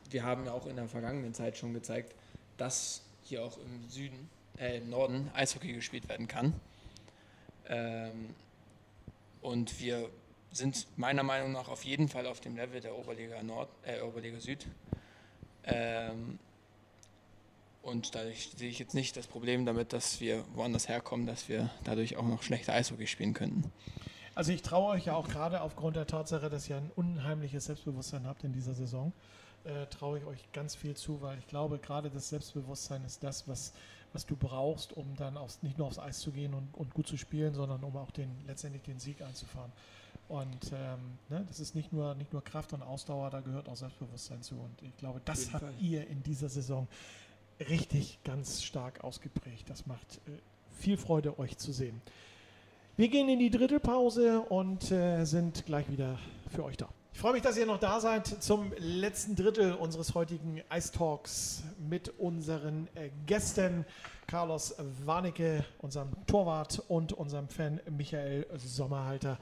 wir 0.10 0.24
haben 0.24 0.46
ja 0.46 0.54
auch 0.54 0.68
in 0.68 0.76
der 0.76 0.88
vergangenen 0.88 1.34
Zeit 1.34 1.58
schon 1.58 1.74
gezeigt, 1.74 2.16
dass 2.58 3.02
hier 3.24 3.44
auch 3.44 3.58
im 3.58 3.90
Süden, 3.90 4.30
äh, 4.58 4.78
im 4.78 4.90
Norden 4.90 5.30
Eishockey 5.34 5.74
gespielt 5.74 6.08
werden 6.08 6.28
kann. 6.28 6.54
Ähm, 7.68 8.36
und 9.42 9.80
wir 9.80 10.10
sind 10.52 10.88
meiner 10.96 11.24
Meinung 11.24 11.52
nach 11.52 11.68
auf 11.68 11.84
jeden 11.84 12.08
Fall 12.08 12.28
auf 12.28 12.40
dem 12.40 12.56
Level 12.56 12.80
der 12.80 12.96
Oberliga 12.96 13.42
Nord, 13.44 13.70
äh, 13.84 14.02
Oberliga 14.02 14.40
Süd. 14.40 14.66
Ähm, 15.64 16.40
und 17.86 18.15
dadurch 18.15 18.50
sehe 18.58 18.69
ich 18.69 18.80
jetzt 18.80 18.95
nicht 18.95 19.15
das 19.15 19.28
Problem 19.28 19.65
damit, 19.65 19.93
dass 19.93 20.19
wir 20.19 20.43
woanders 20.54 20.89
herkommen, 20.89 21.28
dass 21.28 21.48
wir 21.48 21.69
dadurch 21.84 22.17
auch 22.17 22.26
noch 22.26 22.41
schlechter 22.41 22.74
Eishockey 22.74 23.08
spielen 23.08 23.34
könnten. 23.34 23.71
Also 24.34 24.52
ich 24.52 24.63
traue 24.63 24.91
euch 24.93 25.06
ja 25.06 25.15
auch 25.15 25.30
gerade 25.30 25.62
aufgrund 25.62 25.95
der 25.95 26.08
Tatsache, 26.08 26.50
dass 26.50 26.67
ihr 26.67 26.78
ein 26.78 26.91
unheimliches 26.95 27.65
Selbstbewusstsein 27.65 28.28
habt 28.28 28.43
in 28.43 28.52
dieser 28.52 28.74
Saison, 28.74 29.13
äh, 29.63 29.86
traue 29.88 30.19
ich 30.19 30.26
euch 30.26 30.52
ganz 30.52 30.76
viel 30.76 30.95
zu, 30.95 31.21
weil 31.21 31.38
ich 31.38 31.48
glaube, 31.48 31.78
gerade 31.78 32.10
das 32.10 32.30
Selbstbewusstsein 32.30 33.04
ist 33.06 33.24
das, 33.24 33.48
was, 33.48 33.71
was 34.13 34.26
du 34.26 34.36
brauchst, 34.36 34.91
um 34.93 35.15
dann 35.15 35.38
aufs, 35.38 35.62
nicht 35.62 35.78
nur 35.78 35.88
aufs 35.88 36.00
Eis 36.00 36.19
zu 36.19 36.32
gehen 36.32 36.54
und, 36.54 36.74
und 36.74 36.93
gut 36.93 37.08
zu 37.08 37.17
spielen, 37.17 37.54
sondern 37.54 37.84
um 37.84 37.95
auch 37.95 38.12
den, 38.12 38.30
letztendlich 38.48 38.84
den 38.84 39.00
Sieg 39.00 39.21
einzufahren. 39.21 39.71
Und 40.28 40.71
ähm, 40.74 41.19
ne, 41.30 41.45
das 41.48 41.60
ist 41.60 41.76
nicht 41.76 41.93
nur, 41.93 42.15
nicht 42.15 42.34
nur 42.34 42.43
Kraft 42.43 42.74
und 42.74 42.82
Ausdauer, 42.82 43.30
da 43.30 43.41
gehört 43.41 43.69
auch 43.69 43.76
Selbstbewusstsein 43.76 44.41
zu. 44.41 44.56
Und 44.56 44.82
ich 44.82 44.98
glaube, 44.98 45.21
das 45.24 45.54
habt 45.54 45.80
ihr 45.80 46.08
in 46.08 46.24
dieser 46.24 46.50
Saison 46.50 46.88
richtig 47.60 48.20
ganz 48.24 48.63
stark 48.63 49.04
ausgeprägt. 49.04 49.70
Das 49.70 49.86
macht 49.86 50.20
äh, 50.28 50.32
viel 50.74 50.98
Freude, 50.98 51.39
euch 51.39 51.58
zu 51.58 51.72
sehen. 51.72 52.02
Wir 52.98 53.10
gehen 53.10 53.28
in 53.28 53.39
die 53.39 53.50
Drittelpause 53.50 54.41
und 54.41 54.91
äh, 54.91 55.26
sind 55.26 55.65
gleich 55.65 55.89
wieder 55.89 56.18
für 56.50 56.63
euch 56.63 56.78
da. 56.78 56.88
Ich 57.13 57.20
freue 57.20 57.34
mich, 57.34 57.41
dass 57.41 57.58
ihr 57.58 57.65
noch 57.65 57.80
da 57.80 58.02
seid 58.02 58.28
zum 58.28 58.74
letzten 58.78 59.38
Drittel 59.38 59.74
unseres 59.74 60.15
heutigen 60.15 60.62
Ice 60.74 60.91
Talks 60.91 61.63
mit 61.89 62.10
unseren 62.20 62.89
äh, 62.96 63.10
Gästen 63.26 63.86
Carlos 64.28 64.76
Warnecke, 65.06 65.63
unserem 65.78 66.10
Torwart 66.28 66.84
und 66.89 67.13
unserem 67.13 67.48
Fan 67.48 67.80
Michael 67.89 68.46
Sommerhalter. 68.58 69.38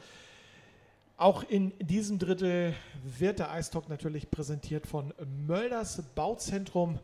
Auch 1.17 1.43
in 1.43 1.71
diesem 1.79 2.19
Drittel 2.19 2.75
wird 3.03 3.39
der 3.39 3.49
Ice 3.57 3.71
Talk 3.71 3.89
natürlich 3.89 4.29
präsentiert 4.29 4.85
von 4.85 5.13
Mölders 5.47 6.01
Bauzentrum. 6.15 6.99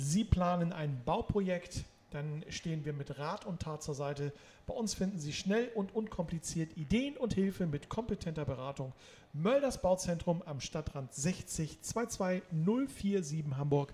Sie 0.00 0.22
planen 0.22 0.72
ein 0.72 1.02
Bauprojekt, 1.04 1.84
dann 2.10 2.44
stehen 2.50 2.84
wir 2.84 2.92
mit 2.92 3.18
Rat 3.18 3.44
und 3.44 3.60
Tat 3.60 3.82
zur 3.82 3.96
Seite. 3.96 4.32
Bei 4.64 4.72
uns 4.72 4.94
finden 4.94 5.18
Sie 5.18 5.32
schnell 5.32 5.72
und 5.74 5.92
unkompliziert 5.92 6.76
Ideen 6.76 7.16
und 7.16 7.34
Hilfe 7.34 7.66
mit 7.66 7.88
kompetenter 7.88 8.44
Beratung. 8.44 8.92
Mölders 9.32 9.82
Bauzentrum 9.82 10.40
am 10.46 10.60
Stadtrand 10.60 11.12
60 11.12 11.82
22047 11.82 13.44
Hamburg 13.56 13.92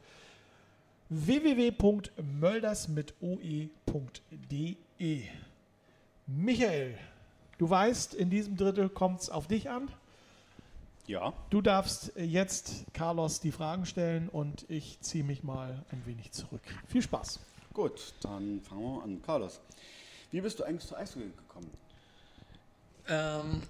www.mölders 1.09 2.89
mit 2.89 3.15
oe.de 3.23 4.77
Michael, 6.27 6.99
du 7.57 7.71
weißt, 7.71 8.13
in 8.13 8.29
diesem 8.29 8.59
Drittel 8.59 8.91
kommt 8.91 9.23
es 9.23 9.31
auf 9.31 9.47
dich 9.47 9.71
an. 9.71 9.91
Ja. 11.07 11.35
Du 11.51 11.61
darfst 11.61 12.13
jetzt 12.17 12.87
Carlos 12.95 13.41
die 13.41 13.53
Fragen 13.53 13.85
stellen 13.85 14.31
und 14.31 14.65
ich 14.71 15.01
ziehe 15.01 15.23
mich 15.23 15.43
mal 15.43 15.85
ein 15.91 16.05
wenig 16.07 16.33
zurück. 16.33 16.63
Viel 16.89 17.03
Spaß. 17.03 17.41
Gut, 17.75 18.15
dann 18.23 18.63
fangen 18.63 18.83
wir 18.83 19.03
an. 19.03 19.23
Carlos, 19.23 19.61
wie 20.31 20.41
bist 20.41 20.59
du 20.59 20.65
eigentlich 20.65 20.89
zu 20.89 20.97
Eishockey 20.97 21.31
gekommen? 21.37 21.71
Ähm, 23.09 23.63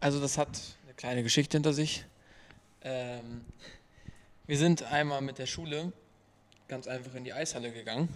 also 0.00 0.20
das 0.20 0.38
hat 0.38 0.48
eine 0.84 0.94
kleine 0.94 1.22
Geschichte 1.22 1.58
hinter 1.58 1.74
sich. 1.74 2.06
Ähm, 2.82 3.44
wir 4.46 4.56
sind 4.56 4.82
einmal 4.84 5.20
mit 5.20 5.38
der 5.38 5.46
Schule 5.46 5.92
ganz 6.66 6.86
einfach 6.86 7.14
in 7.14 7.24
die 7.24 7.32
Eishalle 7.34 7.72
gegangen 7.72 8.08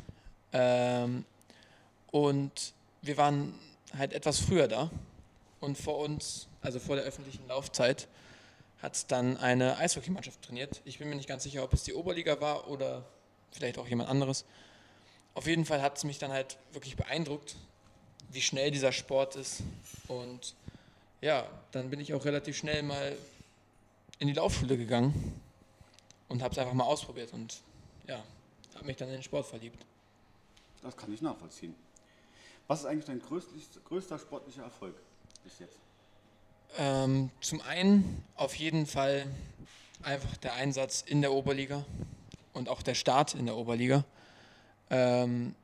ähm, 0.52 1.24
und 2.12 2.72
wir 3.02 3.18
waren 3.18 3.54
halt 3.98 4.14
etwas 4.14 4.38
früher 4.38 4.68
da 4.68 4.90
und 5.60 5.76
vor 5.76 5.98
uns, 5.98 6.48
also 6.62 6.78
vor 6.78 6.96
der 6.96 7.04
öffentlichen 7.04 7.46
Laufzeit, 7.48 8.08
hat 8.84 9.10
dann 9.10 9.38
eine 9.38 9.78
Eishockeymannschaft 9.78 10.42
trainiert. 10.42 10.82
Ich 10.84 10.98
bin 10.98 11.08
mir 11.08 11.14
nicht 11.14 11.28
ganz 11.28 11.42
sicher, 11.42 11.64
ob 11.64 11.72
es 11.72 11.84
die 11.84 11.94
Oberliga 11.94 12.38
war 12.42 12.68
oder 12.68 13.02
vielleicht 13.50 13.78
auch 13.78 13.88
jemand 13.88 14.10
anderes. 14.10 14.44
Auf 15.32 15.46
jeden 15.46 15.64
Fall 15.64 15.80
hat 15.80 15.96
es 15.96 16.04
mich 16.04 16.18
dann 16.18 16.30
halt 16.30 16.58
wirklich 16.72 16.94
beeindruckt, 16.94 17.56
wie 18.30 18.42
schnell 18.42 18.70
dieser 18.70 18.92
Sport 18.92 19.36
ist. 19.36 19.62
Und 20.06 20.54
ja, 21.22 21.48
dann 21.72 21.88
bin 21.88 21.98
ich 21.98 22.12
auch 22.12 22.26
relativ 22.26 22.58
schnell 22.58 22.82
mal 22.82 23.16
in 24.18 24.28
die 24.28 24.34
Laufschule 24.34 24.76
gegangen 24.76 25.40
und 26.28 26.42
habe 26.42 26.52
es 26.52 26.58
einfach 26.58 26.74
mal 26.74 26.84
ausprobiert 26.84 27.32
und 27.32 27.62
ja, 28.06 28.22
habe 28.74 28.84
mich 28.84 28.98
dann 28.98 29.08
in 29.08 29.14
den 29.14 29.22
Sport 29.22 29.46
verliebt. 29.46 29.82
Das 30.82 30.94
kann 30.94 31.10
ich 31.12 31.22
nachvollziehen. 31.22 31.74
Was 32.66 32.80
ist 32.80 32.86
eigentlich 32.86 33.06
dein 33.06 33.22
größter 33.84 34.18
sportlicher 34.18 34.64
Erfolg 34.64 34.94
bis 35.42 35.58
jetzt? 35.58 35.78
Ähm, 36.76 37.30
zum 37.40 37.60
einen 37.60 38.24
auf 38.34 38.54
jeden 38.56 38.86
Fall 38.86 39.26
einfach 40.02 40.36
der 40.38 40.54
Einsatz 40.54 41.02
in 41.06 41.22
der 41.22 41.32
Oberliga 41.32 41.84
und 42.52 42.68
auch 42.68 42.82
der 42.82 42.94
Start 42.94 43.34
in 43.34 43.46
der 43.46 43.56
Oberliga. 43.56 44.04
Ähm, 44.90 45.54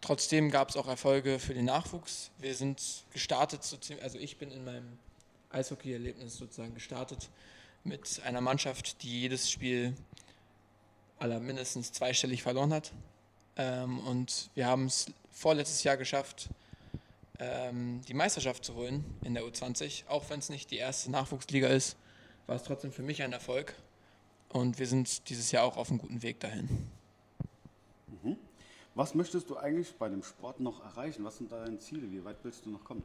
trotzdem 0.00 0.50
gab 0.50 0.70
es 0.70 0.76
auch 0.76 0.86
Erfolge 0.86 1.38
für 1.40 1.54
den 1.54 1.64
Nachwuchs. 1.64 2.30
Wir 2.38 2.54
sind 2.54 2.80
gestartet, 3.12 3.60
also 4.02 4.18
ich 4.18 4.38
bin 4.38 4.50
in 4.52 4.64
meinem 4.64 4.98
Eishockey-Erlebnis 5.50 6.36
sozusagen 6.36 6.74
gestartet 6.74 7.28
mit 7.82 8.20
einer 8.24 8.40
Mannschaft, 8.40 9.02
die 9.02 9.22
jedes 9.22 9.50
Spiel 9.50 9.94
aller 11.18 11.40
mindestens 11.40 11.92
zweistellig 11.92 12.42
verloren 12.42 12.72
hat. 12.72 12.92
Ähm, 13.56 13.98
und 14.00 14.50
wir 14.54 14.66
haben 14.66 14.86
es 14.86 15.06
vorletztes 15.30 15.82
Jahr 15.82 15.96
geschafft, 15.96 16.48
ähm, 17.42 18.00
die 18.06 18.14
Meisterschaft 18.14 18.64
zu 18.64 18.74
holen 18.74 19.04
in 19.24 19.34
der 19.34 19.42
U20. 19.42 20.06
Auch 20.06 20.30
wenn 20.30 20.38
es 20.38 20.48
nicht 20.48 20.70
die 20.70 20.76
erste 20.76 21.10
Nachwuchsliga 21.10 21.68
ist, 21.68 21.96
war 22.46 22.56
es 22.56 22.62
trotzdem 22.62 22.92
für 22.92 23.02
mich 23.02 23.22
ein 23.22 23.32
Erfolg. 23.32 23.74
Und 24.48 24.78
wir 24.78 24.86
sind 24.86 25.28
dieses 25.28 25.50
Jahr 25.50 25.64
auch 25.64 25.76
auf 25.76 25.90
einem 25.90 25.98
guten 25.98 26.22
Weg 26.22 26.38
dahin. 26.40 26.68
Mhm. 28.22 28.36
Was 28.94 29.14
möchtest 29.14 29.50
du 29.50 29.56
eigentlich 29.56 29.94
bei 29.94 30.08
dem 30.08 30.22
Sport 30.22 30.60
noch 30.60 30.84
erreichen? 30.84 31.24
Was 31.24 31.38
sind 31.38 31.50
deine 31.50 31.78
Ziele? 31.78 32.10
Wie 32.12 32.24
weit 32.24 32.36
willst 32.42 32.64
du 32.66 32.70
noch 32.70 32.84
kommen? 32.84 33.02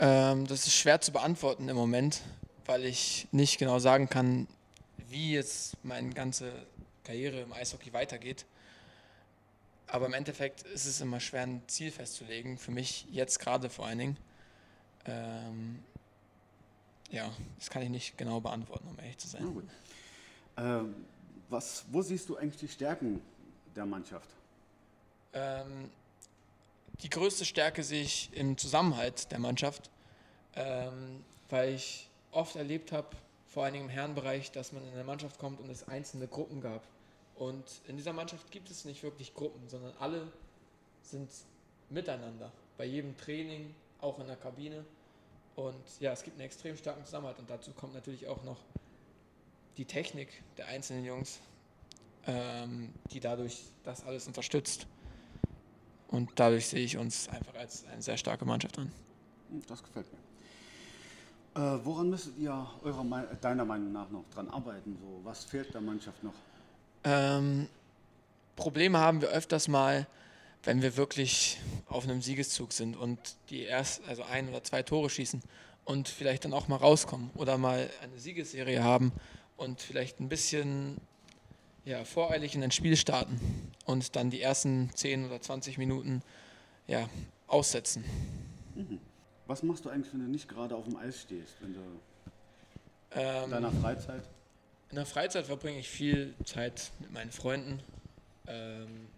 Ähm, 0.00 0.46
das 0.46 0.66
ist 0.66 0.74
schwer 0.74 1.00
zu 1.00 1.12
beantworten 1.12 1.68
im 1.68 1.76
Moment, 1.76 2.22
weil 2.66 2.84
ich 2.84 3.28
nicht 3.32 3.58
genau 3.58 3.78
sagen 3.78 4.08
kann, 4.08 4.46
wie 5.08 5.32
jetzt 5.32 5.76
meine 5.84 6.10
ganze 6.10 6.52
Karriere 7.04 7.40
im 7.40 7.52
Eishockey 7.52 7.92
weitergeht. 7.92 8.44
Aber 9.88 10.06
im 10.06 10.12
Endeffekt 10.14 10.62
ist 10.62 10.84
es 10.84 11.00
immer 11.00 11.18
schwer, 11.18 11.42
ein 11.42 11.62
Ziel 11.66 11.90
festzulegen. 11.90 12.58
Für 12.58 12.70
mich 12.70 13.06
jetzt 13.10 13.38
gerade 13.38 13.70
vor 13.70 13.86
allen 13.86 13.98
Dingen. 13.98 14.16
Ähm, 15.06 15.82
ja, 17.10 17.30
das 17.58 17.70
kann 17.70 17.82
ich 17.82 17.88
nicht 17.88 18.18
genau 18.18 18.40
beantworten, 18.40 18.86
um 18.88 18.98
ehrlich 18.98 19.16
zu 19.16 19.28
sein. 19.28 19.62
Ähm, 20.58 20.94
was, 21.48 21.84
wo 21.90 22.02
siehst 22.02 22.28
du 22.28 22.36
eigentlich 22.36 22.60
die 22.60 22.68
Stärken 22.68 23.22
der 23.74 23.86
Mannschaft? 23.86 24.28
Ähm, 25.32 25.90
die 27.02 27.08
größte 27.08 27.44
Stärke 27.44 27.82
sehe 27.82 28.02
ich 28.02 28.30
im 28.34 28.58
Zusammenhalt 28.58 29.30
der 29.32 29.38
Mannschaft, 29.38 29.90
ähm, 30.54 31.24
weil 31.48 31.74
ich 31.74 32.10
oft 32.32 32.56
erlebt 32.56 32.92
habe, 32.92 33.08
vor 33.46 33.64
allen 33.64 33.72
Dingen 33.72 33.86
im 33.86 33.90
Herrenbereich, 33.90 34.50
dass 34.50 34.72
man 34.72 34.86
in 34.86 34.92
eine 34.92 35.04
Mannschaft 35.04 35.38
kommt 35.38 35.60
und 35.60 35.70
es 35.70 35.88
einzelne 35.88 36.26
Gruppen 36.26 36.60
gab. 36.60 36.82
Und 37.38 37.64
in 37.86 37.96
dieser 37.96 38.12
Mannschaft 38.12 38.50
gibt 38.50 38.68
es 38.70 38.84
nicht 38.84 39.02
wirklich 39.02 39.32
Gruppen, 39.32 39.68
sondern 39.68 39.92
alle 40.00 40.26
sind 41.02 41.30
miteinander. 41.88 42.52
Bei 42.76 42.84
jedem 42.84 43.16
Training, 43.16 43.74
auch 44.00 44.18
in 44.18 44.26
der 44.26 44.36
Kabine. 44.36 44.84
Und 45.54 45.76
ja, 46.00 46.12
es 46.12 46.22
gibt 46.22 46.36
einen 46.36 46.46
extrem 46.46 46.76
starken 46.76 47.04
Zusammenhalt. 47.04 47.38
Und 47.38 47.48
dazu 47.48 47.72
kommt 47.72 47.94
natürlich 47.94 48.26
auch 48.26 48.42
noch 48.42 48.58
die 49.76 49.84
Technik 49.84 50.42
der 50.56 50.66
einzelnen 50.66 51.04
Jungs, 51.04 51.38
ähm, 52.26 52.92
die 53.12 53.20
dadurch 53.20 53.62
das 53.84 54.04
alles 54.04 54.26
unterstützt. 54.26 54.88
Und 56.08 56.30
dadurch 56.34 56.66
sehe 56.66 56.84
ich 56.84 56.96
uns 56.96 57.28
einfach 57.28 57.54
als 57.54 57.84
eine 57.86 58.02
sehr 58.02 58.16
starke 58.16 58.44
Mannschaft 58.44 58.78
an. 58.78 58.90
Das 59.68 59.82
gefällt 59.82 60.06
mir. 60.12 60.18
Äh, 61.62 61.84
woran 61.84 62.10
müsstet 62.10 62.36
ihr 62.38 62.68
eurer, 62.82 63.04
deiner 63.40 63.64
Meinung 63.64 63.92
nach 63.92 64.10
noch 64.10 64.24
dran 64.30 64.48
arbeiten? 64.48 64.96
So, 65.00 65.20
was 65.22 65.44
fehlt 65.44 65.72
der 65.72 65.80
Mannschaft 65.80 66.22
noch? 66.24 66.34
Ähm, 67.04 67.68
Probleme 68.56 68.98
haben 68.98 69.20
wir 69.20 69.28
öfters 69.28 69.68
mal, 69.68 70.06
wenn 70.64 70.82
wir 70.82 70.96
wirklich 70.96 71.58
auf 71.86 72.04
einem 72.04 72.20
Siegeszug 72.20 72.72
sind 72.72 72.96
und 72.96 73.18
die 73.50 73.62
erst, 73.62 74.06
also 74.08 74.24
ein 74.24 74.48
oder 74.48 74.62
zwei 74.64 74.82
Tore 74.82 75.08
schießen 75.08 75.40
und 75.84 76.08
vielleicht 76.08 76.44
dann 76.44 76.52
auch 76.52 76.68
mal 76.68 76.76
rauskommen 76.76 77.30
oder 77.34 77.56
mal 77.56 77.88
eine 78.02 78.18
Siegesserie 78.18 78.82
haben 78.82 79.12
und 79.56 79.80
vielleicht 79.80 80.20
ein 80.20 80.28
bisschen 80.28 80.98
ja, 81.84 82.04
voreilig 82.04 82.54
in 82.54 82.62
ein 82.62 82.70
Spiel 82.70 82.96
starten 82.96 83.40
und 83.86 84.16
dann 84.16 84.30
die 84.30 84.42
ersten 84.42 84.90
10 84.94 85.26
oder 85.26 85.40
20 85.40 85.78
Minuten 85.78 86.22
ja, 86.86 87.08
aussetzen. 87.46 88.04
Mhm. 88.74 88.98
Was 89.46 89.62
machst 89.62 89.86
du 89.86 89.88
eigentlich, 89.88 90.12
wenn 90.12 90.20
du 90.20 90.26
nicht 90.26 90.48
gerade 90.48 90.76
auf 90.76 90.84
dem 90.84 90.96
Eis 90.96 91.22
stehst, 91.22 91.54
wenn 91.60 91.72
du 91.72 91.80
ähm, 93.12 93.44
in 93.44 93.50
deiner 93.50 93.72
Freizeit? 93.72 94.28
In 94.90 94.96
der 94.96 95.06
Freizeit 95.06 95.46
verbringe 95.46 95.78
ich 95.78 95.88
viel 95.88 96.34
Zeit 96.44 96.92
mit 96.98 97.12
meinen 97.12 97.30
Freunden, 97.30 97.82
ähm, 98.46 99.08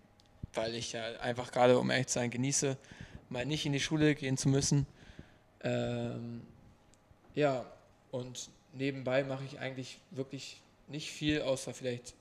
weil 0.53 0.75
ich 0.75 0.93
ja 0.93 1.05
einfach 1.21 1.53
gerade, 1.53 1.79
um 1.79 1.91
ehrlich 1.91 2.09
zu 2.09 2.15
sein, 2.15 2.31
genieße, 2.31 2.77
mal 3.29 3.47
nicht 3.47 3.67
in 3.67 3.73
die 3.73 3.81
Schule 3.81 4.17
gehen 4.17 4.37
zu 4.37 4.49
müssen. 4.49 4.87
Ähm, 5.63 6.43
ja, 7.35 7.65
und 8.11 8.51
nebenbei 8.73 9.23
mache 9.23 9.45
ich 9.45 9.61
eigentlich 9.61 10.01
wirklich 10.11 10.61
nicht 10.89 11.13
viel, 11.13 11.43
außer 11.43 11.73
vielleicht 11.73 12.15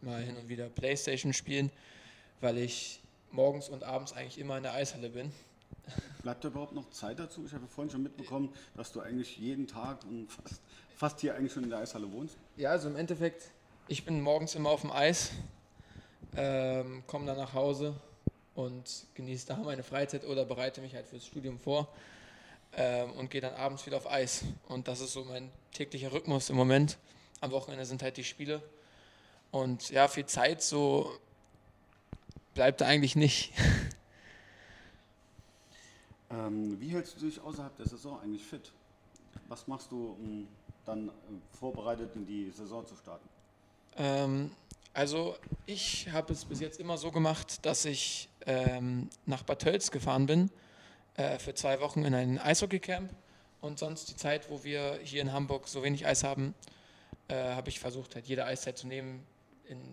mal 0.00 0.20
hin 0.20 0.36
und 0.36 0.48
wieder 0.48 0.68
Playstation 0.68 1.32
spielen, 1.32 1.70
weil 2.40 2.58
ich 2.58 3.00
morgens 3.30 3.68
und 3.68 3.84
abends 3.84 4.12
eigentlich 4.12 4.38
immer 4.38 4.56
in 4.56 4.64
der 4.64 4.74
Eishalle 4.74 5.10
bin. 5.10 5.30
Bleibt 6.22 6.44
da 6.44 6.48
überhaupt 6.48 6.74
noch 6.74 6.90
Zeit 6.90 7.18
dazu? 7.18 7.44
Ich 7.46 7.52
habe 7.52 7.66
vorhin 7.66 7.90
schon 7.90 8.02
mitbekommen, 8.02 8.52
dass 8.76 8.92
du 8.92 9.00
eigentlich 9.00 9.38
jeden 9.38 9.66
Tag 9.66 10.04
und 10.04 10.28
fast 10.30 10.60
fast 10.98 11.20
hier 11.20 11.36
eigentlich 11.36 11.52
schon 11.52 11.62
in 11.62 11.70
der 11.70 11.78
Eishalle 11.78 12.10
wohnst? 12.10 12.36
Ja, 12.56 12.70
also 12.70 12.88
im 12.88 12.96
Endeffekt, 12.96 13.52
ich 13.86 14.04
bin 14.04 14.20
morgens 14.20 14.56
immer 14.56 14.70
auf 14.70 14.80
dem 14.80 14.90
Eis, 14.90 15.30
ähm, 16.36 17.04
komme 17.06 17.24
dann 17.24 17.36
nach 17.36 17.54
Hause 17.54 17.94
und 18.56 19.06
genieße 19.14 19.46
da 19.46 19.56
meine 19.56 19.84
Freizeit 19.84 20.24
oder 20.24 20.44
bereite 20.44 20.80
mich 20.80 20.94
halt 20.94 21.06
fürs 21.06 21.24
Studium 21.24 21.60
vor 21.60 21.88
ähm, 22.76 23.12
und 23.12 23.30
gehe 23.30 23.40
dann 23.40 23.54
abends 23.54 23.86
wieder 23.86 23.96
auf 23.96 24.10
Eis. 24.10 24.42
Und 24.66 24.88
das 24.88 25.00
ist 25.00 25.12
so 25.12 25.24
mein 25.24 25.50
täglicher 25.72 26.12
Rhythmus 26.12 26.50
im 26.50 26.56
Moment. 26.56 26.98
Am 27.40 27.52
Wochenende 27.52 27.86
sind 27.86 28.02
halt 28.02 28.16
die 28.16 28.24
Spiele. 28.24 28.60
Und 29.52 29.90
ja, 29.90 30.08
viel 30.08 30.26
Zeit 30.26 30.62
so 30.62 31.12
bleibt 32.54 32.80
da 32.80 32.86
eigentlich 32.86 33.14
nicht. 33.14 33.52
Ähm, 36.30 36.78
wie 36.80 36.88
hältst 36.88 37.16
du 37.16 37.26
dich 37.26 37.40
außerhalb 37.40 37.76
der 37.76 37.86
Saison 37.86 38.20
eigentlich 38.20 38.44
fit? 38.44 38.72
Was 39.48 39.66
machst 39.66 39.90
du, 39.90 40.16
um 40.20 40.46
dann 40.84 41.08
äh, 41.08 41.12
vorbereitet 41.58 42.14
in 42.16 42.26
die 42.26 42.50
Saison 42.50 42.86
zu 42.86 42.94
starten? 42.96 43.28
Ähm, 43.96 44.50
also 44.92 45.36
ich 45.66 46.10
habe 46.10 46.32
es 46.32 46.44
bis 46.44 46.60
jetzt 46.60 46.80
immer 46.80 46.98
so 46.98 47.10
gemacht, 47.10 47.64
dass 47.64 47.84
ich 47.84 48.28
ähm, 48.46 49.08
nach 49.26 49.42
Bad 49.42 49.62
Tölz 49.62 49.90
gefahren 49.90 50.26
bin 50.26 50.50
äh, 51.14 51.38
für 51.38 51.54
zwei 51.54 51.80
Wochen 51.80 52.04
in 52.04 52.14
ein 52.14 52.38
Eishockeycamp 52.38 53.10
und 53.60 53.78
sonst 53.78 54.10
die 54.10 54.16
Zeit, 54.16 54.50
wo 54.50 54.64
wir 54.64 54.98
hier 55.02 55.22
in 55.22 55.32
Hamburg 55.32 55.68
so 55.68 55.82
wenig 55.82 56.06
Eis 56.06 56.24
haben, 56.24 56.54
äh, 57.28 57.54
habe 57.54 57.68
ich 57.68 57.80
versucht, 57.80 58.14
halt 58.14 58.26
jede 58.26 58.44
Eiszeit 58.44 58.78
zu 58.78 58.86
nehmen, 58.86 59.24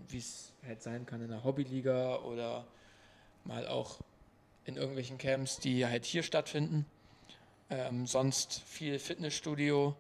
wie 0.08 0.18
es 0.18 0.54
halt 0.66 0.82
sein 0.82 1.06
kann 1.06 1.22
in 1.22 1.30
der 1.30 1.44
Hobbyliga 1.44 2.20
oder 2.20 2.66
mal 3.44 3.68
auch 3.68 4.00
in 4.66 4.78
irgendwelchen 4.78 5.18
Camps, 5.18 5.60
die 5.60 5.86
halt 5.86 6.06
hier 6.06 6.24
stattfinden. 6.24 6.86
Ähm, 7.70 8.06
sonst 8.06 8.62
viel 8.66 9.00
Fitnessstudio, 9.00 9.96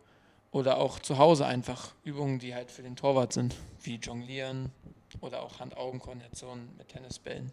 oder 0.56 0.78
auch 0.78 1.00
zu 1.00 1.18
Hause 1.18 1.46
einfach 1.46 1.94
Übungen, 2.06 2.40
die 2.40 2.56
halt 2.56 2.72
für 2.72 2.82
den 2.82 2.96
Torwart 2.96 3.34
sind, 3.34 3.58
wie 3.82 3.96
Jonglieren 3.96 4.72
oder 5.20 5.44
auch 5.44 5.60
Hand-Augen-Koordination 5.60 6.70
mit 6.78 6.88
Tennisbällen. 6.88 7.52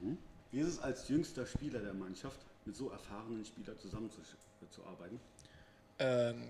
Mhm. 0.00 0.18
Wie 0.50 0.58
ist 0.58 0.66
es 0.66 0.78
als 0.80 1.08
jüngster 1.08 1.46
Spieler 1.46 1.78
der 1.78 1.94
Mannschaft, 1.94 2.40
mit 2.64 2.74
so 2.74 2.90
erfahrenen 2.90 3.44
Spielern 3.44 3.78
zusammenzuarbeiten? 3.78 5.20
Ähm, 6.00 6.48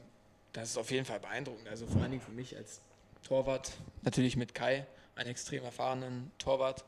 das 0.55 0.71
ist 0.71 0.79
auf 0.79 0.91
jeden 0.91 1.05
Fall 1.05 1.21
beeindruckend. 1.21 1.69
Also 1.69 1.87
vor 1.87 2.01
allen 2.01 2.13
Dingen 2.13 2.23
für 2.23 2.33
mich 2.33 2.57
als 2.57 2.81
Torwart, 3.23 3.73
natürlich 4.01 4.35
mit 4.39 4.55
Kai, 4.55 4.87
einen 5.15 5.29
extrem 5.29 5.63
erfahrenen 5.63 6.31
Torwart. 6.39 6.87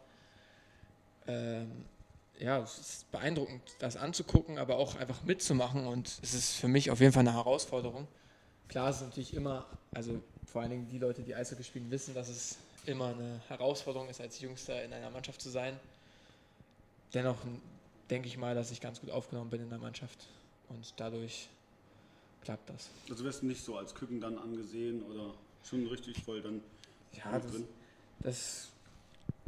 Ähm, 1.26 1.84
ja, 2.38 2.58
es 2.60 2.78
ist 2.78 3.10
beeindruckend, 3.10 3.62
das 3.78 3.96
anzugucken, 3.96 4.58
aber 4.58 4.76
auch 4.76 4.96
einfach 4.96 5.22
mitzumachen 5.24 5.86
und 5.86 6.18
es 6.22 6.34
ist 6.34 6.52
für 6.52 6.68
mich 6.68 6.90
auf 6.90 7.00
jeden 7.00 7.12
Fall 7.12 7.20
eine 7.20 7.34
Herausforderung. 7.34 8.06
Klar 8.68 8.90
ist 8.90 8.96
es 8.96 9.02
natürlich 9.02 9.34
immer, 9.34 9.66
also 9.92 10.20
vor 10.46 10.62
allen 10.62 10.70
Dingen 10.70 10.88
die 10.88 10.98
Leute, 10.98 11.22
die 11.22 11.34
Eishockey 11.34 11.64
spielen, 11.64 11.90
wissen, 11.90 12.14
dass 12.14 12.28
es 12.28 12.58
immer 12.86 13.08
eine 13.08 13.40
Herausforderung 13.48 14.08
ist, 14.08 14.20
als 14.20 14.40
Jüngster 14.40 14.82
in 14.84 14.92
einer 14.92 15.10
Mannschaft 15.10 15.40
zu 15.40 15.50
sein. 15.50 15.78
Dennoch 17.14 17.36
denke 18.10 18.28
ich 18.28 18.36
mal, 18.36 18.54
dass 18.54 18.70
ich 18.70 18.80
ganz 18.80 19.00
gut 19.00 19.10
aufgenommen 19.10 19.50
bin 19.50 19.62
in 19.62 19.70
der 19.70 19.78
Mannschaft 19.78 20.26
und 20.68 20.94
dadurch 20.96 21.48
klappt 22.42 22.68
das. 22.70 22.88
Also 23.10 23.24
wirst 23.24 23.42
du 23.42 23.46
nicht 23.46 23.64
so 23.64 23.76
als 23.76 23.94
Küken 23.94 24.20
dann 24.20 24.38
angesehen 24.38 25.02
oder 25.02 25.34
schon 25.64 25.86
richtig 25.86 26.22
voll 26.22 26.40
dann 26.40 26.62
ja, 27.12 27.38
das, 27.38 27.50
drin? 27.50 27.64
Das 28.20 28.68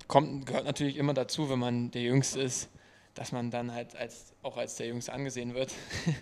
kommt, 0.06 0.46
gehört 0.46 0.64
natürlich 0.64 0.96
immer 0.96 1.14
dazu, 1.14 1.48
wenn 1.48 1.58
man 1.58 1.90
der 1.90 2.02
Jüngste 2.02 2.40
ist, 2.40 2.68
dass 3.20 3.32
man 3.32 3.50
dann 3.50 3.74
halt 3.74 3.94
als, 3.96 4.32
auch 4.42 4.56
als 4.56 4.76
der 4.76 4.86
Jüngste 4.86 5.12
angesehen 5.12 5.52
wird. 5.52 5.74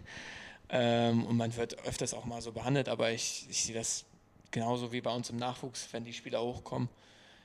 ähm, 0.68 1.24
und 1.26 1.36
man 1.36 1.54
wird 1.54 1.78
öfters 1.86 2.12
auch 2.12 2.24
mal 2.24 2.42
so 2.42 2.50
behandelt, 2.50 2.88
aber 2.88 3.12
ich, 3.12 3.46
ich 3.48 3.62
sehe 3.62 3.74
das 3.76 4.04
genauso 4.50 4.90
wie 4.90 5.00
bei 5.00 5.14
uns 5.14 5.30
im 5.30 5.36
Nachwuchs, 5.36 5.86
wenn 5.92 6.02
die 6.02 6.12
Spieler 6.12 6.42
hochkommen, 6.42 6.88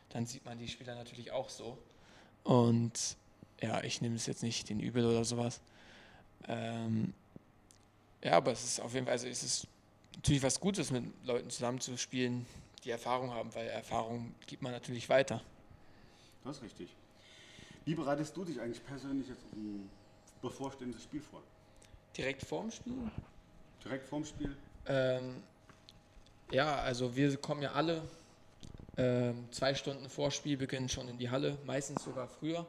dann 0.09 0.25
sieht 0.25 0.43
man 0.43 0.57
die 0.57 0.67
Spieler 0.67 0.95
natürlich 0.95 1.31
auch 1.31 1.49
so. 1.49 1.77
Und 2.43 3.15
ja, 3.61 3.83
ich 3.83 4.01
nehme 4.01 4.15
es 4.15 4.25
jetzt 4.25 4.41
nicht 4.41 4.69
den 4.69 4.79
Übel 4.79 5.05
oder 5.05 5.23
sowas. 5.23 5.61
Ähm, 6.47 7.13
ja, 8.23 8.31
aber 8.31 8.53
es 8.53 8.63
ist 8.63 8.79
auf 8.79 8.95
jeden 8.95 9.05
Fall, 9.05 9.13
also 9.13 9.27
es 9.27 9.43
ist 9.43 9.67
natürlich 10.15 10.41
was 10.41 10.59
Gutes, 10.59 10.89
mit 10.89 11.03
Leuten 11.25 11.51
zusammenzuspielen, 11.51 12.47
die 12.83 12.89
Erfahrung 12.89 13.31
haben, 13.31 13.53
weil 13.53 13.67
Erfahrung 13.67 14.33
gibt 14.47 14.63
man 14.63 14.71
natürlich 14.71 15.09
weiter. 15.09 15.43
Das 16.43 16.57
ist 16.57 16.63
richtig. 16.63 16.89
Wie 17.85 17.95
bereitest 17.95 18.35
du 18.35 18.45
dich 18.45 18.59
eigentlich 18.61 18.83
persönlich 18.85 19.27
jetzt 19.27 19.43
auf 19.43 19.53
ein 19.53 19.89
bevorstehendes 20.41 21.03
Spiel 21.03 21.21
vor? 21.21 21.41
Direkt 22.15 22.43
vorm 22.43 22.71
Spiel? 22.71 22.93
Direkt 23.83 24.07
vorm 24.07 24.23
Spiel? 24.23 24.55
Ähm, 24.85 25.43
ja, 26.51 26.75
also 26.75 27.15
wir 27.15 27.35
kommen 27.37 27.61
ja 27.61 27.73
alle 27.73 28.01
ähm, 28.97 29.47
zwei 29.51 29.73
Stunden 29.73 30.09
vor 30.09 30.31
Spielbeginn 30.31 30.87
schon 30.87 31.09
in 31.09 31.17
die 31.17 31.29
Halle, 31.29 31.57
meistens 31.65 32.03
sogar 32.03 32.27
früher, 32.27 32.65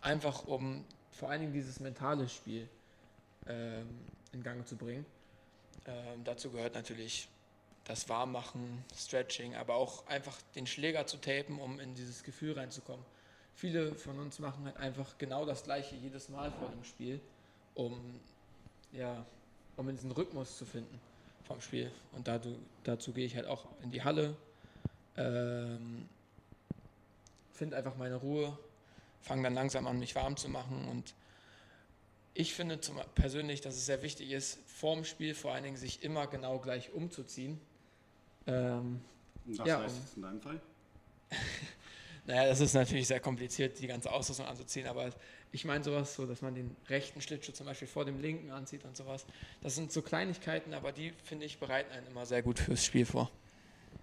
einfach 0.00 0.46
um 0.46 0.84
vor 1.10 1.30
allen 1.30 1.40
Dingen 1.40 1.52
dieses 1.52 1.80
mentale 1.80 2.28
Spiel 2.28 2.68
ähm, 3.46 3.88
in 4.32 4.42
Gang 4.42 4.66
zu 4.66 4.76
bringen. 4.76 5.04
Ähm, 5.86 6.24
dazu 6.24 6.50
gehört 6.50 6.74
natürlich 6.74 7.28
das 7.84 8.08
Warmmachen, 8.08 8.84
Stretching, 8.94 9.54
aber 9.54 9.74
auch 9.74 10.06
einfach 10.06 10.36
den 10.54 10.66
Schläger 10.66 11.06
zu 11.06 11.18
tapen, 11.18 11.60
um 11.60 11.78
in 11.78 11.94
dieses 11.94 12.22
Gefühl 12.22 12.52
reinzukommen. 12.52 13.04
Viele 13.56 13.94
von 13.94 14.18
uns 14.18 14.38
machen 14.38 14.66
halt 14.66 14.76
einfach 14.76 15.16
genau 15.16 15.46
das 15.46 15.64
gleiche 15.64 15.96
jedes 15.96 16.28
Mal 16.28 16.52
vor 16.52 16.68
dem 16.68 16.84
Spiel, 16.84 17.20
um, 17.74 17.98
ja, 18.92 19.24
um 19.76 19.88
in 19.88 19.96
diesen 19.96 20.12
Rhythmus 20.12 20.58
zu 20.58 20.66
finden 20.66 21.00
vom 21.44 21.62
Spiel. 21.62 21.90
Und 22.12 22.28
dazu, 22.28 22.54
dazu 22.84 23.12
gehe 23.12 23.24
ich 23.24 23.34
halt 23.34 23.46
auch 23.46 23.64
in 23.82 23.90
die 23.90 24.04
Halle, 24.04 24.36
ähm, 25.16 26.06
finde 27.50 27.78
einfach 27.78 27.96
meine 27.96 28.16
Ruhe, 28.16 28.58
fange 29.22 29.44
dann 29.44 29.54
langsam 29.54 29.86
an, 29.86 29.98
mich 29.98 30.14
warm 30.14 30.36
zu 30.36 30.50
machen 30.50 30.86
und 30.88 31.14
ich 32.34 32.52
finde 32.52 32.78
zum, 32.82 33.00
persönlich, 33.14 33.62
dass 33.62 33.74
es 33.74 33.86
sehr 33.86 34.02
wichtig 34.02 34.32
ist, 34.32 34.58
vorm 34.66 35.06
Spiel 35.06 35.34
vor 35.34 35.54
allen 35.54 35.64
Dingen 35.64 35.78
sich 35.78 36.02
immer 36.02 36.26
genau 36.26 36.58
gleich 36.58 36.92
umzuziehen. 36.92 37.58
Ähm, 38.46 39.00
Was 39.46 39.66
ja, 39.66 39.80
heißt 39.80 39.96
das 40.02 40.16
in 40.16 40.22
deinem 40.22 40.40
Fall? 40.42 40.60
naja, 42.26 42.48
das 42.48 42.60
ist 42.60 42.74
natürlich 42.74 43.06
sehr 43.06 43.20
kompliziert, 43.20 43.78
die 43.80 43.86
ganze 43.86 44.10
Ausrüstung 44.10 44.46
anzuziehen, 44.46 44.86
aber 44.86 45.10
ich 45.52 45.64
meine 45.64 45.84
sowas 45.84 46.14
so, 46.14 46.26
dass 46.26 46.42
man 46.42 46.54
den 46.54 46.74
rechten 46.88 47.20
Schlittschuh 47.20 47.52
zum 47.52 47.66
Beispiel 47.66 47.86
vor 47.86 48.04
dem 48.04 48.20
linken 48.20 48.50
anzieht 48.50 48.84
und 48.84 48.96
sowas. 48.96 49.26
Das 49.62 49.76
sind 49.76 49.92
so 49.92 50.02
Kleinigkeiten, 50.02 50.74
aber 50.74 50.92
die, 50.92 51.12
finde 51.24 51.46
ich, 51.46 51.58
bereiten 51.58 51.92
einen 51.92 52.08
immer 52.08 52.26
sehr 52.26 52.42
gut 52.42 52.58
fürs 52.58 52.84
Spiel 52.84 53.06
vor. 53.06 53.30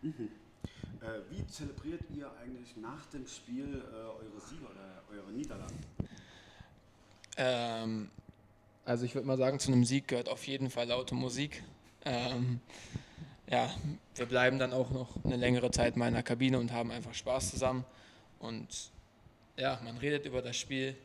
Mhm. 0.02 0.30
Äh, 1.02 1.06
wie 1.32 1.46
zelebriert 1.48 2.02
ihr 2.16 2.32
eigentlich 2.42 2.78
nach 2.78 3.06
dem 3.08 3.28
Spiel 3.28 3.84
äh, 3.92 3.96
eure 3.96 4.40
Siege 4.48 4.64
oder 4.64 5.04
eure 5.12 5.32
Niederlagen? 5.34 5.78
Ähm, 7.36 8.10
also 8.86 9.04
ich 9.04 9.14
würde 9.16 9.28
mal 9.28 9.38
sagen, 9.38 9.60
zu 9.60 9.72
einem 9.72 9.84
Sieg 9.84 10.08
gehört 10.08 10.30
auf 10.30 10.48
jeden 10.48 10.70
Fall 10.70 10.88
laute 10.88 11.14
Musik. 11.14 11.62
Ähm, 12.06 12.62
ja, 13.50 13.70
wir 14.16 14.26
bleiben 14.26 14.60
dann 14.60 14.72
auch 14.72 14.92
noch 14.92 15.24
eine 15.26 15.36
längere 15.36 15.72
Zeit 15.72 15.98
mal 15.98 16.08
in 16.08 16.14
der 16.14 16.24
Kabine 16.24 16.58
und 16.58 16.72
haben 16.72 16.92
einfach 16.92 17.14
Spaß 17.14 17.52
zusammen. 17.52 17.84
Und 18.44 18.92
ja, 19.56 19.80
man 19.86 19.98
redet 19.98 20.26
über 20.26 20.42
das 20.42 20.58
Spiel 20.58 20.96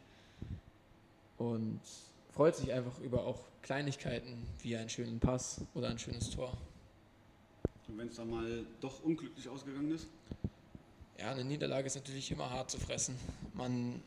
und 1.37 1.81
freut 2.35 2.57
sich 2.57 2.73
einfach 2.73 2.99
über 2.99 3.25
auch 3.25 3.39
Kleinigkeiten 3.63 4.45
wie 4.61 4.77
einen 4.77 4.89
schönen 4.89 5.21
Pass 5.21 5.61
oder 5.75 5.89
ein 5.89 6.01
schönes 6.01 6.31
Tor. 6.31 6.57
Und 7.87 7.97
wenn 7.97 8.09
es 8.09 8.17
dann 8.17 8.29
mal 8.29 8.67
doch 8.81 9.05
unglücklich 9.05 9.49
ausgegangen 9.49 9.93
ist? 9.93 10.09
Ja, 11.17 11.31
eine 11.31 11.45
Niederlage 11.45 11.87
ist 11.87 11.95
natürlich 11.95 12.29
immer 12.33 12.51
hart 12.51 12.73
zu 12.73 12.79
fressen. 12.79 13.17
Man 13.55 14.03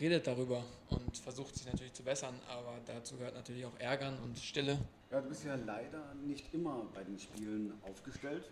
redet 0.00 0.26
darüber 0.26 0.64
und 0.88 1.18
versucht 1.18 1.54
sich 1.54 1.66
natürlich 1.66 1.92
zu 1.92 2.02
bessern, 2.02 2.34
aber 2.48 2.78
dazu 2.86 3.16
gehört 3.16 3.34
natürlich 3.34 3.66
auch 3.66 3.78
Ärgern 3.78 4.18
und 4.24 4.38
Stille. 4.38 4.78
Ja, 5.10 5.20
du 5.20 5.28
bist 5.28 5.44
ja 5.44 5.54
leider 5.54 6.14
nicht 6.14 6.52
immer 6.54 6.86
bei 6.94 7.04
den 7.04 7.18
Spielen 7.18 7.74
aufgestellt. 7.82 8.48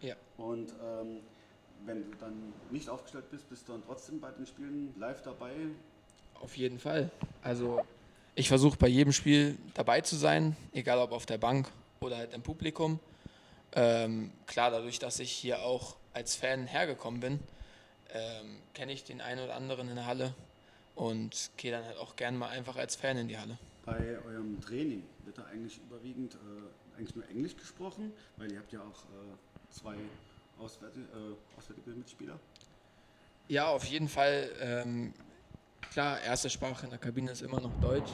Ja. 0.00 0.16
Und 0.38 0.72
ähm, 0.82 1.20
wenn 1.84 2.10
du 2.10 2.16
dann 2.18 2.52
nicht 2.70 2.88
aufgestellt 2.88 3.30
bist, 3.30 3.48
bist 3.48 3.68
du 3.68 3.72
dann 3.72 3.82
trotzdem 3.84 4.20
bei 4.20 4.30
den 4.30 4.46
Spielen 4.46 4.94
live 4.98 5.22
dabei? 5.22 5.52
Auf 6.40 6.56
jeden 6.56 6.78
Fall. 6.78 7.10
Also 7.42 7.80
ich 8.34 8.48
versuche 8.48 8.76
bei 8.76 8.88
jedem 8.88 9.12
Spiel 9.12 9.58
dabei 9.74 10.00
zu 10.00 10.16
sein, 10.16 10.56
egal 10.72 10.98
ob 10.98 11.12
auf 11.12 11.26
der 11.26 11.38
Bank 11.38 11.68
oder 12.00 12.16
halt 12.16 12.32
im 12.34 12.42
Publikum. 12.42 12.98
Ähm, 13.74 14.32
klar, 14.46 14.70
dadurch, 14.70 14.98
dass 14.98 15.18
ich 15.18 15.30
hier 15.30 15.62
auch 15.62 15.96
als 16.14 16.34
Fan 16.34 16.66
hergekommen 16.66 17.20
bin, 17.20 17.40
ähm, 18.12 18.58
kenne 18.74 18.92
ich 18.92 19.04
den 19.04 19.20
einen 19.20 19.44
oder 19.44 19.54
anderen 19.54 19.88
in 19.88 19.94
der 19.94 20.06
Halle 20.06 20.34
und 20.94 21.50
gehe 21.56 21.72
dann 21.72 21.84
halt 21.84 21.96
auch 21.98 22.16
gern 22.16 22.36
mal 22.36 22.48
einfach 22.48 22.76
als 22.76 22.96
Fan 22.96 23.16
in 23.16 23.28
die 23.28 23.38
Halle. 23.38 23.58
Bei 23.84 24.18
eurem 24.26 24.60
Training 24.60 25.02
wird 25.24 25.38
da 25.38 25.44
eigentlich 25.44 25.78
überwiegend 25.78 26.34
äh, 26.34 26.98
eigentlich 26.98 27.16
nur 27.16 27.28
Englisch 27.28 27.56
gesprochen, 27.56 28.12
weil 28.36 28.52
ihr 28.52 28.58
habt 28.58 28.72
ja 28.72 28.80
auch 28.80 29.04
äh, 29.04 29.70
zwei 29.70 29.96
auswärtige, 30.58 31.04
äh, 31.06 31.58
auswärtige 31.58 31.90
Mitspieler. 31.90 32.38
Ja, 33.48 33.68
auf 33.68 33.84
jeden 33.84 34.08
Fall. 34.08 34.50
Ähm, 34.60 35.12
klar, 35.90 36.20
erste 36.20 36.48
Sprache 36.48 36.84
in 36.84 36.90
der 36.90 36.98
Kabine 36.98 37.32
ist 37.32 37.42
immer 37.42 37.60
noch 37.60 37.72
Deutsch. 37.80 38.10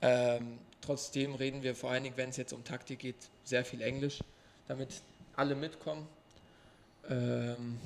Ähm, 0.00 0.58
trotzdem 0.80 1.34
reden 1.34 1.62
wir 1.62 1.74
vor 1.74 1.90
allen 1.90 2.04
Dingen, 2.04 2.16
wenn 2.16 2.30
es 2.30 2.36
jetzt 2.36 2.52
um 2.52 2.64
Taktik 2.64 3.00
geht, 3.00 3.16
sehr 3.42 3.64
viel 3.64 3.82
Englisch, 3.82 4.20
damit 4.68 5.02
alle 5.36 5.54
mitkommen. 5.54 6.06
Ähm, 7.08 7.78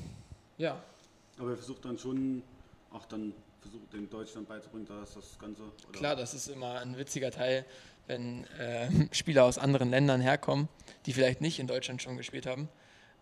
ja. 0.56 0.82
Aber 1.38 1.50
ihr 1.50 1.56
versucht 1.56 1.84
dann 1.84 1.98
schon 1.98 2.42
auch 2.90 3.04
dann 3.06 3.32
versucht, 3.60 3.92
den 3.92 4.08
Deutschland 4.08 4.48
beizubringen, 4.48 4.86
dass 4.86 5.14
das 5.14 5.38
Ganze. 5.38 5.62
Oder? 5.62 5.92
Klar, 5.92 6.16
das 6.16 6.34
ist 6.34 6.48
immer 6.48 6.80
ein 6.80 6.96
witziger 6.96 7.30
Teil, 7.30 7.64
wenn 8.06 8.44
äh, 8.58 8.88
Spieler 9.12 9.44
aus 9.44 9.58
anderen 9.58 9.90
Ländern 9.90 10.20
herkommen, 10.20 10.68
die 11.06 11.12
vielleicht 11.12 11.40
nicht 11.40 11.58
in 11.58 11.66
Deutschland 11.66 12.02
schon 12.02 12.16
gespielt 12.16 12.46
haben, 12.46 12.68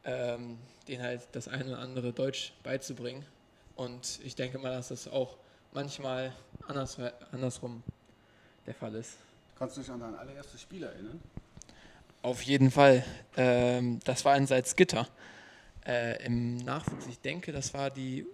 ähm, 0.07 0.59
denen 0.89 1.03
halt 1.03 1.23
das 1.33 1.49
eine 1.49 1.67
oder 1.67 1.79
andere 1.81 2.13
Deutsch 2.13 2.53
beizubringen. 2.63 3.25
Und 3.75 4.21
ich 4.25 4.35
denke 4.35 4.59
mal, 4.59 4.71
dass 4.71 4.89
das 4.89 5.09
auch 5.09 5.37
manchmal 5.73 6.33
anders, 6.67 6.99
andersrum 7.33 7.83
der 8.67 8.75
Fall 8.75 8.95
ist. 8.95 9.19
Kannst 9.59 9.77
du 9.77 9.81
dich 9.81 9.91
an 9.91 10.01
dein 10.01 10.15
allererstes 10.15 10.63
Spiel 10.63 10.85
erinnern? 10.85 11.21
Auf 12.23 12.43
jeden 12.43 12.71
Fall. 12.71 13.05
Ähm, 13.37 14.01
das 14.05 14.25
war 14.25 14.37
in 14.37 14.47
Salzgitter. 14.47 15.07
Äh, 15.87 16.25
Im 16.25 16.57
Nachwuchs, 16.59 17.07
ich 17.07 17.21
denke, 17.21 17.53
das 17.53 17.73
war 17.75 17.91
die 17.91 18.27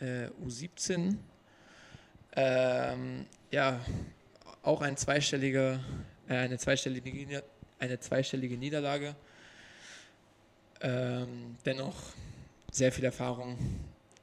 äh, 0.00 0.28
U17. 0.44 1.16
Ähm, 2.36 3.26
ja, 3.50 3.80
auch 4.62 4.80
ein 4.82 4.96
zweistelliger, 4.96 5.80
äh, 6.28 6.36
eine, 6.36 6.58
zweistellige, 6.58 7.42
eine 7.78 7.98
zweistellige 8.00 8.56
Niederlage. 8.56 9.16
Ähm, 10.80 11.56
dennoch 11.64 11.96
sehr 12.70 12.92
viel 12.92 13.04
Erfahrung 13.04 13.58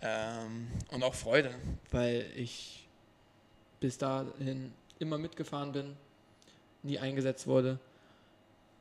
ähm, 0.02 0.68
und 0.92 1.04
auch 1.04 1.14
Freude, 1.14 1.54
weil 1.92 2.32
ich 2.36 2.88
bis 3.80 3.98
dahin 3.98 4.72
immer 5.00 5.18
mitgefahren 5.18 5.72
bin, 5.72 5.98
nie 6.84 7.00
eingesetzt 7.00 7.48
wurde. 7.48 7.80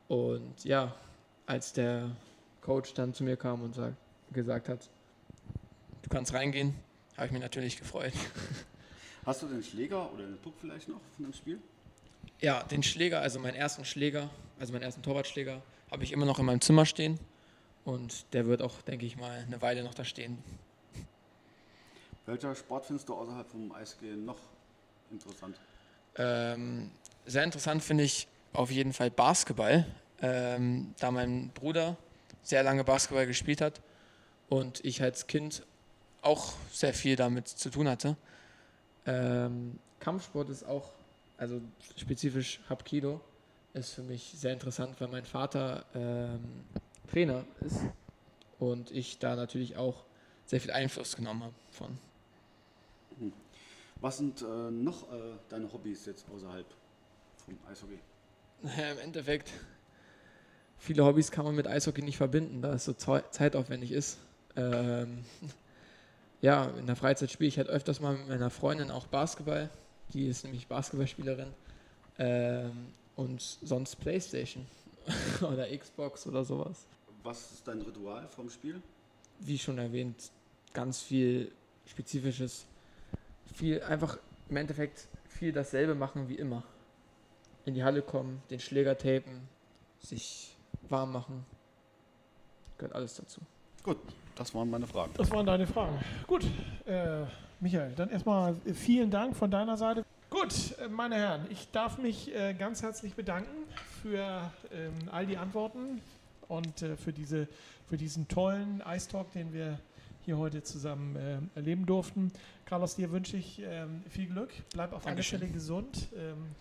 Und 0.08 0.64
ja, 0.64 0.94
als 1.46 1.72
der 1.72 2.10
Coach 2.60 2.94
dann 2.94 3.14
zu 3.14 3.24
mir 3.24 3.36
kam 3.36 3.62
und 3.62 3.74
sagt, 3.74 3.96
gesagt 4.32 4.68
hat, 4.68 4.88
du 6.02 6.10
kannst 6.10 6.32
reingehen, 6.34 6.74
habe 7.16 7.26
ich 7.26 7.32
mich 7.32 7.42
natürlich 7.42 7.78
gefreut. 7.78 8.12
Hast 9.26 9.42
du 9.42 9.46
den 9.46 9.62
Schläger 9.62 10.12
oder 10.12 10.24
den 10.24 10.38
Puck 10.38 10.54
vielleicht 10.60 10.88
noch 10.88 11.00
von 11.16 11.24
dem 11.24 11.32
Spiel? 11.32 11.58
Ja, 12.40 12.62
den 12.62 12.82
Schläger, 12.82 13.20
also 13.20 13.38
meinen 13.38 13.54
ersten 13.54 13.84
Schläger, 13.84 14.28
also 14.58 14.72
meinen 14.72 14.82
ersten 14.82 15.02
Torwartschläger, 15.02 15.62
habe 15.90 16.04
ich 16.04 16.12
immer 16.12 16.26
noch 16.26 16.38
in 16.38 16.44
meinem 16.44 16.60
Zimmer 16.60 16.84
stehen. 16.84 17.18
Und 17.84 18.32
der 18.32 18.46
wird 18.46 18.62
auch, 18.62 18.80
denke 18.82 19.04
ich 19.06 19.16
mal, 19.16 19.44
eine 19.46 19.60
Weile 19.60 19.82
noch 19.82 19.94
da 19.94 20.04
stehen. 20.04 20.38
Welcher 22.26 22.54
Sport 22.54 22.86
findest 22.86 23.08
du 23.08 23.14
außerhalb 23.14 23.46
vom 23.46 23.70
Eisgehen 23.72 24.24
noch 24.24 24.38
interessant? 25.10 25.56
Ähm, 26.16 26.90
sehr 27.26 27.44
interessant 27.44 27.82
finde 27.82 28.04
ich 28.04 28.28
auf 28.52 28.70
jeden 28.70 28.92
Fall 28.92 29.10
Basketball, 29.10 29.84
ähm, 30.22 30.94
da 30.98 31.10
mein 31.10 31.50
Bruder 31.50 31.96
sehr 32.42 32.62
lange 32.62 32.84
Basketball 32.84 33.26
gespielt 33.26 33.60
hat 33.60 33.80
und 34.48 34.84
ich 34.84 35.02
als 35.02 35.26
Kind 35.26 35.64
auch 36.22 36.54
sehr 36.72 36.94
viel 36.94 37.16
damit 37.16 37.48
zu 37.48 37.70
tun 37.70 37.88
hatte. 37.88 38.16
Ähm, 39.06 39.78
Kampfsport 40.00 40.48
ist 40.48 40.64
auch, 40.64 40.90
also 41.36 41.60
spezifisch 41.96 42.60
Hapkido, 42.68 43.20
ist 43.74 43.94
für 43.94 44.02
mich 44.02 44.34
sehr 44.36 44.52
interessant, 44.52 44.98
weil 45.00 45.08
mein 45.08 45.24
Vater 45.24 45.84
ähm, 45.94 46.64
Trainer 47.10 47.44
ist 47.60 47.80
und 48.58 48.90
ich 48.90 49.18
da 49.18 49.36
natürlich 49.36 49.76
auch 49.76 50.04
sehr 50.46 50.60
viel 50.60 50.70
Einfluss 50.70 51.16
genommen 51.16 51.44
habe 51.44 51.54
von. 51.70 51.98
Was 54.00 54.18
sind 54.18 54.42
äh, 54.42 54.70
noch 54.70 55.10
äh, 55.12 55.16
deine 55.48 55.72
Hobbys 55.72 56.04
jetzt 56.06 56.26
außerhalb 56.34 56.66
vom 57.44 57.58
Eishockey? 57.70 57.98
Naja, 58.62 58.92
im 58.92 58.98
Endeffekt, 58.98 59.50
viele 60.78 61.04
Hobbys 61.04 61.30
kann 61.30 61.44
man 61.44 61.54
mit 61.54 61.66
Eishockey 61.66 62.02
nicht 62.02 62.16
verbinden, 62.16 62.60
da 62.60 62.74
es 62.74 62.84
so 62.84 62.92
zeitaufwendig 62.92 63.92
ist. 63.92 64.18
Ähm, 64.56 65.24
ja, 66.40 66.66
in 66.78 66.86
der 66.86 66.96
Freizeit 66.96 67.30
spiele 67.30 67.48
ich 67.48 67.58
halt 67.58 67.68
öfters 67.68 68.00
mal 68.00 68.16
mit 68.16 68.28
meiner 68.28 68.50
Freundin 68.50 68.90
auch 68.90 69.06
Basketball. 69.06 69.70
Die 70.12 70.26
ist 70.26 70.44
nämlich 70.44 70.66
Basketballspielerin. 70.66 71.48
Ähm, 72.18 72.88
und 73.16 73.40
sonst 73.40 73.96
Playstation 73.96 74.66
oder 75.40 75.66
Xbox 75.76 76.26
oder 76.26 76.44
sowas. 76.44 76.86
Was 77.22 77.52
ist 77.52 77.68
dein 77.68 77.80
Ritual 77.82 78.28
vom 78.28 78.50
Spiel? 78.50 78.82
Wie 79.40 79.58
schon 79.58 79.78
erwähnt, 79.78 80.30
ganz 80.72 81.00
viel 81.00 81.50
Spezifisches. 81.86 82.66
Viel 83.54 83.82
einfach 83.82 84.18
im 84.48 84.56
Endeffekt 84.56 85.08
viel 85.28 85.52
dasselbe 85.52 85.94
machen 85.94 86.28
wie 86.28 86.34
immer. 86.34 86.62
In 87.64 87.74
die 87.74 87.82
Halle 87.82 88.02
kommen, 88.02 88.42
den 88.50 88.60
Schläger 88.60 88.96
tapen, 88.96 89.48
sich 90.00 90.56
warm 90.88 91.12
machen. 91.12 91.46
Gehört 92.78 92.94
alles 92.94 93.16
dazu. 93.16 93.40
Gut, 93.82 93.98
das 94.36 94.54
waren 94.54 94.70
meine 94.70 94.86
Fragen. 94.86 95.12
Das 95.16 95.30
waren 95.30 95.46
deine 95.46 95.66
Fragen. 95.66 95.98
Gut, 96.26 96.44
äh, 96.86 97.24
Michael, 97.60 97.92
dann 97.94 98.10
erstmal 98.10 98.56
vielen 98.74 99.10
Dank 99.10 99.36
von 99.36 99.50
deiner 99.50 99.76
Seite. 99.76 100.04
Gut, 100.28 100.76
äh, 100.78 100.88
meine 100.88 101.16
Herren, 101.16 101.46
ich 101.50 101.70
darf 101.70 101.98
mich 101.98 102.34
äh, 102.34 102.54
ganz 102.54 102.82
herzlich 102.82 103.14
bedanken 103.14 103.64
für 104.04 104.52
ähm, 104.70 104.92
all 105.10 105.24
die 105.24 105.38
Antworten 105.38 106.02
und 106.48 106.82
äh, 106.82 106.94
für, 106.94 107.14
diese, 107.14 107.48
für 107.86 107.96
diesen 107.96 108.28
tollen 108.28 108.82
Ice-Talk, 108.86 109.32
den 109.32 109.54
wir 109.54 109.78
hier 110.26 110.36
heute 110.36 110.62
zusammen 110.62 111.16
äh, 111.16 111.38
erleben 111.54 111.86
durften. 111.86 112.30
Carlos, 112.66 112.96
dir 112.96 113.10
wünsche 113.12 113.38
ich 113.38 113.62
ähm, 113.64 114.02
viel 114.10 114.26
Glück. 114.26 114.50
Bleib 114.74 114.92
auf 114.92 115.04
Dankeschön. 115.04 115.38
alle 115.38 115.46
Fälle 115.46 115.54
gesund. 115.54 116.08
Ähm, 116.14 116.54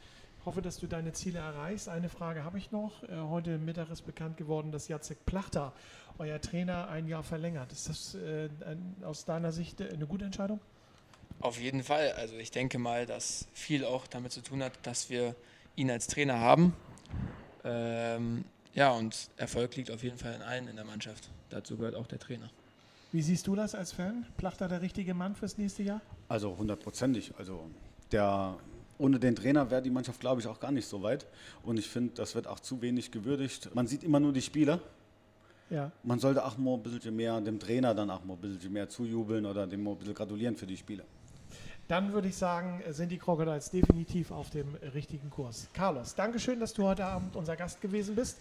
hoffe, 0.46 0.62
dass 0.62 0.78
du 0.78 0.88
deine 0.88 1.12
Ziele 1.12 1.39
erreichst. 1.39 1.89
Eine 1.89 2.08
Frage 2.08 2.46
habe 2.46 2.58
ich 2.58 2.72
noch. 2.72 3.04
Äh, 3.04 3.18
heute 3.18 3.58
Mittag 3.58 3.89
ist 3.89 4.04
bekannt 4.04 4.38
geworden, 4.38 4.72
dass 4.72 4.88
Jacek 4.88 5.26
Plachter, 5.26 5.74
euer 6.20 6.39
Trainer, 6.39 6.88
ein 6.88 7.10
Jahr 7.10 7.24
verlängert. 7.24 7.74
Ist 7.74 7.89
das 7.89 8.16
äh, 8.16 8.48
aus 9.04 9.26
deiner 9.26 9.52
Sicht 9.52 9.82
eine 9.82 10.08
gute 10.08 10.24
Entscheidung? 10.24 10.62
Auf 11.41 11.60
jeden 11.60 11.84
Fall. 11.84 12.14
Also 12.14 12.38
ich 12.38 12.52
denke 12.52 12.80
mal, 12.80 13.06
dass 13.06 13.50
viel 13.52 13.84
auch 13.84 14.08
damit 14.08 14.32
zu 14.32 14.39
tun 14.39 14.64
hat, 14.64 14.72
dass 14.84 15.10
wir 15.10 15.36
ihn 15.76 15.91
als 15.91 16.08
Trainer 16.08 16.39
haben. 16.39 16.74
Ähm, 17.64 18.43
ja, 18.74 18.91
und 18.91 19.30
Erfolg 19.38 19.76
liegt 19.76 19.91
auf 19.91 20.03
jeden 20.03 20.18
Fall 20.18 20.34
in 20.34 20.41
allen 20.41 20.68
in 20.68 20.76
der 20.76 20.86
Mannschaft. 20.86 21.30
Dazu 21.49 21.78
gehört 21.78 21.95
auch 21.95 22.07
der 22.07 22.20
Trainer. 22.20 22.49
Wie 23.11 23.22
siehst 23.22 23.45
du 23.45 23.55
das 23.55 23.76
als 23.76 23.91
Fan? 23.91 24.26
Plachter 24.38 24.68
der 24.68 24.82
richtige 24.82 25.14
Mann 25.14 25.36
fürs 25.36 25.57
nächste 25.57 25.84
Jahr? 25.84 26.01
Also 26.28 26.57
hundertprozentig. 26.57 27.34
Also 27.38 27.70
der, 28.11 28.57
ohne 28.97 29.20
den 29.20 29.36
Trainer 29.36 29.70
wäre 29.70 29.84
die 29.84 29.91
Mannschaft, 29.91 30.20
glaube 30.20 30.41
ich, 30.41 30.47
auch 30.47 30.59
gar 30.59 30.72
nicht 30.72 30.88
so 30.88 31.03
weit. 31.03 31.28
Und 31.61 31.78
ich 31.78 31.88
finde, 31.88 32.14
das 32.16 32.34
wird 32.34 32.47
auch 32.47 32.59
zu 32.59 32.82
wenig 32.82 33.11
gewürdigt. 33.11 33.74
Man 33.76 33.86
sieht 33.86 34.03
immer 34.03 34.20
nur 34.20 34.34
die 34.34 34.41
Spieler. 34.41 34.80
Ja. 35.70 35.91
Man 36.01 36.20
sollte 36.20 36.43
auch 36.43 36.57
mal 36.57 36.74
ein 36.74 36.84
bisschen 36.84 37.16
mehr 37.16 37.39
dem 37.39 37.59
Trainer 37.59 37.93
dann 37.93 38.09
auch 38.09 38.24
mal 38.24 38.34
ein 38.34 38.41
bisschen 38.41 38.74
mehr 38.74 38.89
zujubeln 38.89 39.45
oder 39.45 39.68
dem 39.68 39.84
mal 39.84 39.91
ein 39.91 39.97
bisschen 39.97 40.16
gratulieren 40.16 40.55
für 40.55 40.68
die 40.68 40.78
Spiele 40.78 41.05
dann 41.94 42.12
würde 42.12 42.28
ich 42.28 42.36
sagen, 42.36 42.82
sind 42.89 43.12
die 43.12 43.20
Crocodiles 43.20 43.70
definitiv 43.70 44.32
auf 44.32 44.50
dem 44.50 44.74
richtigen 44.96 45.30
Kurs. 45.30 45.68
Carlos, 45.74 46.16
Dankeschön, 46.16 46.60
dass 46.60 46.74
du 46.74 46.86
heute 46.86 47.06
Abend 47.06 47.36
unser 47.36 47.56
Gast 47.56 47.82
gewesen 47.82 48.16
bist. 48.16 48.39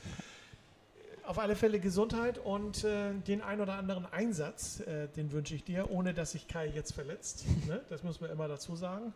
Auf 1.27 1.39
alle 1.39 1.55
Fälle 1.55 1.79
Gesundheit 1.79 2.39
und 2.39 2.83
äh, 2.83 3.13
den 3.27 3.43
ein 3.43 3.61
oder 3.61 3.75
anderen 3.75 4.07
Einsatz, 4.11 4.81
äh, 4.81 5.07
den 5.09 5.33
wünsche 5.33 5.55
ich 5.55 5.65
dir, 5.65 5.91
ohne 5.91 6.15
dass 6.15 6.31
sich 6.31 6.49
Kai 6.49 6.69
jetzt 6.69 6.93
verletzt. 6.93 7.45
ne? 7.67 7.83
Das 7.91 8.03
muss 8.03 8.23
man 8.23 8.31
immer 8.31 8.49
dazu 8.49 8.75
sagen. 8.75 9.13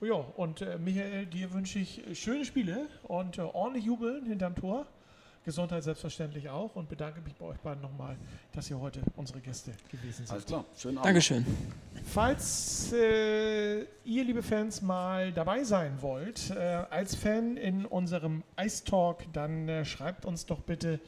ja, 0.00 0.24
und 0.36 0.62
äh, 0.62 0.78
Michael, 0.78 1.26
dir 1.26 1.52
wünsche 1.52 1.80
ich 1.80 2.00
schöne 2.14 2.44
Spiele 2.44 2.86
und 3.02 3.38
äh, 3.38 3.40
ordentlich 3.40 3.86
Jubeln 3.86 4.24
hinterm 4.24 4.54
Tor. 4.54 4.86
Gesundheit 5.44 5.82
selbstverständlich 5.82 6.48
auch 6.50 6.76
und 6.76 6.88
bedanke 6.88 7.20
mich 7.22 7.34
bei 7.34 7.46
euch 7.46 7.58
beiden 7.58 7.82
nochmal, 7.82 8.16
dass 8.52 8.70
ihr 8.70 8.78
heute 8.78 9.00
unsere 9.16 9.40
Gäste 9.40 9.72
gewesen 9.90 10.26
seid. 10.26 10.32
Alles 10.32 10.46
klar, 10.46 10.64
schönen 10.76 10.98
Abend. 10.98 11.06
Dankeschön. 11.06 11.46
Falls 12.04 12.92
äh, 12.92 13.80
ihr, 14.04 14.24
liebe 14.24 14.42
Fans, 14.42 14.82
mal 14.82 15.32
dabei 15.32 15.64
sein 15.64 16.02
wollt, 16.02 16.50
äh, 16.50 16.84
als 16.90 17.14
Fan 17.14 17.56
in 17.56 17.86
unserem 17.86 18.42
Ice 18.60 18.84
Talk, 18.84 19.24
dann 19.32 19.68
äh, 19.68 19.84
schreibt 19.84 20.26
uns 20.26 20.44
doch 20.44 20.60
bitte 20.60 21.00